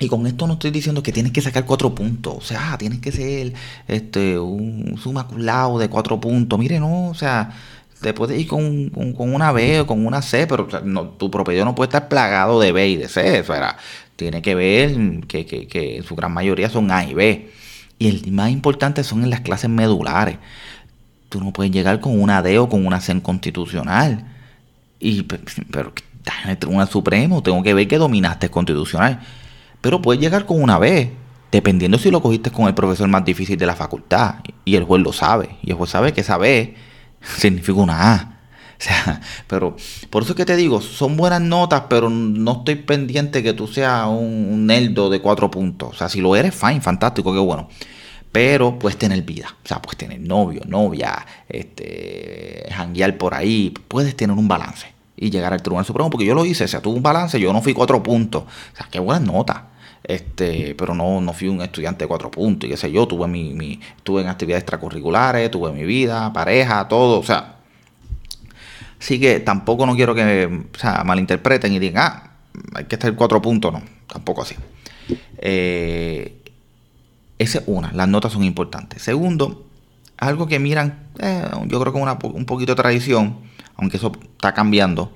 y 0.00 0.08
con 0.08 0.26
esto 0.26 0.46
no 0.46 0.54
estoy 0.54 0.70
diciendo 0.70 1.02
que 1.02 1.12
tienes 1.12 1.30
que 1.30 1.42
sacar 1.42 1.66
cuatro 1.66 1.94
puntos. 1.94 2.34
O 2.34 2.40
sea, 2.40 2.76
tienes 2.78 3.00
que 3.00 3.12
ser 3.12 3.52
este, 3.86 4.38
un 4.38 4.98
suma 5.00 5.28
de 5.78 5.88
cuatro 5.90 6.18
puntos. 6.18 6.58
Mire, 6.58 6.80
no, 6.80 7.08
o 7.08 7.14
sea, 7.14 7.52
te 8.00 8.14
puedes 8.14 8.40
ir 8.40 8.46
con, 8.46 8.90
con, 8.90 9.34
una 9.34 9.52
B 9.52 9.80
o 9.80 9.86
con 9.86 10.06
una 10.06 10.22
C, 10.22 10.46
pero 10.46 10.68
no, 10.84 11.08
tu 11.08 11.30
propiedad 11.30 11.64
no 11.64 11.74
puede 11.74 11.88
estar 11.88 12.08
plagado 12.08 12.60
de 12.60 12.72
B 12.72 12.88
y 12.88 12.96
de 12.96 13.08
C. 13.08 13.40
O 13.40 13.44
sea, 13.44 13.76
tiene 14.16 14.42
que 14.42 14.54
ver 14.54 15.26
que, 15.26 15.46
que, 15.46 15.66
que 15.66 16.02
su 16.06 16.16
gran 16.16 16.32
mayoría 16.32 16.68
son 16.70 16.90
A 16.90 17.04
y 17.04 17.14
B. 17.14 17.50
Y 17.98 18.08
el 18.08 18.32
más 18.32 18.50
importante 18.50 19.04
son 19.04 19.22
en 19.22 19.30
las 19.30 19.40
clases 19.40 19.70
medulares. 19.70 20.38
Tú 21.28 21.40
no 21.40 21.52
puedes 21.52 21.72
llegar 21.72 22.00
con 22.00 22.20
una 22.20 22.42
D 22.42 22.58
o 22.58 22.68
con 22.68 22.86
una 22.86 23.00
C 23.00 23.12
en 23.12 23.20
constitucional. 23.20 24.26
Y, 24.98 25.22
pero 25.22 25.92
estás 26.18 26.44
en 26.44 26.50
el 26.50 26.58
Tribunal 26.58 26.88
Supremo, 26.88 27.42
tengo 27.42 27.62
que 27.62 27.74
ver 27.74 27.88
que 27.88 27.98
dominaste 27.98 28.46
el 28.46 28.52
constitucional 28.52 29.20
pero 29.80 30.02
puedes 30.02 30.20
llegar 30.20 30.46
con 30.46 30.62
una 30.62 30.78
B, 30.78 31.12
dependiendo 31.50 31.98
si 31.98 32.10
lo 32.10 32.20
cogiste 32.20 32.50
con 32.50 32.66
el 32.66 32.74
profesor 32.74 33.08
más 33.08 33.24
difícil 33.24 33.56
de 33.56 33.66
la 33.66 33.74
facultad. 33.74 34.36
Y 34.64 34.76
el 34.76 34.84
juez 34.84 35.02
lo 35.02 35.12
sabe. 35.12 35.56
Y 35.62 35.70
el 35.70 35.76
juez 35.76 35.90
sabe 35.90 36.12
que 36.12 36.20
esa 36.20 36.36
B 36.36 36.74
significa 37.22 37.78
una 37.78 38.14
A. 38.14 38.36
O 38.80 38.82
sea, 38.82 39.20
pero 39.46 39.76
por 40.08 40.22
eso 40.22 40.32
es 40.32 40.36
que 40.38 40.46
te 40.46 40.56
digo, 40.56 40.80
son 40.80 41.14
buenas 41.14 41.42
notas, 41.42 41.82
pero 41.90 42.08
no 42.08 42.52
estoy 42.52 42.76
pendiente 42.76 43.42
que 43.42 43.52
tú 43.52 43.66
seas 43.66 44.06
un, 44.08 44.66
nerdo 44.66 45.10
de 45.10 45.20
cuatro 45.20 45.50
puntos. 45.50 45.90
O 45.90 45.94
sea, 45.94 46.08
si 46.08 46.22
lo 46.22 46.34
eres, 46.34 46.54
fine, 46.54 46.80
fantástico, 46.80 47.30
qué 47.34 47.40
bueno. 47.40 47.68
Pero 48.32 48.78
puedes 48.78 48.98
tener 48.98 49.20
vida, 49.20 49.54
o 49.62 49.68
sea, 49.68 49.82
puedes 49.82 49.98
tener 49.98 50.18
novio, 50.20 50.62
novia, 50.66 51.26
este, 51.46 52.64
janguear 52.70 53.18
por 53.18 53.34
ahí, 53.34 53.74
puedes 53.86 54.16
tener 54.16 54.34
un 54.34 54.48
balance 54.48 54.86
y 55.14 55.28
llegar 55.28 55.52
al 55.52 55.60
Tribunal 55.60 55.84
Supremo, 55.84 56.08
porque 56.08 56.24
yo 56.24 56.34
lo 56.34 56.46
hice, 56.46 56.64
o 56.64 56.68
sea, 56.68 56.80
tuve 56.80 56.96
un 56.96 57.02
balance, 57.02 57.38
yo 57.38 57.52
no 57.52 57.60
fui 57.60 57.74
cuatro 57.74 58.02
puntos. 58.02 58.44
O 58.44 58.76
sea, 58.76 58.88
qué 58.90 58.98
buenas 58.98 59.22
notas. 59.22 59.58
Este, 60.02 60.74
pero 60.76 60.94
no, 60.94 61.20
no 61.20 61.32
fui 61.32 61.48
un 61.48 61.60
estudiante 61.60 62.04
de 62.04 62.08
cuatro 62.08 62.30
puntos 62.30 62.66
y 62.66 62.70
qué 62.70 62.76
sé 62.76 62.90
yo, 62.90 63.06
tuve 63.06 63.28
mi, 63.28 63.52
mi, 63.52 63.80
estuve 63.96 64.22
en 64.22 64.28
actividades 64.28 64.62
extracurriculares, 64.62 65.50
tuve 65.50 65.72
mi 65.72 65.84
vida, 65.84 66.32
pareja, 66.32 66.88
todo, 66.88 67.20
o 67.20 67.22
sea. 67.22 67.56
Así 68.98 69.18
que 69.18 69.40
tampoco 69.40 69.86
no 69.86 69.94
quiero 69.94 70.14
que 70.14 70.46
o 70.74 70.78
sea, 70.78 71.04
malinterpreten 71.04 71.72
y 71.72 71.78
digan, 71.78 72.04
ah, 72.06 72.30
hay 72.74 72.84
que 72.84 72.96
estar 72.96 73.14
cuatro 73.14 73.40
puntos, 73.40 73.72
no, 73.72 73.82
tampoco 74.06 74.42
así. 74.42 74.56
Eh, 75.38 76.42
esa 77.38 77.58
es 77.58 77.64
una, 77.66 77.92
las 77.92 78.08
notas 78.08 78.32
son 78.32 78.44
importantes. 78.44 79.02
Segundo, 79.02 79.66
algo 80.18 80.46
que 80.46 80.58
miran, 80.58 81.08
eh, 81.18 81.44
yo 81.66 81.80
creo 81.80 81.92
que 81.92 81.98
una, 81.98 82.18
un 82.22 82.44
poquito 82.44 82.72
de 82.72 82.82
tradición, 82.82 83.38
aunque 83.76 83.96
eso 83.96 84.12
está 84.32 84.52
cambiando, 84.52 85.12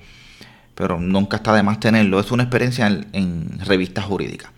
pero 0.73 0.99
nunca 0.99 1.37
está 1.37 1.53
de 1.53 1.63
más 1.63 1.79
tenerlo, 1.79 2.19
es 2.19 2.31
una 2.31 2.43
experiencia 2.43 2.87
en, 2.87 3.59
revistas 3.59 4.05
jurídicas. 4.05 4.51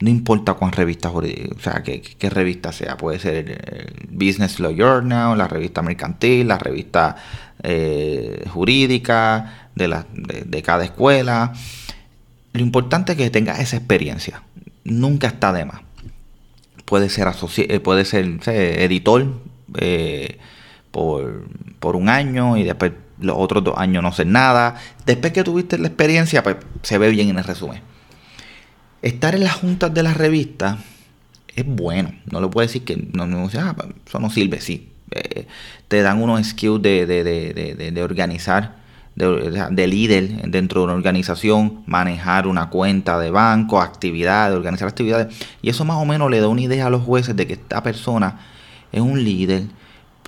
No 0.00 0.10
importa 0.10 0.54
cuán 0.54 0.70
revista 0.70 1.08
jurídica, 1.08 1.56
o 1.56 1.60
sea, 1.60 1.82
qué, 1.82 2.30
revista 2.30 2.70
sea, 2.70 2.96
puede 2.96 3.18
ser 3.18 4.06
Business 4.10 4.60
Law 4.60 4.72
Journal, 4.72 5.36
la 5.36 5.48
revista 5.48 5.82
mercantil, 5.82 6.46
la 6.46 6.58
revista 6.58 7.16
eh, 7.64 8.44
jurídica 8.48 9.70
de, 9.74 9.88
la, 9.88 10.06
de, 10.12 10.62
cada 10.62 10.84
escuela. 10.84 11.52
Lo 12.52 12.60
importante 12.60 13.12
es 13.12 13.18
que 13.18 13.30
tenga 13.30 13.60
esa 13.60 13.76
experiencia. 13.76 14.42
Nunca 14.84 15.26
está 15.26 15.52
de 15.52 15.64
más. 15.64 15.80
Puede 16.84 17.08
ser, 17.08 17.28
eh, 17.56 17.80
puede 17.80 18.04
ser 18.04 18.38
editor 18.46 19.26
eh, 19.78 20.38
por, 20.92 21.48
por 21.80 21.96
un 21.96 22.08
año 22.08 22.56
y 22.56 22.62
después 22.62 22.92
los 23.20 23.36
otros 23.36 23.64
dos 23.64 23.74
años 23.76 24.02
no 24.02 24.12
sé 24.12 24.24
nada. 24.24 24.76
Después 25.06 25.32
que 25.32 25.42
tuviste 25.44 25.78
la 25.78 25.88
experiencia, 25.88 26.42
pues 26.42 26.56
se 26.82 26.98
ve 26.98 27.10
bien 27.10 27.28
en 27.30 27.38
el 27.38 27.44
resumen. 27.44 27.80
Estar 29.02 29.34
en 29.34 29.44
las 29.44 29.54
juntas 29.54 29.94
de 29.94 30.02
las 30.02 30.16
revistas 30.16 30.78
es 31.54 31.66
bueno. 31.66 32.12
No 32.30 32.40
le 32.40 32.48
puedo 32.48 32.66
decir 32.66 32.84
que 32.84 32.96
no, 33.12 33.26
no 33.26 33.48
ah, 33.58 33.76
eso 34.06 34.18
no 34.18 34.30
sirve, 34.30 34.60
sí. 34.60 34.88
Eh, 35.10 35.46
te 35.88 36.02
dan 36.02 36.22
unos 36.22 36.46
skills 36.46 36.82
de, 36.82 37.06
de, 37.06 37.24
de, 37.24 37.90
de 37.90 38.02
organizar, 38.02 38.76
de, 39.14 39.86
líder 39.86 40.50
dentro 40.50 40.80
de 40.80 40.84
una 40.84 40.94
organización, 40.94 41.82
manejar 41.86 42.46
una 42.46 42.70
cuenta 42.70 43.18
de 43.18 43.30
banco, 43.30 43.80
actividades, 43.80 44.56
organizar 44.56 44.88
actividades. 44.88 45.34
Y 45.62 45.70
eso 45.70 45.84
más 45.84 45.96
o 45.96 46.04
menos 46.04 46.30
le 46.30 46.40
da 46.40 46.48
una 46.48 46.60
idea 46.60 46.86
a 46.86 46.90
los 46.90 47.02
jueces 47.02 47.34
de 47.34 47.46
que 47.46 47.54
esta 47.54 47.82
persona 47.82 48.38
es 48.92 49.00
un 49.00 49.24
líder, 49.24 49.64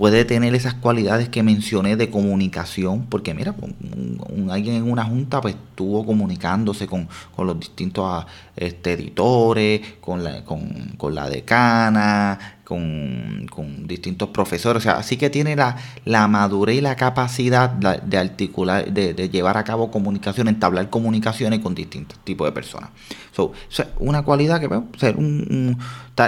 puede 0.00 0.24
tener 0.24 0.54
esas 0.54 0.72
cualidades 0.72 1.28
que 1.28 1.42
mencioné 1.42 1.94
de 1.94 2.08
comunicación, 2.08 3.04
porque 3.10 3.34
mira, 3.34 3.54
un, 3.60 4.48
alguien 4.50 4.76
en 4.76 4.90
una 4.90 5.04
junta 5.04 5.42
pues 5.42 5.54
estuvo 5.54 6.06
comunicándose 6.06 6.86
con, 6.86 7.06
los 7.36 7.60
distintos 7.60 8.06
ah, 8.08 8.26
este, 8.56 8.94
editores, 8.94 9.82
con 10.00 10.24
la, 10.24 10.42
con, 10.42 10.94
con 10.96 11.14
la 11.14 11.28
decana, 11.28 12.59
con, 12.70 13.86
distintos 13.88 14.28
profesores. 14.28 14.80
O 14.80 14.84
sea, 14.84 14.92
así 14.92 15.16
que 15.16 15.28
tiene 15.28 15.56
la, 15.56 15.76
la 16.04 16.28
madurez 16.28 16.76
y 16.76 16.80
la 16.80 16.94
capacidad 16.94 17.68
de 17.68 18.16
articular, 18.16 18.92
de, 18.92 19.28
llevar 19.28 19.56
a 19.56 19.64
cabo 19.64 19.90
comunicación, 19.90 20.46
entablar 20.46 20.88
comunicaciones 20.88 21.58
con 21.58 21.74
distintos 21.74 22.18
tipos 22.20 22.46
de 22.46 22.52
personas. 22.52 22.90
So, 23.32 23.52
una 23.98 24.22
cualidad 24.22 24.60
que 24.60 24.68
ser 24.98 25.16
un, 25.16 25.78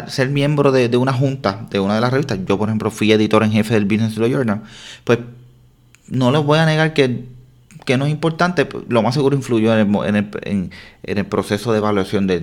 ser 0.09 0.31
miembro 0.31 0.73
de, 0.73 0.97
una 0.97 1.13
junta, 1.13 1.67
de 1.71 1.79
una 1.79 1.95
de 1.95 2.01
las 2.01 2.11
revistas. 2.11 2.41
Yo, 2.45 2.59
por 2.59 2.69
ejemplo, 2.69 2.91
fui 2.91 3.13
editor 3.13 3.45
en 3.45 3.53
jefe 3.53 3.75
del 3.75 3.85
Business 3.85 4.17
Law 4.17 4.29
Journal. 4.29 4.63
Pues 5.05 5.21
no 6.09 6.33
les 6.33 6.43
voy 6.43 6.59
a 6.59 6.67
negar 6.67 6.93
que 6.93 7.31
que 7.85 7.99
no 7.99 8.07
es 8.07 8.13
importante, 8.13 8.69
lo 8.89 9.03
más 9.03 9.13
seguro 9.15 9.35
influyó 9.35 9.77
en 9.77 10.15
el, 10.15 10.29
en 10.45 10.71
en, 11.03 11.19
el 11.19 11.27
proceso 11.27 11.73
de 11.73 11.79
evaluación 11.79 12.29
de, 12.29 12.39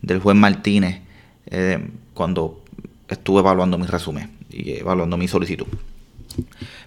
del 0.00 0.20
juez 0.20 0.36
Martínez 0.36 1.00
eh, 1.46 1.90
cuando 2.14 2.61
estuve 3.12 3.40
evaluando 3.40 3.78
mi 3.78 3.86
resumen 3.86 4.30
y 4.50 4.72
evaluando 4.72 5.16
mi 5.16 5.28
solicitud. 5.28 5.66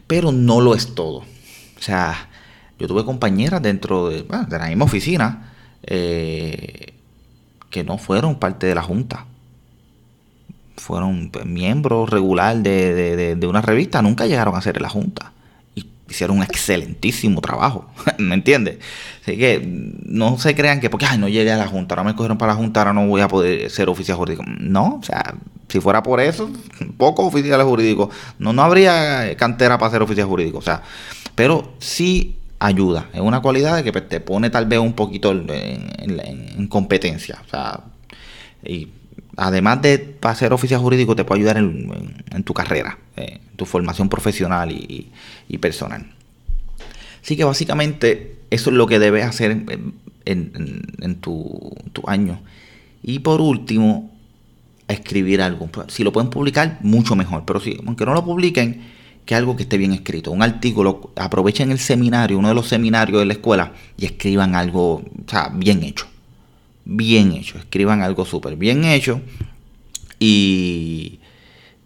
Pero 0.07 0.31
no 0.31 0.61
lo 0.61 0.75
es 0.75 0.95
todo. 0.95 1.19
O 1.19 1.81
sea, 1.81 2.29
yo 2.79 2.87
tuve 2.87 3.05
compañeras 3.05 3.61
dentro 3.61 4.09
de, 4.09 4.25
la 4.27 4.67
misma 4.67 4.85
oficina 4.85 5.53
eh, 5.83 6.93
que 7.69 7.83
no 7.83 7.97
fueron 7.97 8.35
parte 8.39 8.67
de 8.67 8.75
la 8.75 8.81
Junta. 8.81 9.25
Fueron 10.77 11.31
miembros 11.45 12.09
regular 12.09 12.57
de, 12.57 13.35
de, 13.35 13.47
una 13.47 13.61
revista, 13.61 14.01
nunca 14.01 14.27
llegaron 14.27 14.55
a 14.55 14.61
ser 14.61 14.77
en 14.77 14.83
la 14.83 14.89
Junta 14.89 15.31
hicieron 16.09 16.37
un 16.37 16.43
excelentísimo 16.43 17.41
trabajo, 17.41 17.89
¿me 18.17 18.35
entiendes? 18.35 18.77
Así 19.21 19.37
que 19.37 19.61
no 20.05 20.37
se 20.37 20.55
crean 20.55 20.79
que 20.79 20.89
porque 20.89 21.05
no 21.17 21.27
llegué 21.27 21.51
a 21.51 21.57
la 21.57 21.67
Junta, 21.67 21.95
ahora 21.95 22.03
me 22.03 22.15
cogieron 22.15 22.37
para 22.37 22.53
la 22.53 22.57
Junta, 22.57 22.81
ahora 22.81 22.93
no 22.93 23.07
voy 23.07 23.21
a 23.21 23.27
poder 23.27 23.69
ser 23.69 23.89
oficial 23.89 24.17
jurídico. 24.17 24.43
No, 24.45 24.99
o 25.01 25.03
sea, 25.03 25.35
si 25.67 25.79
fuera 25.79 26.03
por 26.03 26.19
eso, 26.19 26.49
pocos 26.97 27.25
oficiales 27.25 27.65
jurídicos, 27.65 28.13
no, 28.39 28.53
no 28.53 28.61
habría 28.63 29.35
cantera 29.37 29.77
para 29.77 29.91
ser 29.91 30.01
oficial 30.01 30.27
jurídico, 30.27 30.59
o 30.59 30.61
sea, 30.61 30.81
pero 31.35 31.73
sí 31.79 32.37
ayuda, 32.59 33.09
es 33.13 33.21
una 33.21 33.41
cualidad 33.41 33.83
que 33.83 33.91
pues, 33.91 34.07
te 34.07 34.19
pone 34.19 34.49
tal 34.49 34.65
vez 34.65 34.79
un 34.79 34.93
poquito 34.93 35.31
en, 35.31 36.67
competencia, 36.67 37.41
o 37.45 37.49
sea, 37.49 37.81
y 38.63 38.89
además 39.37 39.81
de 39.81 39.99
para 39.99 40.35
ser 40.35 40.53
oficial 40.53 40.79
jurídico, 40.81 41.15
te 41.15 41.23
puede 41.23 41.41
ayudar 41.41 41.57
en, 41.57 42.43
tu 42.43 42.53
carrera, 42.53 42.97
en 43.15 43.39
tu 43.55 43.65
formación 43.65 44.09
profesional 44.09 44.71
y, 44.71 45.57
personal. 45.59 46.05
Así 47.23 47.35
que 47.35 47.43
básicamente 47.43 48.37
eso 48.49 48.69
es 48.69 48.75
lo 48.75 48.87
que 48.87 48.99
debes 48.99 49.25
hacer 49.25 49.51
en, 50.25 51.15
tu, 51.21 52.03
año. 52.07 52.39
Y 53.03 53.19
por 53.19 53.41
último, 53.41 54.14
escribir 54.87 55.41
algo. 55.41 55.69
Si 55.87 56.03
lo 56.03 56.11
pueden 56.11 56.29
publicar, 56.29 56.79
mucho 56.81 57.15
mejor. 57.15 57.43
Pero 57.45 57.59
si, 57.59 57.77
aunque 57.85 58.05
no 58.05 58.13
lo 58.13 58.23
publiquen, 58.23 58.81
que 59.25 59.35
algo 59.35 59.55
que 59.55 59.63
esté 59.63 59.77
bien 59.77 59.93
escrito. 59.93 60.31
Un 60.31 60.43
artículo, 60.43 61.11
aprovechen 61.15 61.71
el 61.71 61.79
seminario, 61.79 62.37
uno 62.37 62.49
de 62.49 62.53
los 62.55 62.67
seminarios 62.67 63.19
de 63.19 63.25
la 63.25 63.33
escuela, 63.33 63.73
y 63.97 64.05
escriban 64.05 64.55
algo, 64.55 65.03
bien 65.53 65.83
hecho 65.83 66.07
bien 66.85 67.33
hecho. 67.33 67.57
Escriban 67.57 68.01
algo 68.01 68.25
súper 68.25 68.55
bien 68.55 68.85
hecho. 68.85 69.21
Y, 70.19 71.19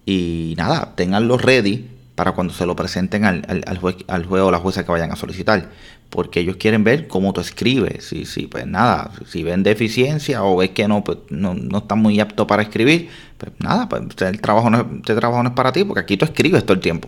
y 0.06 0.54
nada, 0.58 0.94
tenganlo 0.96 1.38
ready 1.38 1.88
para 2.20 2.34
cuando 2.34 2.54
se 2.54 2.66
lo 2.66 2.76
presenten 2.76 3.24
al, 3.24 3.64
al, 3.66 3.78
juez, 3.78 3.96
al 4.10 4.26
juez 4.26 4.44
o 4.44 4.52
la 4.52 4.58
jueza 4.58 4.84
que 4.84 4.92
vayan 4.92 5.10
a 5.10 5.16
solicitar. 5.16 5.70
Porque 6.10 6.42
ellos 6.42 6.58
quieren 6.58 6.84
ver 6.84 7.08
cómo 7.08 7.32
tú 7.32 7.40
escribes. 7.40 8.04
Si, 8.04 8.26
si 8.26 8.46
pues 8.46 8.68
nada, 8.68 9.14
si 9.26 9.42
ven 9.42 9.64
deficiencia 9.64 10.44
o 10.44 10.58
ves 10.58 10.72
que 10.72 10.86
no, 10.90 11.02
pues, 11.02 11.20
no, 11.30 11.54
no 11.54 11.82
muy 11.96 12.20
apto 12.20 12.46
para 12.46 12.62
escribir, 12.62 13.08
pues 13.38 13.54
nada, 13.60 13.88
pues 13.88 14.02
el 14.20 14.42
trabajo 14.42 14.70
este 14.98 15.16
trabajo 15.16 15.42
no 15.44 15.48
es 15.48 15.56
para 15.56 15.72
ti, 15.72 15.86
porque 15.86 16.02
aquí 16.02 16.18
tú 16.18 16.26
escribes 16.26 16.66
todo 16.66 16.74
el 16.74 16.82
tiempo. 16.82 17.08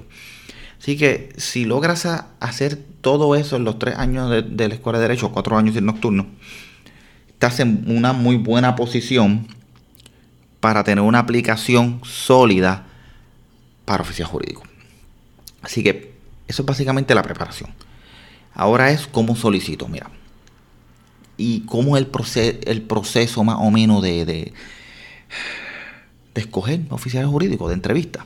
Así 0.79 0.95
que 0.95 1.33
si 1.35 1.65
logras 1.65 2.07
hacer 2.39 2.79
todo 3.01 3.35
eso 3.35 3.57
en 3.57 3.65
los 3.65 3.79
tres 3.79 3.97
años 3.97 4.29
de, 4.29 4.67
la 4.69 4.73
escuela 4.73 4.97
de 4.97 5.09
Derecho, 5.09 5.33
cuatro 5.33 5.57
años 5.57 5.75
de 5.75 5.81
nocturno, 5.81 6.27
estás 7.33 7.59
en 7.59 7.83
una 7.87 8.13
muy 8.13 8.37
buena 8.37 8.77
posición 8.77 9.45
para 10.61 10.85
tener 10.85 11.03
una 11.03 11.19
aplicación 11.19 11.99
sólida 12.05 12.85
para 13.83 14.03
oficial 14.03 14.29
jurídico. 14.29 14.70
Así 15.61 15.83
que 15.83 16.13
eso 16.47 16.61
es 16.61 16.65
básicamente 16.65 17.15
la 17.15 17.23
preparación. 17.23 17.69
Ahora 18.53 18.91
es 18.91 19.07
cómo 19.07 19.35
solicito, 19.35 19.87
mira. 19.87 20.09
Y 21.37 21.61
cómo 21.61 21.97
el, 21.97 22.09
el 22.65 22.81
proceso 22.81 23.43
más 23.43 23.57
o 23.59 23.71
menos 23.71 24.01
de, 24.01 24.25
de, 24.25 24.53
escoger 26.35 26.81
oficiales 26.89 27.29
jurídicos, 27.29 27.69
de 27.69 27.75
entrevista. 27.75 28.25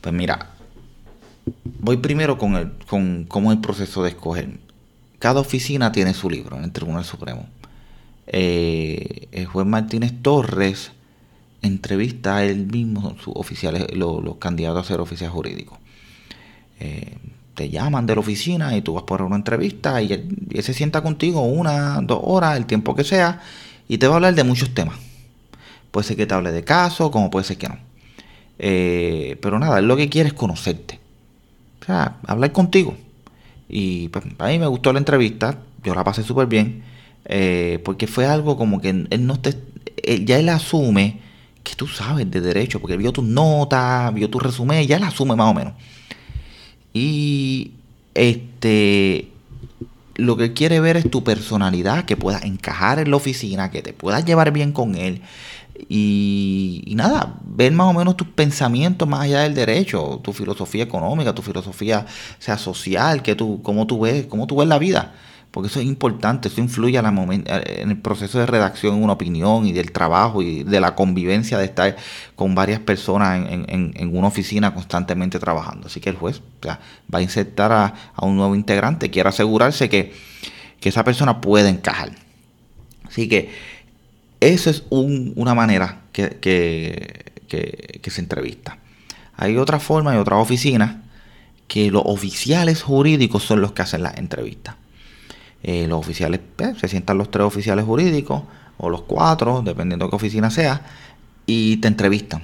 Pues 0.00 0.14
mira, 0.14 0.50
voy 1.78 1.98
primero 1.98 2.38
con, 2.38 2.56
el, 2.56 2.72
con 2.88 3.24
cómo 3.24 3.52
el 3.52 3.60
proceso 3.60 4.02
de 4.02 4.10
escoger 4.10 4.58
cada 5.22 5.38
oficina 5.38 5.92
tiene 5.92 6.14
su 6.14 6.28
libro 6.28 6.56
en 6.56 6.64
el 6.64 6.72
Tribunal 6.72 7.04
Supremo. 7.04 7.46
Eh, 8.26 9.28
el 9.30 9.46
juez 9.46 9.64
Martínez 9.64 10.12
Torres 10.20 10.90
entrevista 11.62 12.36
a 12.36 12.44
él 12.44 12.66
mismo, 12.66 13.16
sus 13.22 13.34
oficiales, 13.36 13.86
los, 13.94 14.36
candidatos 14.36 14.84
a 14.84 14.88
ser 14.88 15.00
oficiales 15.00 15.32
jurídicos. 15.32 15.78
Eh, 16.80 17.16
te 17.54 17.70
llaman 17.70 18.06
de 18.06 18.14
la 18.14 18.20
oficina 18.20 18.76
y 18.76 18.82
tú 18.82 18.94
vas 18.94 19.04
por 19.04 19.22
una 19.22 19.36
entrevista 19.36 20.02
y 20.02 20.12
él, 20.12 20.62
se 20.62 20.74
sienta 20.74 21.02
contigo 21.02 21.42
una, 21.42 22.00
dos 22.02 22.20
horas, 22.22 22.56
el 22.56 22.66
tiempo 22.66 22.94
que 22.94 23.04
sea, 23.04 23.40
y 23.88 23.98
te 23.98 24.06
va 24.06 24.14
a 24.14 24.16
hablar 24.16 24.34
de 24.34 24.44
muchos 24.44 24.74
temas. 24.74 24.98
Puede 25.90 26.06
ser 26.06 26.16
que 26.16 26.26
te 26.26 26.34
hable 26.34 26.50
de 26.50 26.64
caso, 26.64 27.10
como 27.10 27.30
puede 27.30 27.44
ser 27.44 27.58
que 27.58 27.68
no. 27.68 27.76
Eh, 28.58 29.38
pero 29.40 29.58
nada, 29.58 29.78
él 29.78 29.86
lo 29.86 29.96
que 29.96 30.08
quiere 30.08 30.28
es 30.28 30.34
conocerte. 30.34 30.98
O 31.82 31.84
sea, 31.84 32.16
hablar 32.26 32.52
contigo. 32.52 32.96
Y 33.68 34.08
pues, 34.08 34.24
a 34.38 34.46
mí 34.48 34.58
me 34.58 34.66
gustó 34.66 34.92
la 34.92 34.98
entrevista, 34.98 35.58
yo 35.84 35.94
la 35.94 36.04
pasé 36.04 36.22
súper 36.22 36.46
bien, 36.46 36.82
eh, 37.26 37.80
porque 37.84 38.06
fue 38.06 38.26
algo 38.26 38.56
como 38.56 38.80
que 38.80 38.90
él 38.90 39.26
no 39.26 39.38
te, 39.40 39.56
ya 40.24 40.38
él 40.38 40.48
asume 40.48 41.20
que 41.62 41.74
tú 41.74 41.86
sabes 41.86 42.30
de 42.30 42.40
derecho, 42.40 42.80
porque 42.80 42.96
vio 42.96 43.12
tus 43.12 43.24
notas, 43.24 44.12
vio 44.14 44.28
tu 44.28 44.38
resumen, 44.38 44.86
ya 44.86 44.96
él 44.96 45.04
asume 45.04 45.36
más 45.36 45.50
o 45.50 45.54
menos. 45.54 45.74
Y 46.92 47.72
este 48.14 49.28
lo 50.16 50.36
que 50.36 50.52
quiere 50.52 50.80
ver 50.80 50.96
es 50.96 51.10
tu 51.10 51.24
personalidad, 51.24 52.04
que 52.04 52.16
puedas 52.16 52.44
encajar 52.44 52.98
en 52.98 53.10
la 53.10 53.16
oficina, 53.16 53.70
que 53.70 53.82
te 53.82 53.92
puedas 53.92 54.24
llevar 54.24 54.52
bien 54.52 54.72
con 54.72 54.94
él. 54.94 55.22
Y, 55.88 56.92
nada, 56.94 57.34
ver 57.44 57.72
más 57.72 57.88
o 57.88 57.98
menos 57.98 58.16
tus 58.16 58.28
pensamientos 58.28 59.08
más 59.08 59.22
allá 59.22 59.40
del 59.40 59.54
derecho, 59.54 60.20
tu 60.22 60.32
filosofía 60.32 60.84
económica, 60.84 61.34
tu 61.34 61.42
filosofía 61.42 62.06
sea, 62.38 62.58
social, 62.58 63.22
que 63.22 63.34
tú, 63.34 63.60
cómo 63.62 63.86
tú 63.86 64.00
ves, 64.00 64.26
cómo 64.26 64.46
tú 64.46 64.56
ves 64.56 64.68
la 64.68 64.78
vida 64.78 65.14
porque 65.52 65.68
eso 65.68 65.80
es 65.80 65.86
importante, 65.86 66.48
eso 66.48 66.62
influye 66.62 66.98
en 66.98 67.90
el 67.90 67.98
proceso 67.98 68.38
de 68.38 68.46
redacción 68.46 68.96
de 68.96 69.04
una 69.04 69.12
opinión 69.12 69.66
y 69.66 69.72
del 69.72 69.92
trabajo 69.92 70.40
y 70.40 70.62
de 70.62 70.80
la 70.80 70.94
convivencia 70.94 71.58
de 71.58 71.66
estar 71.66 71.94
con 72.34 72.54
varias 72.54 72.80
personas 72.80 73.46
en, 73.50 74.16
una 74.16 74.28
oficina 74.28 74.72
constantemente 74.72 75.38
trabajando. 75.38 75.88
Así 75.88 76.00
que 76.00 76.08
el 76.08 76.16
juez 76.16 76.40
va 76.66 76.78
a 77.18 77.22
insertar 77.22 77.70
a, 77.70 77.94
un 78.22 78.36
nuevo 78.36 78.54
integrante, 78.54 79.10
quiere 79.10 79.28
asegurarse 79.28 79.88
que, 79.88 80.14
esa 80.80 81.04
persona 81.04 81.40
puede 81.40 81.68
encajar. 81.68 82.10
Así 83.06 83.28
que 83.28 83.50
eso 84.40 84.70
es 84.70 84.84
una 84.90 85.54
manera 85.54 86.00
que, 86.12 86.38
que 86.40 88.10
se 88.10 88.20
entrevista. 88.20 88.78
Hay 89.36 89.58
otra 89.58 89.78
forma 89.78 90.14
y 90.14 90.18
otras 90.18 90.40
oficinas 90.40 90.96
que 91.68 91.90
los 91.90 92.02
oficiales 92.06 92.82
jurídicos 92.82 93.44
son 93.44 93.60
los 93.60 93.72
que 93.72 93.82
hacen 93.82 94.02
las 94.02 94.16
entrevistas. 94.16 94.76
Eh, 95.62 95.86
los 95.88 95.98
oficiales, 95.98 96.40
pues, 96.56 96.78
se 96.78 96.88
sientan 96.88 97.18
los 97.18 97.30
tres 97.30 97.46
oficiales 97.46 97.84
jurídicos 97.84 98.42
o 98.78 98.90
los 98.90 99.02
cuatro, 99.02 99.62
dependiendo 99.62 100.06
de 100.06 100.10
qué 100.10 100.16
oficina 100.16 100.50
sea, 100.50 100.82
y 101.46 101.76
te 101.78 101.88
entrevistan. 101.88 102.42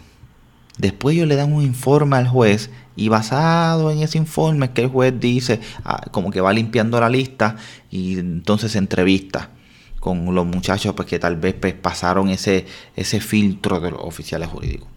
Después 0.79 1.17
ellos 1.17 1.27
le 1.27 1.35
dan 1.35 1.53
un 1.53 1.63
informe 1.63 2.17
al 2.17 2.29
juez 2.29 2.71
y 2.95 3.09
basado 3.09 3.91
en 3.91 4.01
ese 4.01 4.19
informe 4.19 4.71
que 4.71 4.83
el 4.83 4.89
juez 4.89 5.19
dice, 5.19 5.61
ah, 5.85 6.03
como 6.13 6.31
que 6.31 6.41
va 6.41 6.53
limpiando 6.53 7.01
la 7.01 7.09
lista 7.09 7.57
y 7.91 8.19
entonces 8.19 8.73
se 8.73 8.79
entrevista 8.79 9.51
con 9.99 10.33
los 10.35 10.47
muchachos 10.47 10.95
pues, 10.95 11.09
que 11.09 11.19
tal 11.19 11.37
vez 11.37 11.55
pues, 11.55 11.75
pasaron 11.75 12.29
ese, 12.29 12.67
ese 12.95 13.21
filtro 13.21 13.81
de 13.81 13.91
los 13.91 14.01
oficiales 14.03 14.49
jurídicos. 14.49 14.89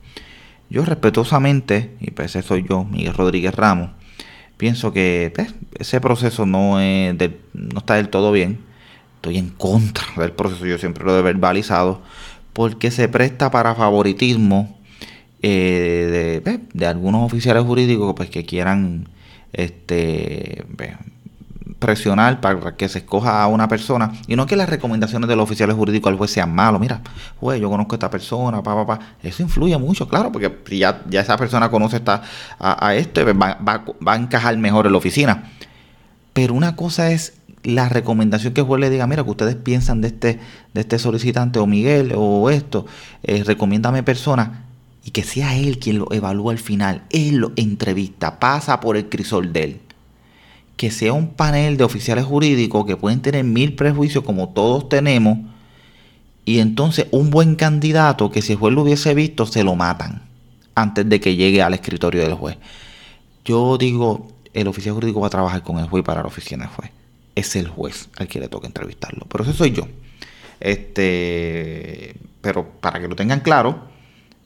Yo 0.69 0.85
respetuosamente, 0.85 1.97
y 1.99 2.11
pues 2.11 2.35
eso 2.35 2.47
soy 2.47 2.65
yo, 2.67 2.85
Miguel 2.85 3.13
Rodríguez 3.13 3.53
Ramos, 3.53 3.91
pienso 4.61 4.93
que 4.93 5.33
pues, 5.33 5.55
ese 5.79 5.99
proceso 5.99 6.45
no, 6.45 6.79
es 6.79 7.15
no 7.53 7.79
está 7.79 7.95
del 7.95 8.09
todo 8.09 8.31
bien. 8.31 8.59
Estoy 9.15 9.39
en 9.39 9.49
contra 9.49 10.05
del 10.17 10.33
proceso, 10.33 10.67
yo 10.67 10.77
siempre 10.77 11.03
lo 11.03 11.17
he 11.17 11.23
verbalizado, 11.23 12.03
porque 12.53 12.91
se 12.91 13.09
presta 13.09 13.49
para 13.49 13.73
favoritismo 13.73 14.79
eh, 15.41 16.09
de, 16.11 16.41
pues, 16.41 16.59
de, 16.73 16.85
algunos 16.85 17.25
oficiales 17.25 17.63
jurídicos 17.63 18.13
pues, 18.15 18.29
que 18.29 18.45
quieran 18.45 19.09
este, 19.51 20.63
presionar 21.81 22.39
para 22.39 22.77
que 22.77 22.87
se 22.87 22.99
escoja 22.99 23.41
a 23.41 23.47
una 23.47 23.67
persona 23.67 24.13
y 24.27 24.35
no 24.35 24.45
que 24.45 24.55
las 24.55 24.69
recomendaciones 24.69 25.27
de 25.27 25.35
los 25.35 25.43
oficiales 25.43 25.75
jurídicos 25.75 26.11
al 26.11 26.17
juez 26.17 26.29
sean 26.29 26.53
malos. 26.53 26.79
Mira, 26.79 27.01
juez, 27.39 27.59
yo 27.59 27.69
conozco 27.71 27.95
a 27.95 27.97
esta 27.97 28.09
persona, 28.09 28.61
pa, 28.61 28.75
pa, 28.75 28.85
pa. 28.85 29.05
Eso 29.23 29.41
influye 29.41 29.75
mucho, 29.79 30.07
claro, 30.07 30.31
porque 30.31 30.55
ya, 30.77 31.01
ya 31.09 31.21
esa 31.21 31.35
persona 31.37 31.71
conoce 31.71 31.97
esta, 31.97 32.21
a, 32.59 32.93
esto, 32.93 33.25
va, 33.25 33.57
va, 33.59 34.13
a 34.13 34.15
encajar 34.15 34.55
mejor 34.57 34.85
en 34.85 34.91
la 34.91 34.99
oficina. 34.99 35.51
Pero 36.33 36.53
una 36.53 36.75
cosa 36.75 37.11
es 37.11 37.33
la 37.63 37.89
recomendación 37.89 38.53
que 38.53 38.61
el 38.61 38.67
juez 38.67 38.79
le 38.79 38.91
diga, 38.91 39.07
mira, 39.07 39.23
que 39.23 39.31
ustedes 39.31 39.55
piensan 39.55 40.01
de 40.01 40.09
este, 40.09 40.39
de 40.73 40.81
este 40.81 40.99
solicitante 40.99 41.57
o 41.57 41.65
Miguel 41.65 42.13
o 42.15 42.51
esto, 42.51 42.85
eh, 43.23 43.43
recomiéndame 43.43 44.03
persona 44.03 44.65
y 45.03 45.09
que 45.09 45.23
sea 45.23 45.57
él 45.57 45.79
quien 45.79 45.97
lo 45.97 46.11
evalúa 46.11 46.53
al 46.53 46.59
final, 46.59 47.05
él 47.09 47.37
lo 47.37 47.53
entrevista, 47.55 48.39
pasa 48.39 48.79
por 48.79 48.97
el 48.97 49.09
crisol 49.09 49.51
de 49.51 49.63
él 49.63 49.81
que 50.81 50.89
sea 50.89 51.13
un 51.13 51.27
panel 51.27 51.77
de 51.77 51.83
oficiales 51.83 52.25
jurídicos 52.25 52.87
que 52.87 52.97
pueden 52.97 53.21
tener 53.21 53.43
mil 53.43 53.75
prejuicios 53.75 54.23
como 54.23 54.49
todos 54.49 54.89
tenemos, 54.89 55.37
y 56.43 56.57
entonces 56.57 57.05
un 57.11 57.29
buen 57.29 57.53
candidato 57.53 58.31
que 58.31 58.41
si 58.41 58.53
el 58.53 58.57
juez 58.57 58.73
lo 58.73 58.81
hubiese 58.81 59.13
visto 59.13 59.45
se 59.45 59.63
lo 59.63 59.75
matan 59.75 60.23
antes 60.73 61.07
de 61.07 61.19
que 61.19 61.35
llegue 61.35 61.61
al 61.61 61.75
escritorio 61.75 62.21
del 62.21 62.33
juez. 62.33 62.57
Yo 63.45 63.77
digo, 63.77 64.31
el 64.55 64.67
oficial 64.67 64.95
jurídico 64.95 65.19
va 65.19 65.27
a 65.27 65.29
trabajar 65.29 65.61
con 65.61 65.77
el 65.77 65.85
juez 65.85 66.03
para 66.03 66.21
la 66.21 66.27
oficina 66.29 66.65
del 66.65 66.73
juez. 66.73 66.91
Es 67.35 67.55
el 67.55 67.67
juez 67.67 68.09
al 68.17 68.27
que 68.27 68.39
le 68.39 68.47
toca 68.47 68.65
entrevistarlo. 68.65 69.27
Pero 69.29 69.43
eso 69.43 69.53
soy 69.53 69.73
yo. 69.73 69.87
Este, 70.59 72.15
pero 72.41 72.71
para 72.81 72.99
que 72.99 73.07
lo 73.07 73.15
tengan 73.15 73.41
claro, 73.41 73.83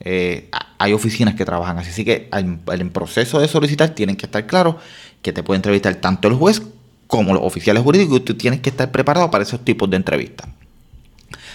eh, 0.00 0.50
hay 0.76 0.92
oficinas 0.92 1.34
que 1.34 1.46
trabajan 1.46 1.78
así. 1.78 1.88
Así 1.88 2.04
que 2.04 2.28
en 2.30 2.90
proceso 2.90 3.40
de 3.40 3.48
solicitar 3.48 3.94
tienen 3.94 4.16
que 4.16 4.26
estar 4.26 4.46
claros 4.46 4.76
que 5.26 5.32
te 5.32 5.42
puede 5.42 5.56
entrevistar 5.56 5.96
tanto 5.96 6.28
el 6.28 6.34
juez 6.34 6.62
como 7.08 7.34
los 7.34 7.42
oficiales 7.42 7.82
jurídicos 7.82 8.18
y 8.18 8.20
tú 8.20 8.34
tienes 8.36 8.60
que 8.60 8.70
estar 8.70 8.92
preparado 8.92 9.28
para 9.28 9.42
esos 9.42 9.64
tipos 9.64 9.90
de 9.90 9.96
entrevistas. 9.96 10.48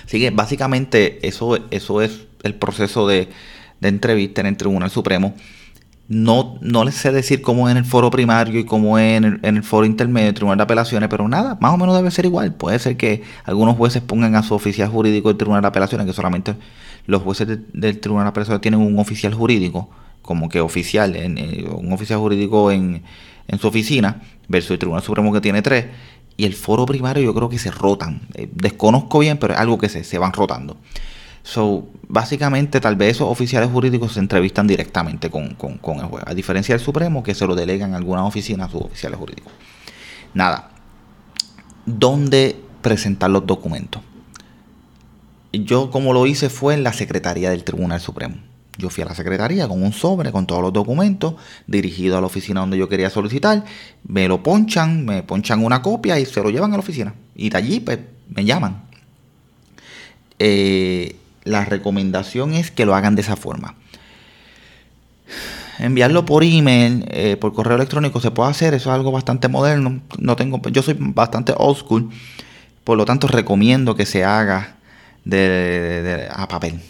Así 0.05 0.19
que 0.19 0.29
básicamente 0.29 1.25
eso, 1.25 1.57
eso 1.71 2.01
es 2.01 2.27
el 2.43 2.53
proceso 2.55 3.07
de, 3.07 3.29
entrevista 3.81 4.41
en 4.41 4.47
el 4.47 4.57
Tribunal 4.57 4.91
Supremo. 4.91 5.33
No, 6.09 6.57
no 6.59 6.83
les 6.83 6.95
sé 6.95 7.13
decir 7.13 7.41
cómo 7.41 7.69
es 7.69 7.71
en 7.71 7.77
el 7.77 7.85
foro 7.85 8.11
primario 8.11 8.59
y 8.59 8.65
cómo 8.65 8.99
es 8.99 9.23
en 9.23 9.39
el, 9.41 9.63
foro 9.63 9.85
intermedio, 9.85 10.33
Tribunal 10.33 10.57
de 10.57 10.63
Apelaciones, 10.63 11.07
pero 11.07 11.29
nada, 11.29 11.57
más 11.61 11.73
o 11.73 11.77
menos 11.77 11.95
debe 11.95 12.11
ser 12.11 12.25
igual. 12.25 12.53
Puede 12.53 12.77
ser 12.79 12.97
que 12.97 13.23
algunos 13.45 13.77
jueces 13.77 14.01
pongan 14.01 14.35
a 14.35 14.43
su 14.43 14.53
oficial 14.53 14.89
jurídico 14.89 15.29
del 15.29 15.37
Tribunal 15.37 15.61
de 15.61 15.69
Apelaciones, 15.69 16.05
que 16.05 16.11
solamente 16.11 16.55
los 17.07 17.21
jueces 17.21 17.47
del 17.71 17.99
Tribunal 18.01 18.25
de 18.25 18.29
Apelaciones 18.31 18.61
tienen 18.61 18.81
un 18.81 18.99
oficial 18.99 19.33
jurídico, 19.33 19.89
como 20.21 20.49
que 20.49 20.59
oficial, 20.59 21.15
en, 21.15 21.37
eh, 21.37 21.65
un 21.73 21.93
oficial 21.93 22.19
jurídico 22.19 22.69
en, 22.69 23.03
en 23.51 23.59
su 23.59 23.67
oficina, 23.67 24.21
versus 24.47 24.71
el 24.71 24.79
Tribunal 24.79 25.03
Supremo 25.03 25.31
que 25.31 25.41
tiene 25.41 25.61
tres, 25.61 25.85
y 26.37 26.45
el 26.45 26.53
foro 26.53 26.85
primario 26.85 27.23
yo 27.23 27.33
creo 27.33 27.49
que 27.49 27.59
se 27.59 27.69
rotan. 27.69 28.21
Eh, 28.33 28.49
desconozco 28.51 29.19
bien, 29.19 29.37
pero 29.37 29.53
es 29.53 29.59
algo 29.59 29.77
que 29.77 29.89
se, 29.89 30.03
se 30.03 30.17
van 30.17 30.33
rotando. 30.33 30.77
So, 31.43 31.87
básicamente, 32.07 32.79
tal 32.79 32.95
vez 32.95 33.17
esos 33.17 33.29
oficiales 33.29 33.69
jurídicos 33.69 34.13
se 34.13 34.19
entrevistan 34.19 34.67
directamente 34.67 35.29
con, 35.29 35.57
el 35.61 36.05
juez, 36.05 36.23
a 36.25 36.33
diferencia 36.33 36.75
del 36.75 36.83
Supremo, 36.83 37.23
que 37.23 37.33
se 37.33 37.47
lo 37.47 37.55
delegan 37.55 37.93
a 37.93 37.97
algunas 37.97 38.25
oficinas 38.25 38.69
a 38.69 38.71
sus 38.71 38.81
oficiales 38.81 39.19
jurídicos. 39.19 39.51
Nada. 40.33 40.69
¿Dónde 41.85 42.55
presentar 42.81 43.31
los 43.31 43.45
documentos? 43.45 44.03
Yo, 45.51 45.89
como 45.89 46.13
lo 46.13 46.27
hice, 46.27 46.49
fue 46.49 46.75
en 46.75 46.83
la 46.83 46.93
Secretaría 46.93 47.49
del 47.49 47.63
Tribunal 47.63 47.99
Supremo. 47.99 48.35
Yo 48.81 48.89
fui 48.89 49.03
a 49.03 49.05
la 49.05 49.13
secretaría 49.13 49.67
con 49.67 49.83
un 49.83 49.93
sobre 49.93 50.31
con 50.31 50.47
todos 50.47 50.63
los 50.63 50.73
documentos 50.73 51.35
dirigido 51.67 52.17
a 52.17 52.21
la 52.21 52.25
oficina 52.25 52.61
donde 52.61 52.79
yo 52.79 52.89
quería 52.89 53.11
solicitar. 53.11 53.63
Me 54.07 54.27
lo 54.27 54.41
ponchan, 54.41 55.05
me 55.05 55.21
ponchan 55.21 55.63
una 55.63 55.83
copia 55.83 56.19
y 56.19 56.25
se 56.25 56.41
lo 56.41 56.49
llevan 56.49 56.71
a 56.71 56.77
la 56.77 56.79
oficina. 56.79 57.13
Y 57.35 57.51
de 57.51 57.57
allí 57.57 57.79
pues, 57.79 57.99
me 58.29 58.43
llaman. 58.43 58.81
Eh, 60.39 61.15
la 61.43 61.63
recomendación 61.63 62.55
es 62.55 62.71
que 62.71 62.87
lo 62.87 62.95
hagan 62.95 63.13
de 63.13 63.21
esa 63.21 63.35
forma. 63.35 63.75
Enviarlo 65.77 66.25
por 66.25 66.43
email, 66.43 67.05
eh, 67.09 67.37
por 67.37 67.53
correo 67.53 67.75
electrónico 67.75 68.19
se 68.19 68.31
puede 68.31 68.49
hacer, 68.49 68.73
eso 68.73 68.89
es 68.89 68.95
algo 68.95 69.11
bastante 69.11 69.47
moderno. 69.47 70.01
No 70.17 70.35
tengo, 70.35 70.59
yo 70.71 70.81
soy 70.81 70.95
bastante 70.97 71.53
old 71.55 71.77
school, 71.77 72.09
por 72.83 72.97
lo 72.97 73.05
tanto 73.05 73.27
recomiendo 73.27 73.93
que 73.93 74.07
se 74.07 74.23
haga 74.25 74.77
de 75.23 76.27
a 76.31 76.47
papel 76.47 76.81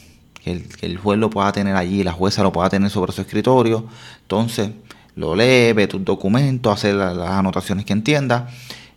que 0.43 0.65
el, 0.81 0.97
juez 0.97 1.19
lo 1.19 1.29
pueda 1.29 1.51
tener 1.51 1.75
allí, 1.75 2.03
la 2.03 2.11
jueza 2.11 2.43
lo 2.43 2.51
pueda 2.51 2.69
tener 2.69 2.89
sobre 2.89 3.11
su 3.11 3.21
escritorio. 3.21 3.85
Entonces, 4.23 4.71
lo 5.15 5.35
lee, 5.35 5.73
ve 5.73 5.87
tus 5.87 6.03
documentos, 6.03 6.73
hace 6.73 6.93
las 6.93 7.17
anotaciones 7.17 7.85
que 7.85 7.93
entienda 7.93 8.49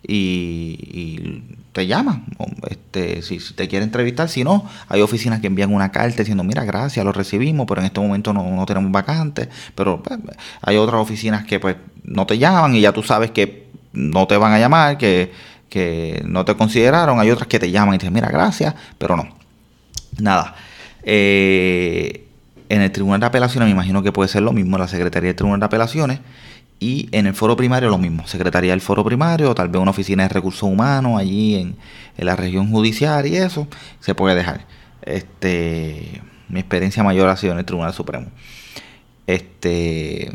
y, 0.07 1.43
te 1.73 1.89
llama. 1.89 2.23
Este, 2.71 3.21
si, 3.23 3.39
te 3.55 3.67
quiere 3.67 3.85
entrevistar, 3.85 4.29
si 4.29 4.45
no, 4.45 4.65
hay 4.89 5.01
oficinas 5.01 5.41
que 5.41 5.49
envían 5.49 5.75
una 5.75 5.91
carta 5.91 6.19
diciendo, 6.19 6.45
mira, 6.45 6.65
gracias, 6.65 7.05
lo 7.05 7.11
recibimos, 7.13 7.67
pero 7.67 7.81
en 7.81 7.87
este 7.87 8.01
momento 8.01 8.33
no, 8.33 8.65
tenemos 8.65 8.93
vacantes. 8.93 9.49
Pero 9.75 10.01
pues, 10.01 10.21
hay 10.63 10.77
otras 10.77 11.01
oficinas 11.01 11.45
que 11.45 11.59
pues 11.59 11.77
no 12.05 12.27
te 12.27 12.39
llaman 12.39 12.77
y 12.77 12.81
ya 12.81 12.93
tú 12.93 13.03
sabes 13.03 13.33
que 13.33 13.67
no 13.93 14.27
te 14.29 14.37
van 14.37 14.53
a 14.53 14.59
llamar, 14.61 14.99
que, 14.99 15.33
que 15.69 16.23
no 16.27 16.45
te 16.45 16.55
consideraron. 16.55 17.19
Hay 17.19 17.31
otras 17.31 17.49
que 17.49 17.59
te 17.59 17.71
llaman 17.71 17.97
y 17.97 17.99
te 17.99 18.07
dicen, 18.07 18.15
mira, 18.15 18.29
gracias, 18.29 18.75
pero 18.99 19.17
no. 19.17 19.29
Nada. 20.21 20.55
Eh, 21.05 22.27
en 22.69 22.81
el 22.81 22.91
Tribunal 22.91 23.21
de 23.21 23.27
Apelaciones 23.27 23.67
me 23.67 23.73
imagino 23.73 24.03
que 24.03 24.13
puede 24.13 24.29
ser 24.29 24.43
lo 24.43 24.53
mismo, 24.53 24.79
la 24.79 24.89
Secretaría 24.89 25.29
del 25.29 25.37
Tribunal 25.37 25.61
de 25.61 25.67
Apelaciones. 25.67 26.21
Y 26.81 27.09
en 27.13 27.27
el 27.27 27.35
foro 27.35 27.57
primario 27.57 27.89
lo 27.89 27.99
mismo, 27.99 28.27
Secretaría 28.27 28.73
del 28.73 28.81
Foro 28.81 29.05
Primario, 29.05 29.55
tal 29.55 29.69
vez 29.69 29.81
una 29.81 29.93
oficina 29.93 30.25
de 30.25 30.29
recursos 30.29 30.65
humanos 30.65 31.19
allí 31.21 31.55
en, 31.55 31.77
la 32.17 32.37
región 32.37 32.71
judicial 32.71 33.27
y 33.27 33.37
eso, 33.37 33.69
se 34.01 34.15
puede 34.15 34.35
dejar. 34.35 34.67
Este, 35.03 36.21
mi 36.49 36.61
experiencia 36.61 37.03
mayor 37.03 37.29
ha 37.29 37.37
sido 37.37 37.53
en 37.53 37.61
el 37.61 37.65
Tribunal 37.65 37.95
Supremo. 37.95 38.27
Este, 39.27 40.33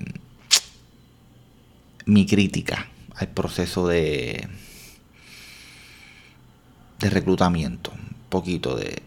mi 2.06 2.26
crítica 2.26 2.88
al 3.16 3.28
proceso 3.28 3.88
de, 3.88 4.48
de 7.00 7.10
reclutamiento, 7.10 7.92
un 7.92 8.16
poquito 8.30 8.76
de, 8.76 9.04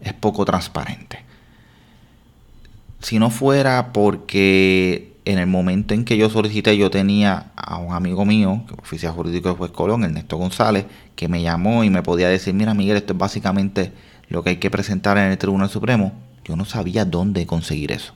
es 0.00 0.12
poco 0.12 0.44
transparente. 0.44 1.24
Si 3.00 3.18
no 3.18 3.30
fuera 3.30 3.92
porque 3.92 5.14
en 5.24 5.38
el 5.38 5.46
momento 5.46 5.94
en 5.94 6.04
que 6.04 6.16
yo 6.16 6.28
solicité, 6.30 6.76
yo 6.76 6.90
tenía 6.90 7.52
a 7.56 7.78
un 7.78 7.94
amigo 7.94 8.24
mío, 8.24 8.64
oficial 8.78 9.12
jurídico 9.12 9.50
de 9.50 9.54
Juez 9.54 9.70
Colón, 9.70 10.04
Ernesto 10.04 10.36
González, 10.36 10.86
que 11.16 11.28
me 11.28 11.42
llamó 11.42 11.84
y 11.84 11.90
me 11.90 12.02
podía 12.02 12.28
decir, 12.28 12.54
mira 12.54 12.74
Miguel, 12.74 12.96
esto 12.96 13.12
es 13.12 13.18
básicamente 13.18 13.92
lo 14.28 14.42
que 14.42 14.50
hay 14.50 14.56
que 14.56 14.70
presentar 14.70 15.18
en 15.18 15.30
el 15.30 15.38
Tribunal 15.38 15.68
Supremo. 15.68 16.12
Yo 16.44 16.56
no 16.56 16.64
sabía 16.64 17.04
dónde 17.04 17.46
conseguir 17.46 17.92
eso. 17.92 18.14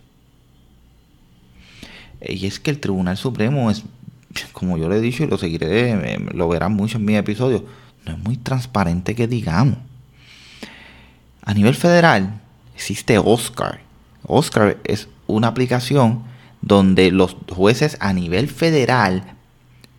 Y 2.26 2.46
es 2.46 2.58
que 2.58 2.70
el 2.70 2.80
Tribunal 2.80 3.16
Supremo 3.16 3.70
es, 3.70 3.84
como 4.52 4.78
yo 4.78 4.88
le 4.88 4.96
he 4.96 5.00
dicho 5.00 5.24
y 5.24 5.26
lo 5.26 5.38
seguiré, 5.38 6.18
lo 6.32 6.48
verán 6.48 6.72
mucho 6.72 6.98
en 6.98 7.04
mis 7.04 7.16
episodios, 7.16 7.62
no 8.06 8.12
es 8.12 8.18
muy 8.18 8.36
transparente 8.36 9.14
que 9.14 9.28
digamos. 9.28 9.78
A 11.44 11.54
nivel 11.54 11.74
federal 11.74 12.40
existe 12.74 13.18
Oscar. 13.18 13.80
Oscar 14.26 14.78
es 14.85 15.09
una 15.26 15.48
aplicación 15.48 16.24
donde 16.62 17.11
los 17.11 17.37
jueces 17.50 17.96
a 18.00 18.12
nivel 18.12 18.48
federal 18.48 19.37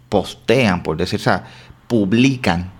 postean, 0.10 0.82
por 0.82 0.98
decir, 0.98 1.20
o 1.20 1.24
sea, 1.24 1.46
publican 1.88 2.72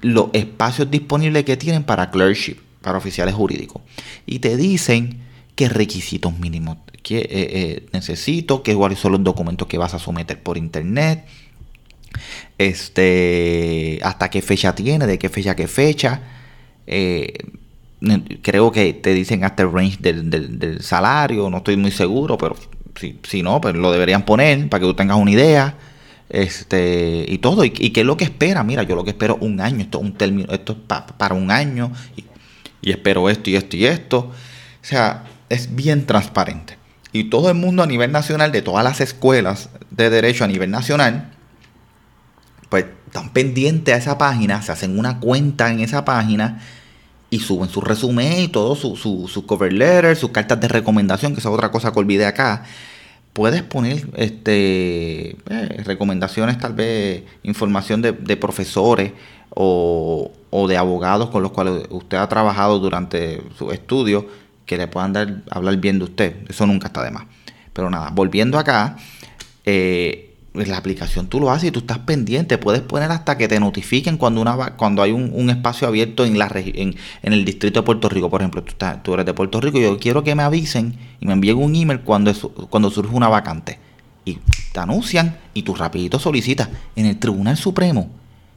los 0.00 0.28
espacios 0.32 0.90
disponibles 0.90 1.44
que 1.44 1.56
tienen 1.56 1.82
para 1.82 2.10
clerkship, 2.10 2.58
para 2.80 2.98
oficiales 2.98 3.34
jurídicos. 3.34 3.82
Y 4.26 4.38
te 4.38 4.56
dicen 4.56 5.22
qué 5.56 5.68
requisitos 5.68 6.38
mínimos 6.38 6.78
que 7.02 7.18
eh, 7.18 7.28
eh, 7.30 7.86
necesito, 7.92 8.62
qué 8.62 8.74
cuáles 8.74 8.98
son 8.98 9.12
los 9.12 9.24
documentos 9.24 9.66
que 9.66 9.78
vas 9.78 9.94
a 9.94 9.98
someter 9.98 10.42
por 10.42 10.56
internet, 10.56 11.26
este, 12.58 13.98
hasta 14.02 14.30
qué 14.30 14.42
fecha 14.42 14.74
tiene, 14.74 15.06
de 15.06 15.18
qué 15.18 15.28
fecha 15.28 15.52
a 15.52 15.56
qué 15.56 15.66
fecha. 15.66 16.22
Eh, 16.86 17.38
creo 18.42 18.72
que 18.72 18.92
te 18.94 19.14
dicen 19.14 19.44
hasta 19.44 19.62
el 19.62 19.72
range 19.72 19.98
del, 20.00 20.78
salario, 20.80 21.50
no 21.50 21.58
estoy 21.58 21.76
muy 21.76 21.90
seguro, 21.90 22.38
pero 22.38 22.56
si, 22.96 23.20
si 23.22 23.42
no, 23.42 23.60
pues 23.60 23.74
lo 23.74 23.92
deberían 23.92 24.24
poner 24.24 24.68
para 24.68 24.80
que 24.80 24.86
tú 24.86 24.94
tengas 24.94 25.16
una 25.16 25.30
idea. 25.30 25.76
Este, 26.28 27.24
y 27.28 27.38
todo, 27.38 27.64
y, 27.64 27.70
qué 27.70 28.00
es 28.00 28.06
lo 28.06 28.16
que 28.16 28.24
espera, 28.24 28.64
mira, 28.64 28.82
yo 28.82 28.96
lo 28.96 29.04
que 29.04 29.10
espero 29.10 29.36
un 29.40 29.60
año, 29.60 29.80
esto 29.80 29.98
es 29.98 30.04
un 30.04 30.14
término, 30.14 30.52
esto 30.52 30.72
es 30.72 30.78
para 31.16 31.34
un 31.34 31.50
año, 31.50 31.92
y, 32.16 32.24
y 32.82 32.90
espero 32.90 33.28
esto 33.28 33.50
y 33.50 33.56
esto 33.56 33.76
y 33.76 33.86
esto. 33.86 34.18
O 34.18 34.32
sea, 34.86 35.24
es 35.48 35.74
bien 35.74 36.06
transparente. 36.06 36.76
Y 37.12 37.24
todo 37.24 37.48
el 37.48 37.54
mundo 37.54 37.82
a 37.82 37.86
nivel 37.86 38.10
nacional, 38.10 38.50
de 38.52 38.62
todas 38.62 38.82
las 38.82 39.00
escuelas 39.00 39.70
de 39.90 40.10
derecho 40.10 40.44
a 40.44 40.48
nivel 40.48 40.70
nacional, 40.70 41.30
pues 42.68 42.86
están 43.06 43.32
pendientes 43.32 43.94
a 43.94 43.98
esa 43.98 44.18
página, 44.18 44.60
se 44.62 44.72
hacen 44.72 44.98
una 44.98 45.20
cuenta 45.20 45.70
en 45.70 45.78
esa 45.78 46.04
página 46.04 46.60
y 47.34 47.40
suben 47.40 47.68
su 47.68 47.80
resumen 47.80 48.42
y 48.42 48.46
todo, 48.46 48.76
su, 48.76 48.94
su, 48.96 49.44
cover 49.44 49.72
letter, 49.72 50.14
sus 50.14 50.30
cartas 50.30 50.60
de 50.60 50.68
recomendación, 50.68 51.34
que 51.34 51.40
es 51.40 51.46
otra 51.46 51.72
cosa 51.72 51.92
que 51.92 51.98
olvidé 51.98 52.26
acá. 52.26 52.62
Puedes 53.32 53.64
poner 53.64 54.06
este 54.14 55.30
eh, 55.30 55.82
recomendaciones, 55.84 56.58
tal 56.58 56.74
vez 56.74 57.24
información 57.42 58.02
de, 58.02 58.36
profesores 58.36 59.14
o, 59.50 60.30
o, 60.50 60.68
de 60.68 60.76
abogados 60.76 61.30
con 61.30 61.42
los 61.42 61.50
cuales 61.50 61.88
usted 61.90 62.18
ha 62.18 62.28
trabajado 62.28 62.78
durante 62.78 63.42
su 63.58 63.72
estudio, 63.72 64.28
que 64.64 64.76
le 64.76 64.86
puedan 64.86 65.12
dar, 65.12 65.42
hablar 65.50 65.76
bien 65.78 65.98
de 65.98 66.04
usted. 66.04 66.36
Eso 66.48 66.66
nunca 66.66 66.86
está 66.86 67.02
de 67.02 67.10
más. 67.10 67.24
Pero 67.72 67.90
nada, 67.90 68.10
volviendo 68.10 68.60
acá, 68.60 68.96
eh, 69.64 70.23
la 70.54 70.76
aplicación 70.76 71.26
tú 71.26 71.40
lo 71.40 71.50
haces 71.50 71.68
y 71.68 71.70
tú 71.72 71.80
estás 71.80 71.98
pendiente. 71.98 72.58
Puedes 72.58 72.80
poner 72.80 73.10
hasta 73.10 73.36
que 73.36 73.48
te 73.48 73.58
notifiquen 73.58 74.16
cuando 74.16 74.40
una 74.40 74.76
cuando 74.76 75.02
hay 75.02 75.10
un, 75.10 75.50
espacio 75.50 75.88
abierto 75.88 76.24
en 76.24 76.38
la 76.38 76.48
en, 76.54 76.94
el 77.22 77.44
distrito 77.44 77.80
de 77.80 77.84
Puerto 77.84 78.08
Rico. 78.08 78.30
Por 78.30 78.40
ejemplo, 78.40 78.62
tú, 78.62 78.70
estás, 78.70 79.02
tú 79.02 79.14
eres 79.14 79.26
de 79.26 79.34
Puerto 79.34 79.60
Rico 79.60 79.78
y 79.78 79.82
yo 79.82 79.98
quiero 79.98 80.22
que 80.22 80.34
me 80.34 80.44
avisen 80.44 80.96
y 81.20 81.26
me 81.26 81.32
envíen 81.32 81.58
un 81.58 81.74
email 81.74 82.00
cuando, 82.00 82.32
cuando 82.70 82.90
surge 82.90 83.14
una 83.14 83.28
vacante. 83.28 83.78
Y 84.24 84.38
te 84.72 84.80
anuncian 84.80 85.36
y 85.52 85.62
tú 85.62 85.74
rapidito 85.74 86.18
solicitas. 86.20 86.68
En 86.94 87.06
el 87.06 87.18
Tribunal 87.18 87.56
Supremo, 87.56 88.08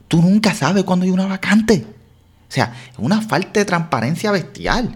tú 0.08 0.22
nunca 0.22 0.54
sabes 0.54 0.84
cuando 0.84 1.06
hay 1.06 1.12
una 1.12 1.26
vacante. 1.26 1.84
O 2.48 2.52
sea, 2.52 2.74
es 2.92 3.00
una 3.00 3.22
falta 3.22 3.60
de 3.60 3.66
transparencia 3.66 4.32
bestial. 4.32 4.96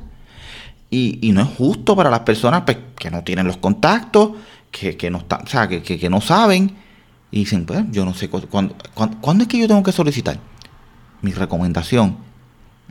Y, 0.92 1.32
no 1.34 1.42
es 1.42 1.48
justo 1.48 1.96
para 1.96 2.10
las 2.10 2.22
personas 2.22 2.64
pues, 2.66 2.78
que 2.96 3.10
no 3.10 3.24
tienen 3.24 3.48
los 3.48 3.58
contactos, 3.58 4.32
que, 4.70 5.10
no, 5.10 5.20
están, 5.20 5.44
o 5.44 5.48
sea, 5.48 5.68
que, 5.68 5.82
que 5.82 6.10
no 6.10 6.22
saben 6.22 6.76
y 7.32 7.40
dicen, 7.40 7.66
pues 7.66 7.84
yo 7.92 8.04
no 8.06 8.14
sé 8.14 8.30
cuándo, 8.30 8.76
es 9.42 9.48
que 9.48 9.58
yo 9.58 9.68
tengo 9.68 9.84
que 9.84 9.94
solicitar. 9.94 10.40
Mi 11.22 11.32
recomendación, 11.32 12.18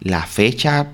la 0.01 0.23
fecha 0.23 0.89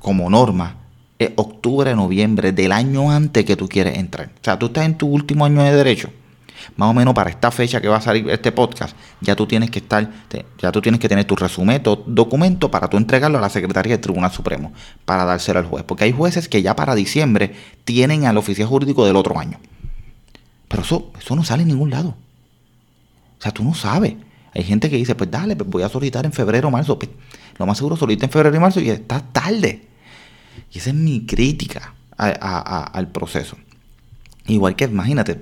como 0.00 0.28
norma 0.28 0.76
es 1.18 1.30
octubre, 1.36 1.94
noviembre 1.94 2.52
del 2.52 2.72
año 2.72 3.10
antes 3.10 3.44
que 3.44 3.56
tú 3.56 3.68
quieres 3.68 3.98
entrar. 3.98 4.30
O 4.40 4.44
sea, 4.44 4.58
tú 4.58 4.66
estás 4.66 4.86
en 4.86 4.96
tu 4.96 5.06
último 5.06 5.44
año 5.44 5.62
de 5.62 5.72
derecho. 5.72 6.10
Más 6.76 6.90
o 6.90 6.94
menos 6.94 7.14
para 7.14 7.30
esta 7.30 7.50
fecha 7.50 7.80
que 7.80 7.88
va 7.88 7.96
a 7.96 8.00
salir 8.00 8.28
este 8.30 8.52
podcast, 8.52 8.96
ya 9.20 9.36
tú 9.36 9.46
tienes 9.46 9.70
que 9.70 9.78
estar, 9.78 10.10
ya 10.58 10.72
tú 10.72 10.80
tienes 10.80 11.00
que 11.00 11.08
tener 11.08 11.24
tu 11.24 11.36
resumen, 11.36 11.82
tu 11.82 12.02
documento 12.06 12.70
para 12.70 12.88
tú 12.88 12.96
entregarlo 12.96 13.38
a 13.38 13.40
la 13.40 13.48
Secretaría 13.48 13.92
del 13.92 14.00
Tribunal 14.00 14.30
Supremo 14.30 14.72
para 15.04 15.24
dárselo 15.24 15.58
al 15.58 15.66
juez. 15.66 15.84
Porque 15.84 16.04
hay 16.04 16.12
jueces 16.12 16.48
que 16.48 16.62
ya 16.62 16.74
para 16.74 16.94
diciembre 16.94 17.54
tienen 17.84 18.26
al 18.26 18.36
oficial 18.36 18.68
jurídico 18.68 19.06
del 19.06 19.16
otro 19.16 19.38
año. 19.38 19.58
Pero 20.68 20.82
eso, 20.82 21.12
eso 21.18 21.36
no 21.36 21.44
sale 21.44 21.62
en 21.62 21.68
ningún 21.68 21.90
lado. 21.90 22.16
O 23.40 23.42
sea, 23.42 23.52
tú 23.52 23.64
no 23.64 23.74
sabes. 23.74 24.14
Hay 24.52 24.62
gente 24.64 24.90
que 24.90 24.96
dice, 24.96 25.14
pues 25.14 25.30
dale, 25.30 25.56
pues 25.56 25.68
voy 25.68 25.82
a 25.82 25.88
solicitar 25.88 26.26
en 26.26 26.32
febrero 26.32 26.68
o 26.68 26.70
marzo. 26.70 26.98
Pues, 26.98 27.10
lo 27.58 27.64
más 27.64 27.78
seguro 27.78 27.96
solicita 27.96 28.26
en 28.26 28.30
febrero 28.30 28.54
y 28.54 28.60
marzo 28.60 28.80
y 28.80 28.90
está 28.90 29.20
tarde. 29.20 29.88
Y 30.70 30.78
esa 30.78 30.90
es 30.90 30.96
mi 30.96 31.24
crítica 31.24 31.94
al 32.16 33.08
proceso. 33.08 33.56
Igual 34.46 34.76
que, 34.76 34.84
imagínate, 34.84 35.40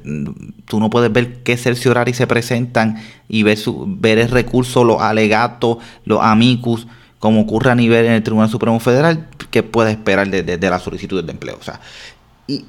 tú 0.65 0.79
no 0.79 0.91
puedes 0.91 1.13
ver 1.13 1.43
qué 1.43 1.57
cerciorari 1.57 2.13
se 2.15 2.27
presentan 2.27 3.03
y 3.29 3.43
ver, 3.43 3.57
su, 3.57 3.85
ver 3.89 4.19
el 4.19 4.29
recurso, 4.29 4.85
los 4.85 5.01
alegatos, 5.01 5.79
los 6.05 6.23
amicus, 6.23 6.87
como 7.19 7.41
ocurre 7.41 7.71
a 7.71 7.75
nivel 7.75 8.07
en 8.07 8.13
el 8.13 8.23
Tribunal 8.23 8.51
Supremo 8.51 8.79
Federal, 8.79 9.29
que 9.51 9.63
puedes 9.63 9.97
esperar 9.97 10.29
de, 10.29 10.43
de, 10.43 10.71
las 10.71 10.83
solicitudes 10.83 11.27
de 11.27 11.33
empleo. 11.33 11.57
O 11.59 11.65
sea, 11.65 11.81
y, 12.47 12.65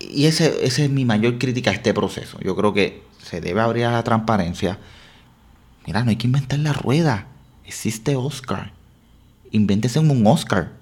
y, 0.00 0.26
ese, 0.26 0.66
esa 0.66 0.82
es 0.82 0.90
mi 0.90 1.04
mayor 1.04 1.38
crítica 1.38 1.70
a 1.70 1.74
este 1.74 1.94
proceso. 1.94 2.38
Yo 2.40 2.54
creo 2.56 2.74
que 2.74 3.07
se 3.28 3.40
debe 3.40 3.60
abrir 3.60 3.84
a 3.84 3.92
la 3.92 4.02
transparencia. 4.02 4.78
Mira, 5.86 6.02
no 6.02 6.10
hay 6.10 6.16
que 6.16 6.26
inventar 6.26 6.58
la 6.58 6.72
rueda. 6.72 7.26
Existe 7.64 8.16
Oscar. 8.16 8.72
Invéntese 9.50 9.98
un 9.98 10.26
Oscar 10.26 10.72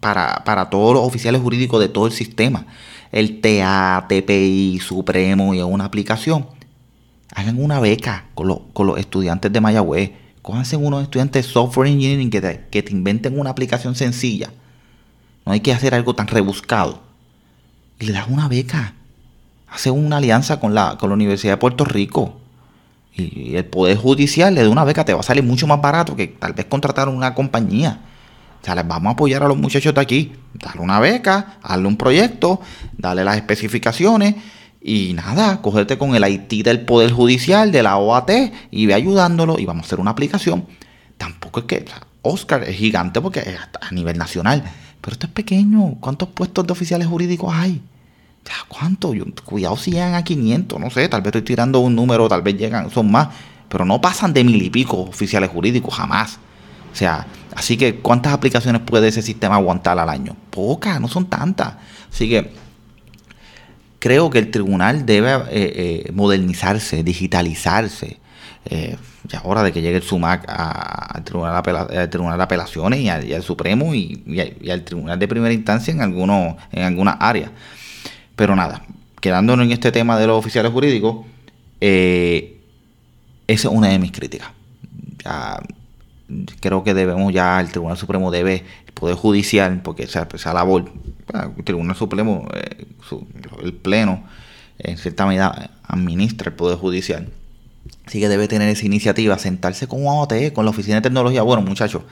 para, 0.00 0.42
para 0.44 0.70
todos 0.70 0.94
los 0.94 1.04
oficiales 1.04 1.42
jurídicos 1.42 1.80
de 1.80 1.88
todo 1.88 2.06
el 2.06 2.12
sistema. 2.12 2.66
El 3.12 3.40
TA, 3.40 4.06
TPI, 4.08 4.80
Supremo 4.80 5.54
y 5.54 5.60
una 5.60 5.84
aplicación. 5.84 6.46
Hagan 7.34 7.62
una 7.62 7.80
beca 7.80 8.26
con, 8.34 8.48
los 8.48 8.98
estudiantes 8.98 9.52
de 9.52 9.60
Mayagüez. 9.60 10.12
Cójanse 10.40 10.76
unos 10.76 11.02
estudiantes 11.02 11.46
de 11.46 11.52
software 11.52 11.88
engineering 11.88 12.30
que 12.30 12.40
te, 12.40 12.64
que 12.70 12.82
te 12.82 12.92
inventen 12.92 13.38
una 13.38 13.50
aplicación 13.50 13.94
sencilla. 13.94 14.50
No 15.44 15.52
hay 15.52 15.60
que 15.60 15.72
hacer 15.72 15.94
algo 15.94 16.14
tan 16.14 16.28
rebuscado. 16.28 17.02
Y 17.98 18.06
le 18.06 18.12
das 18.12 18.28
una 18.28 18.48
beca 18.48 18.94
hace 19.74 19.90
una 19.90 20.18
alianza 20.18 20.60
con 20.60 20.72
la, 20.72 20.96
con 20.98 21.10
la 21.10 21.14
Universidad 21.14 21.54
de 21.54 21.56
Puerto 21.56 21.84
Rico. 21.84 22.36
Y 23.12 23.56
el 23.56 23.64
Poder 23.64 23.96
Judicial 23.96 24.54
le 24.54 24.62
da 24.62 24.68
una 24.68 24.84
beca, 24.84 25.04
te 25.04 25.14
va 25.14 25.20
a 25.20 25.24
salir 25.24 25.42
mucho 25.42 25.66
más 25.66 25.80
barato 25.80 26.16
que 26.16 26.28
tal 26.28 26.52
vez 26.52 26.66
contratar 26.66 27.08
una 27.08 27.34
compañía. 27.34 28.00
O 28.60 28.64
sea, 28.64 28.74
les 28.74 28.86
vamos 28.86 29.10
a 29.10 29.12
apoyar 29.12 29.42
a 29.42 29.48
los 29.48 29.56
muchachos 29.56 29.94
de 29.94 30.00
aquí. 30.00 30.32
Darle 30.54 30.80
una 30.80 31.00
beca, 31.00 31.58
darle 31.68 31.88
un 31.88 31.96
proyecto, 31.96 32.60
darle 32.96 33.24
las 33.24 33.36
especificaciones 33.36 34.36
y 34.80 35.12
nada, 35.14 35.60
cogerte 35.60 35.98
con 35.98 36.14
el 36.14 36.26
IT 36.26 36.64
del 36.64 36.80
Poder 36.84 37.12
Judicial, 37.12 37.72
de 37.72 37.82
la 37.82 37.96
OAT 37.96 38.30
y 38.70 38.86
ve 38.86 38.94
ayudándolo 38.94 39.58
y 39.58 39.64
vamos 39.64 39.84
a 39.84 39.86
hacer 39.86 40.00
una 40.00 40.12
aplicación. 40.12 40.66
Tampoco 41.18 41.60
es 41.60 41.66
que 41.66 41.84
Oscar 42.22 42.62
es 42.64 42.76
gigante 42.76 43.20
porque 43.20 43.40
es 43.40 43.58
a 43.80 43.90
nivel 43.92 44.18
nacional, 44.18 44.62
pero 45.00 45.14
esto 45.14 45.26
es 45.26 45.32
pequeño. 45.32 45.96
¿Cuántos 46.00 46.28
puestos 46.28 46.66
de 46.66 46.72
oficiales 46.72 47.06
jurídicos 47.06 47.52
hay? 47.52 47.80
¿Cuánto? 48.68 49.12
cuidado 49.44 49.76
si 49.76 49.92
llegan 49.92 50.14
a 50.14 50.24
500, 50.24 50.78
no 50.78 50.90
sé, 50.90 51.08
tal 51.08 51.22
vez 51.22 51.28
estoy 51.28 51.42
tirando 51.42 51.80
un 51.80 51.94
número, 51.94 52.28
tal 52.28 52.42
vez 52.42 52.56
llegan, 52.56 52.90
son 52.90 53.10
más, 53.10 53.28
pero 53.68 53.84
no 53.84 54.00
pasan 54.00 54.32
de 54.32 54.44
mil 54.44 54.60
y 54.60 54.70
pico 54.70 54.98
oficiales 55.00 55.50
jurídicos, 55.50 55.94
jamás. 55.94 56.38
O 56.92 56.96
sea, 56.96 57.26
así 57.54 57.76
que 57.76 57.96
¿cuántas 57.96 58.32
aplicaciones 58.32 58.82
puede 58.82 59.08
ese 59.08 59.22
sistema 59.22 59.56
aguantar 59.56 59.98
al 59.98 60.08
año? 60.08 60.36
Pocas, 60.50 61.00
no 61.00 61.08
son 61.08 61.26
tantas. 61.26 61.74
Así 62.12 62.28
que 62.28 62.52
creo 63.98 64.30
que 64.30 64.38
el 64.38 64.50
tribunal 64.50 65.06
debe 65.06 65.32
eh, 65.32 65.42
eh, 65.50 66.12
modernizarse, 66.12 67.02
digitalizarse. 67.02 68.18
Eh, 68.66 68.96
ya 69.24 69.42
hora 69.44 69.62
de 69.62 69.72
que 69.72 69.82
llegue 69.82 69.96
el 69.96 70.02
SUMAC 70.02 70.44
al 70.46 71.24
tribunal, 71.24 71.62
tribunal, 72.10 72.38
de 72.38 72.44
Apelaciones 72.44 73.00
y 73.00 73.08
al, 73.08 73.42
Supremo 73.42 73.94
y, 73.94 74.22
y, 74.26 74.70
al 74.70 74.84
Tribunal 74.84 75.18
de 75.18 75.28
Primera 75.28 75.52
Instancia 75.52 75.92
en, 75.92 76.00
algunos, 76.00 76.56
en 76.70 76.84
algunas 76.84 77.16
áreas. 77.18 77.50
Pero 78.36 78.56
nada, 78.56 78.84
quedándonos 79.20 79.66
en 79.66 79.72
este 79.72 79.92
tema 79.92 80.18
de 80.18 80.26
los 80.26 80.38
oficiales 80.38 80.72
jurídicos, 80.72 81.24
eh, 81.80 82.60
esa 83.46 83.68
es 83.68 83.74
una 83.74 83.88
de 83.88 83.98
mis 83.98 84.12
críticas. 84.12 84.48
creo 86.60 86.82
que 86.84 86.94
debemos 86.94 87.32
ya, 87.32 87.60
el 87.60 87.70
Tribunal 87.70 87.96
Supremo 87.96 88.30
debe, 88.30 88.64
el 88.86 88.92
Poder 88.92 89.16
Judicial, 89.16 89.80
porque 89.82 90.04
esa, 90.04 90.28
esa 90.32 90.52
labor, 90.52 90.90
el 91.56 91.64
Tribunal 91.64 91.96
Supremo, 91.96 92.48
eh, 92.54 92.86
el 93.62 93.72
Pleno, 93.72 94.24
en 94.78 94.98
cierta 94.98 95.26
medida 95.26 95.70
administra 95.86 96.50
el 96.50 96.56
Poder 96.56 96.78
Judicial. 96.78 97.28
Así 98.06 98.20
que 98.20 98.28
debe 98.28 98.48
tener 98.48 98.68
esa 98.68 98.86
iniciativa, 98.86 99.38
sentarse 99.38 99.86
con 99.86 100.04
UAOTE, 100.04 100.52
con 100.52 100.64
la 100.64 100.70
Oficina 100.70 100.96
de 100.96 101.02
Tecnología. 101.02 101.42
Bueno, 101.42 101.62
muchachos, 101.62 102.02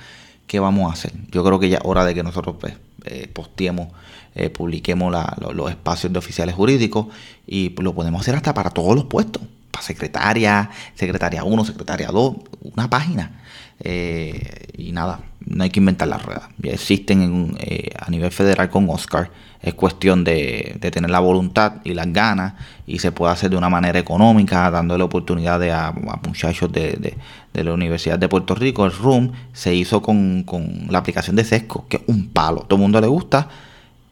¿qué 0.46 0.60
vamos 0.60 0.90
a 0.90 0.94
hacer? 0.94 1.12
Yo 1.30 1.44
creo 1.44 1.58
que 1.58 1.68
ya 1.68 1.78
es 1.78 1.82
hora 1.84 2.04
de 2.04 2.14
que 2.14 2.22
nosotros 2.22 2.56
pues, 2.60 2.74
eh, 3.04 3.28
posteemos, 3.32 3.88
eh, 4.34 4.50
publiquemos 4.50 5.14
los 5.52 5.70
espacios 5.70 6.12
de 6.12 6.18
oficiales 6.18 6.54
jurídicos 6.54 7.06
y 7.46 7.70
lo 7.80 7.94
podemos 7.94 8.22
hacer 8.22 8.34
hasta 8.34 8.54
para 8.54 8.70
todos 8.70 8.94
los 8.94 9.04
puestos. 9.04 9.42
Para 9.70 9.84
secretaria, 9.84 10.70
secretaria 10.94 11.44
1, 11.44 11.64
secretaria 11.64 12.08
2, 12.08 12.36
una 12.74 12.88
página. 12.90 13.42
Eh, 13.80 14.68
y 14.76 14.92
nada, 14.92 15.20
no 15.44 15.64
hay 15.64 15.70
que 15.70 15.80
inventar 15.80 16.08
la 16.08 16.18
rueda. 16.18 16.50
Ya 16.58 16.72
existen 16.72 17.56
a 17.98 18.10
nivel 18.10 18.30
federal 18.30 18.70
con 18.70 18.88
Oscar 18.90 19.30
es 19.62 19.74
cuestión 19.74 20.24
de, 20.24 20.76
tener 20.80 21.10
la 21.10 21.20
voluntad 21.20 21.74
y 21.84 21.94
las 21.94 22.12
ganas 22.12 22.54
y 22.86 22.98
se 22.98 23.12
puede 23.12 23.32
hacer 23.32 23.50
de 23.50 23.56
una 23.56 23.68
manera 23.68 23.98
económica, 23.98 24.70
dándole 24.70 25.04
oportunidades 25.04 25.72
a, 25.72 25.92
muchachos 26.26 26.70
de, 26.72 27.16
la 27.52 27.72
Universidad 27.72 28.18
de 28.18 28.28
Puerto 28.28 28.54
Rico. 28.56 28.84
El 28.84 28.92
RUM 28.92 29.30
se 29.52 29.74
hizo 29.74 30.02
con, 30.02 30.44
la 30.90 30.98
aplicación 30.98 31.36
de 31.36 31.44
Sesco, 31.44 31.86
que 31.88 31.98
es 31.98 32.02
un 32.08 32.28
palo, 32.28 32.62
todo 32.62 32.76
el 32.76 32.82
mundo 32.82 33.00
le 33.00 33.06
gusta 33.06 33.48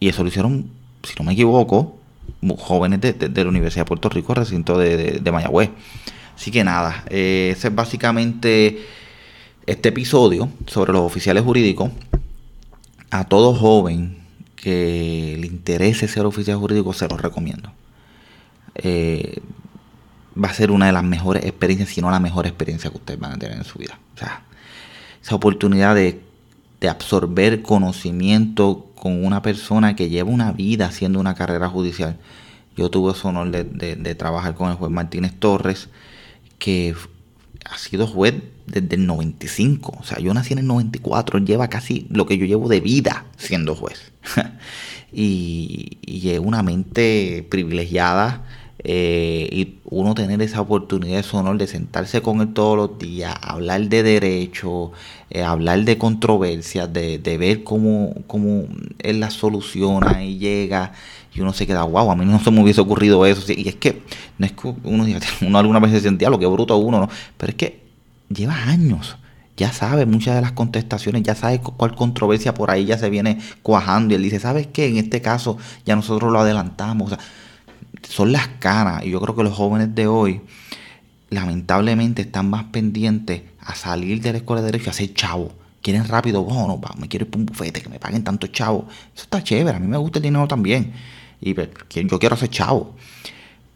y 0.00 0.08
eso 0.08 0.22
lo 0.22 0.28
hicieron, 0.28 0.70
si 1.02 1.14
no 1.18 1.24
me 1.24 1.34
equivoco, 1.34 1.96
jóvenes 2.58 3.00
de, 3.00 3.30
la 3.44 3.48
Universidad 3.48 3.84
de 3.84 3.88
Puerto 3.88 4.08
Rico, 4.08 4.34
recinto 4.34 4.78
de, 4.78 5.30
Mayagüez. 5.30 5.70
Así 6.34 6.50
que 6.50 6.64
nada, 6.64 7.04
eh, 7.10 7.54
ese 7.54 7.68
es 7.68 7.74
básicamente 7.74 8.82
este 9.66 9.90
episodio 9.90 10.48
sobre 10.66 10.92
los 10.92 11.02
oficiales 11.02 11.44
jurídicos. 11.44 11.90
A 13.10 13.24
todo 13.24 13.54
joven 13.54 14.18
que 14.56 15.36
le 15.38 15.46
interese 15.46 16.08
ser 16.08 16.26
oficial 16.26 16.56
jurídico, 16.56 16.92
se 16.92 17.08
lo 17.08 17.16
recomiendo. 17.16 17.72
Eh, 18.74 19.40
va 20.42 20.48
a 20.48 20.54
ser 20.54 20.70
una 20.70 20.86
de 20.86 20.92
las 20.92 21.04
mejores 21.04 21.44
experiencias, 21.44 21.90
si 21.90 22.00
no 22.00 22.10
la 22.10 22.20
mejor 22.20 22.46
experiencia 22.46 22.90
que 22.90 22.96
ustedes 22.96 23.20
van 23.20 23.32
a 23.32 23.38
tener 23.38 23.56
en 23.56 23.64
su 23.64 23.78
vida. 23.78 23.98
O 24.14 24.18
sea, 24.18 24.42
esa 25.22 25.34
oportunidad 25.34 25.94
de, 25.94 26.20
absorber 26.88 27.60
conocimiento 27.60 28.89
con 29.00 29.24
una 29.24 29.40
persona 29.40 29.96
que 29.96 30.10
lleva 30.10 30.28
una 30.28 30.52
vida 30.52 30.84
haciendo 30.84 31.20
una 31.20 31.34
carrera 31.34 31.70
judicial. 31.70 32.18
Yo 32.76 32.90
tuve 32.90 33.12
ese 33.12 33.26
honor 33.26 33.50
de, 33.50 34.14
trabajar 34.14 34.54
con 34.54 34.68
el 34.68 34.76
juez 34.76 34.92
Martínez 34.92 35.32
Torres, 35.38 35.88
que 36.58 36.94
ha 37.64 37.78
sido 37.78 38.06
juez 38.06 38.34
desde 38.66 38.96
el 38.96 39.06
95. 39.06 39.96
O 39.98 40.04
sea, 40.04 40.18
yo 40.18 40.34
nací 40.34 40.52
en 40.52 40.58
el 40.58 40.66
94, 40.66 41.38
lleva 41.38 41.68
casi 41.68 42.06
lo 42.10 42.26
que 42.26 42.36
yo 42.36 42.44
llevo 42.44 42.68
de 42.68 42.82
vida 42.82 43.24
siendo 43.38 43.74
juez. 43.74 44.12
y, 45.14 45.96
y, 46.02 46.28
es 46.28 46.38
una 46.38 46.62
mente 46.62 47.46
privilegiada. 47.50 48.44
Eh, 48.82 49.48
y 49.52 49.78
uno 49.84 50.14
tener 50.14 50.40
esa 50.40 50.60
oportunidad, 50.60 51.20
ese 51.20 51.36
honor 51.36 51.58
de 51.58 51.66
sentarse 51.66 52.22
con 52.22 52.40
él 52.40 52.54
todos 52.54 52.76
los 52.76 52.98
días, 52.98 53.34
hablar 53.42 53.88
de 53.88 54.02
derecho, 54.02 54.92
eh, 55.28 55.42
hablar 55.42 55.84
de 55.84 55.98
controversias, 55.98 56.90
de, 56.92 57.18
ver 57.38 57.62
cómo, 57.62 58.14
cómo 58.26 58.64
él 58.98 59.20
la 59.20 59.30
soluciona 59.30 60.24
y 60.24 60.38
llega 60.38 60.92
y 61.34 61.40
uno 61.40 61.52
se 61.52 61.66
queda, 61.66 61.82
wow, 61.84 62.10
a 62.10 62.16
mí 62.16 62.24
no 62.24 62.40
se 62.40 62.50
me 62.50 62.62
hubiese 62.62 62.80
ocurrido 62.80 63.26
eso. 63.26 63.52
Y 63.52 63.68
es 63.68 63.76
que 63.76 64.02
no 64.38 64.46
es 64.46 64.52
que 64.52 64.74
uno, 64.84 65.04
uno 65.42 65.58
alguna 65.58 65.78
vez 65.78 65.92
se 65.92 66.00
sentía 66.00 66.30
lo 66.30 66.38
que 66.38 66.46
bruto 66.46 66.76
uno, 66.76 67.00
¿no? 67.00 67.08
Pero 67.36 67.50
es 67.50 67.56
que 67.56 67.82
lleva 68.28 68.54
años. 68.64 69.16
Ya 69.56 69.72
sabe 69.72 70.06
muchas 70.06 70.36
de 70.36 70.40
las 70.40 70.52
contestaciones, 70.52 71.22
ya 71.22 71.34
sabe 71.34 71.60
cuál 71.60 71.94
controversia 71.94 72.54
por 72.54 72.70
ahí 72.70 72.86
ya 72.86 72.96
se 72.96 73.10
viene 73.10 73.38
cuajando. 73.62 74.14
Y 74.14 74.16
él 74.16 74.22
dice, 74.22 74.40
¿sabes 74.40 74.66
qué? 74.68 74.86
En 74.86 74.96
este 74.96 75.20
caso 75.20 75.58
ya 75.84 75.94
nosotros 75.96 76.32
lo 76.32 76.40
adelantamos. 76.40 77.12
O 77.12 77.14
sea, 77.14 77.24
son 78.10 78.32
las 78.32 78.48
caras. 78.58 79.04
Y 79.04 79.10
yo 79.10 79.20
creo 79.20 79.34
que 79.34 79.42
los 79.42 79.54
jóvenes 79.54 79.94
de 79.94 80.06
hoy, 80.06 80.40
lamentablemente, 81.30 82.22
están 82.22 82.50
más 82.50 82.64
pendientes 82.64 83.42
a 83.60 83.74
salir 83.74 84.20
de 84.20 84.32
la 84.32 84.38
escuela 84.38 84.62
de 84.62 84.72
derecho 84.72 84.90
a 84.90 84.92
ser 84.92 85.14
chavo. 85.14 85.52
Quieren 85.82 86.06
rápido, 86.06 86.42
oh, 86.42 86.80
me 86.98 87.08
quiero 87.08 87.24
ir 87.24 87.30
por 87.30 87.40
un 87.40 87.46
bufete, 87.46 87.80
que 87.80 87.88
me 87.88 87.98
paguen 87.98 88.22
tanto 88.22 88.46
chavo. 88.48 88.86
Eso 89.14 89.24
está 89.24 89.42
chévere, 89.42 89.76
a 89.76 89.80
mí 89.80 89.86
me 89.86 89.96
gusta 89.96 90.18
el 90.18 90.24
dinero 90.24 90.46
también. 90.46 90.92
Y 91.40 91.54
pues, 91.54 91.70
yo 91.88 92.18
quiero 92.18 92.36
ser 92.36 92.50
chavo. 92.50 92.94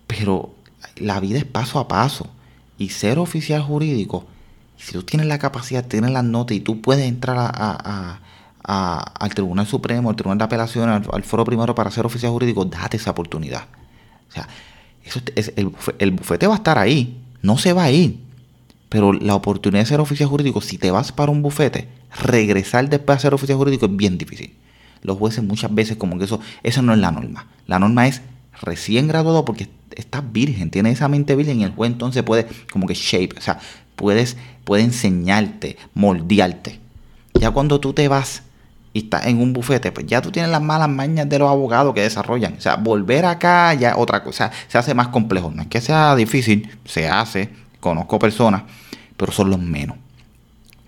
Pero 0.06 0.54
la 0.96 1.18
vida 1.20 1.38
es 1.38 1.44
paso 1.44 1.78
a 1.78 1.88
paso. 1.88 2.28
Y 2.76 2.90
ser 2.90 3.18
oficial 3.18 3.62
jurídico 3.62 4.26
si 4.76 4.92
tú 4.92 5.02
tienes 5.02 5.26
la 5.26 5.38
capacidad, 5.38 5.84
tienes 5.84 6.10
las 6.10 6.24
notas 6.24 6.56
y 6.56 6.60
tú 6.60 6.80
puedes 6.80 7.06
entrar 7.06 7.36
a, 7.38 8.20
al 8.62 9.34
Tribunal 9.34 9.66
Supremo, 9.66 10.10
al 10.10 10.16
Tribunal 10.16 10.38
de 10.38 10.44
Apelación, 10.44 10.88
al, 10.90 11.22
Foro 11.22 11.44
Primero 11.44 11.74
para 11.74 11.90
ser 11.90 12.04
oficial 12.06 12.32
jurídico, 12.32 12.64
date 12.64 12.96
esa 12.96 13.12
oportunidad. 13.12 13.64
O 14.34 14.36
sea, 14.36 14.48
eso 15.04 15.20
es, 15.36 15.52
el, 15.56 16.10
bufete 16.10 16.46
va 16.46 16.54
a 16.54 16.56
estar 16.56 16.78
ahí, 16.78 17.20
no 17.42 17.56
se 17.56 17.72
va 17.72 17.84
a 17.84 17.90
ir. 17.90 18.18
Pero 18.88 19.12
la 19.12 19.34
oportunidad 19.34 19.82
de 19.82 19.86
ser 19.86 20.00
oficial 20.00 20.28
jurídico, 20.28 20.60
si 20.60 20.78
te 20.78 20.90
vas 20.90 21.12
para 21.12 21.30
un 21.30 21.42
bufete, 21.42 21.88
regresar 22.22 22.88
después 22.88 23.16
a 23.16 23.20
ser 23.20 23.34
oficial 23.34 23.58
jurídico 23.58 23.86
es 23.86 23.96
bien 23.96 24.18
difícil. 24.18 24.54
Los 25.02 25.18
jueces 25.18 25.44
muchas 25.44 25.74
veces 25.74 25.96
como 25.96 26.18
que 26.18 26.24
eso, 26.24 26.40
eso 26.62 26.82
no 26.82 26.92
es 26.92 26.98
la 26.98 27.10
norma. 27.10 27.46
La 27.66 27.78
norma 27.78 28.06
es 28.06 28.22
recién 28.62 29.08
graduado 29.08 29.44
porque 29.44 29.68
estás 29.94 30.22
virgen, 30.32 30.70
tienes 30.70 30.94
esa 30.94 31.08
mente 31.08 31.36
virgen 31.36 31.60
y 31.60 31.64
el 31.64 31.72
juez 31.72 31.92
entonces 31.92 32.22
puede 32.22 32.46
como 32.72 32.86
que 32.86 32.94
shape, 32.94 33.36
o 33.36 33.40
sea, 33.40 33.58
puedes, 33.96 34.36
puede 34.64 34.82
enseñarte, 34.82 35.76
moldearte. 35.94 36.80
Ya 37.34 37.50
cuando 37.50 37.80
tú 37.80 37.92
te 37.92 38.08
vas 38.08 38.42
y 38.94 39.00
estás 39.00 39.26
en 39.26 39.42
un 39.42 39.52
bufete, 39.52 39.90
pues 39.90 40.06
ya 40.06 40.22
tú 40.22 40.30
tienes 40.30 40.52
las 40.52 40.62
malas 40.62 40.88
mañas 40.88 41.28
de 41.28 41.40
los 41.40 41.50
abogados 41.50 41.92
que 41.94 42.00
desarrollan. 42.00 42.54
O 42.54 42.60
sea, 42.60 42.76
volver 42.76 43.26
acá 43.26 43.74
ya 43.74 43.96
otra 43.96 44.22
cosa, 44.22 44.52
se 44.68 44.78
hace 44.78 44.94
más 44.94 45.08
complejo. 45.08 45.50
No 45.54 45.62
es 45.62 45.68
que 45.68 45.80
sea 45.80 46.14
difícil, 46.14 46.70
se 46.84 47.08
hace, 47.08 47.50
conozco 47.80 48.20
personas, 48.20 48.62
pero 49.16 49.32
son 49.32 49.50
los 49.50 49.58
menos. 49.58 49.96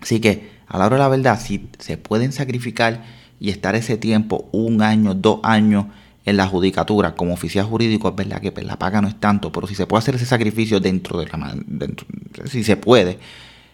Así 0.01 0.21
que, 0.21 0.49
a 0.67 0.77
la 0.77 0.85
hora 0.85 0.95
de 0.95 1.01
la 1.01 1.09
verdad, 1.09 1.39
si 1.39 1.69
se 1.79 1.97
pueden 1.97 2.31
sacrificar 2.31 3.03
y 3.41 3.49
estar 3.49 3.75
ese 3.75 3.97
tiempo, 3.97 4.47
un 4.53 4.81
año, 4.81 5.13
dos 5.13 5.41
años, 5.43 5.87
en 6.23 6.35
la 6.35 6.47
judicatura 6.47 7.15
como 7.15 7.33
oficial 7.33 7.65
jurídico, 7.65 8.09
es 8.09 8.15
verdad 8.15 8.41
que 8.41 8.53
pues, 8.53 8.65
la 8.65 8.79
paga 8.79 9.01
no 9.01 9.09
es 9.09 9.19
tanto, 9.19 9.51
pero 9.51 9.67
si 9.67 9.75
se 9.75 9.85
puede 9.85 9.99
hacer 9.99 10.15
ese 10.15 10.25
sacrificio 10.25 10.79
dentro 10.79 11.19
de 11.19 11.25
la 11.25 11.55
dentro, 11.65 12.05
si 12.45 12.63
se 12.65 12.75
puede, 12.75 13.17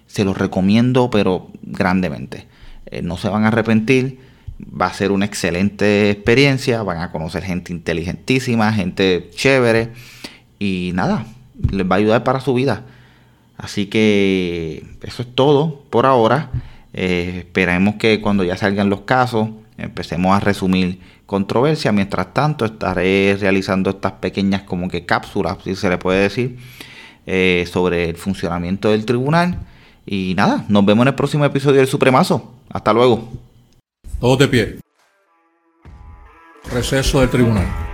se 0.07 0.23
los 0.23 0.37
recomiendo, 0.37 1.09
pero 1.09 1.49
grandemente. 1.61 2.47
Eh, 2.93 3.01
no 3.01 3.17
se 3.17 3.27
van 3.27 3.43
a 3.43 3.47
arrepentir, 3.47 4.19
va 4.59 4.85
a 4.85 4.93
ser 4.93 5.11
una 5.11 5.25
excelente 5.25 6.11
experiencia, 6.11 6.83
van 6.83 6.99
a 6.99 7.11
conocer 7.11 7.41
gente 7.43 7.73
inteligentísima, 7.73 8.71
gente 8.71 9.31
chévere 9.35 9.89
y 10.59 10.91
nada, 10.93 11.25
les 11.71 11.89
va 11.89 11.95
a 11.95 11.97
ayudar 11.97 12.23
para 12.23 12.39
su 12.39 12.53
vida. 12.53 12.85
Así 13.57 13.87
que 13.87 14.85
eso 15.01 15.23
es 15.23 15.33
todo 15.33 15.83
por 15.89 16.05
ahora. 16.05 16.51
Eh, 16.93 17.37
esperemos 17.39 17.95
que 17.95 18.21
cuando 18.21 18.43
ya 18.43 18.57
salgan 18.57 18.91
los 18.91 19.01
casos 19.01 19.49
empecemos 19.79 20.37
a 20.37 20.39
resumir 20.39 20.99
controversia. 21.25 21.91
Mientras 21.91 22.31
tanto, 22.31 22.63
estaré 22.63 23.35
realizando 23.39 23.89
estas 23.89 24.11
pequeñas 24.13 24.61
como 24.61 24.87
que 24.87 25.07
cápsulas, 25.07 25.57
si 25.63 25.75
se 25.75 25.89
le 25.89 25.97
puede 25.97 26.21
decir, 26.21 26.59
eh, 27.25 27.67
sobre 27.71 28.09
el 28.09 28.17
funcionamiento 28.17 28.91
del 28.91 29.05
tribunal. 29.05 29.65
Y 30.05 30.33
nada, 30.35 30.65
nos 30.67 30.85
vemos 30.85 31.03
en 31.03 31.09
el 31.09 31.15
próximo 31.15 31.45
episodio 31.45 31.77
del 31.79 31.87
Supremazo. 31.87 32.53
Hasta 32.69 32.93
luego. 32.93 33.29
Todos 34.19 34.39
de 34.39 34.47
pie. 34.47 34.79
Receso 36.71 37.19
del 37.19 37.29
tribunal. 37.29 37.92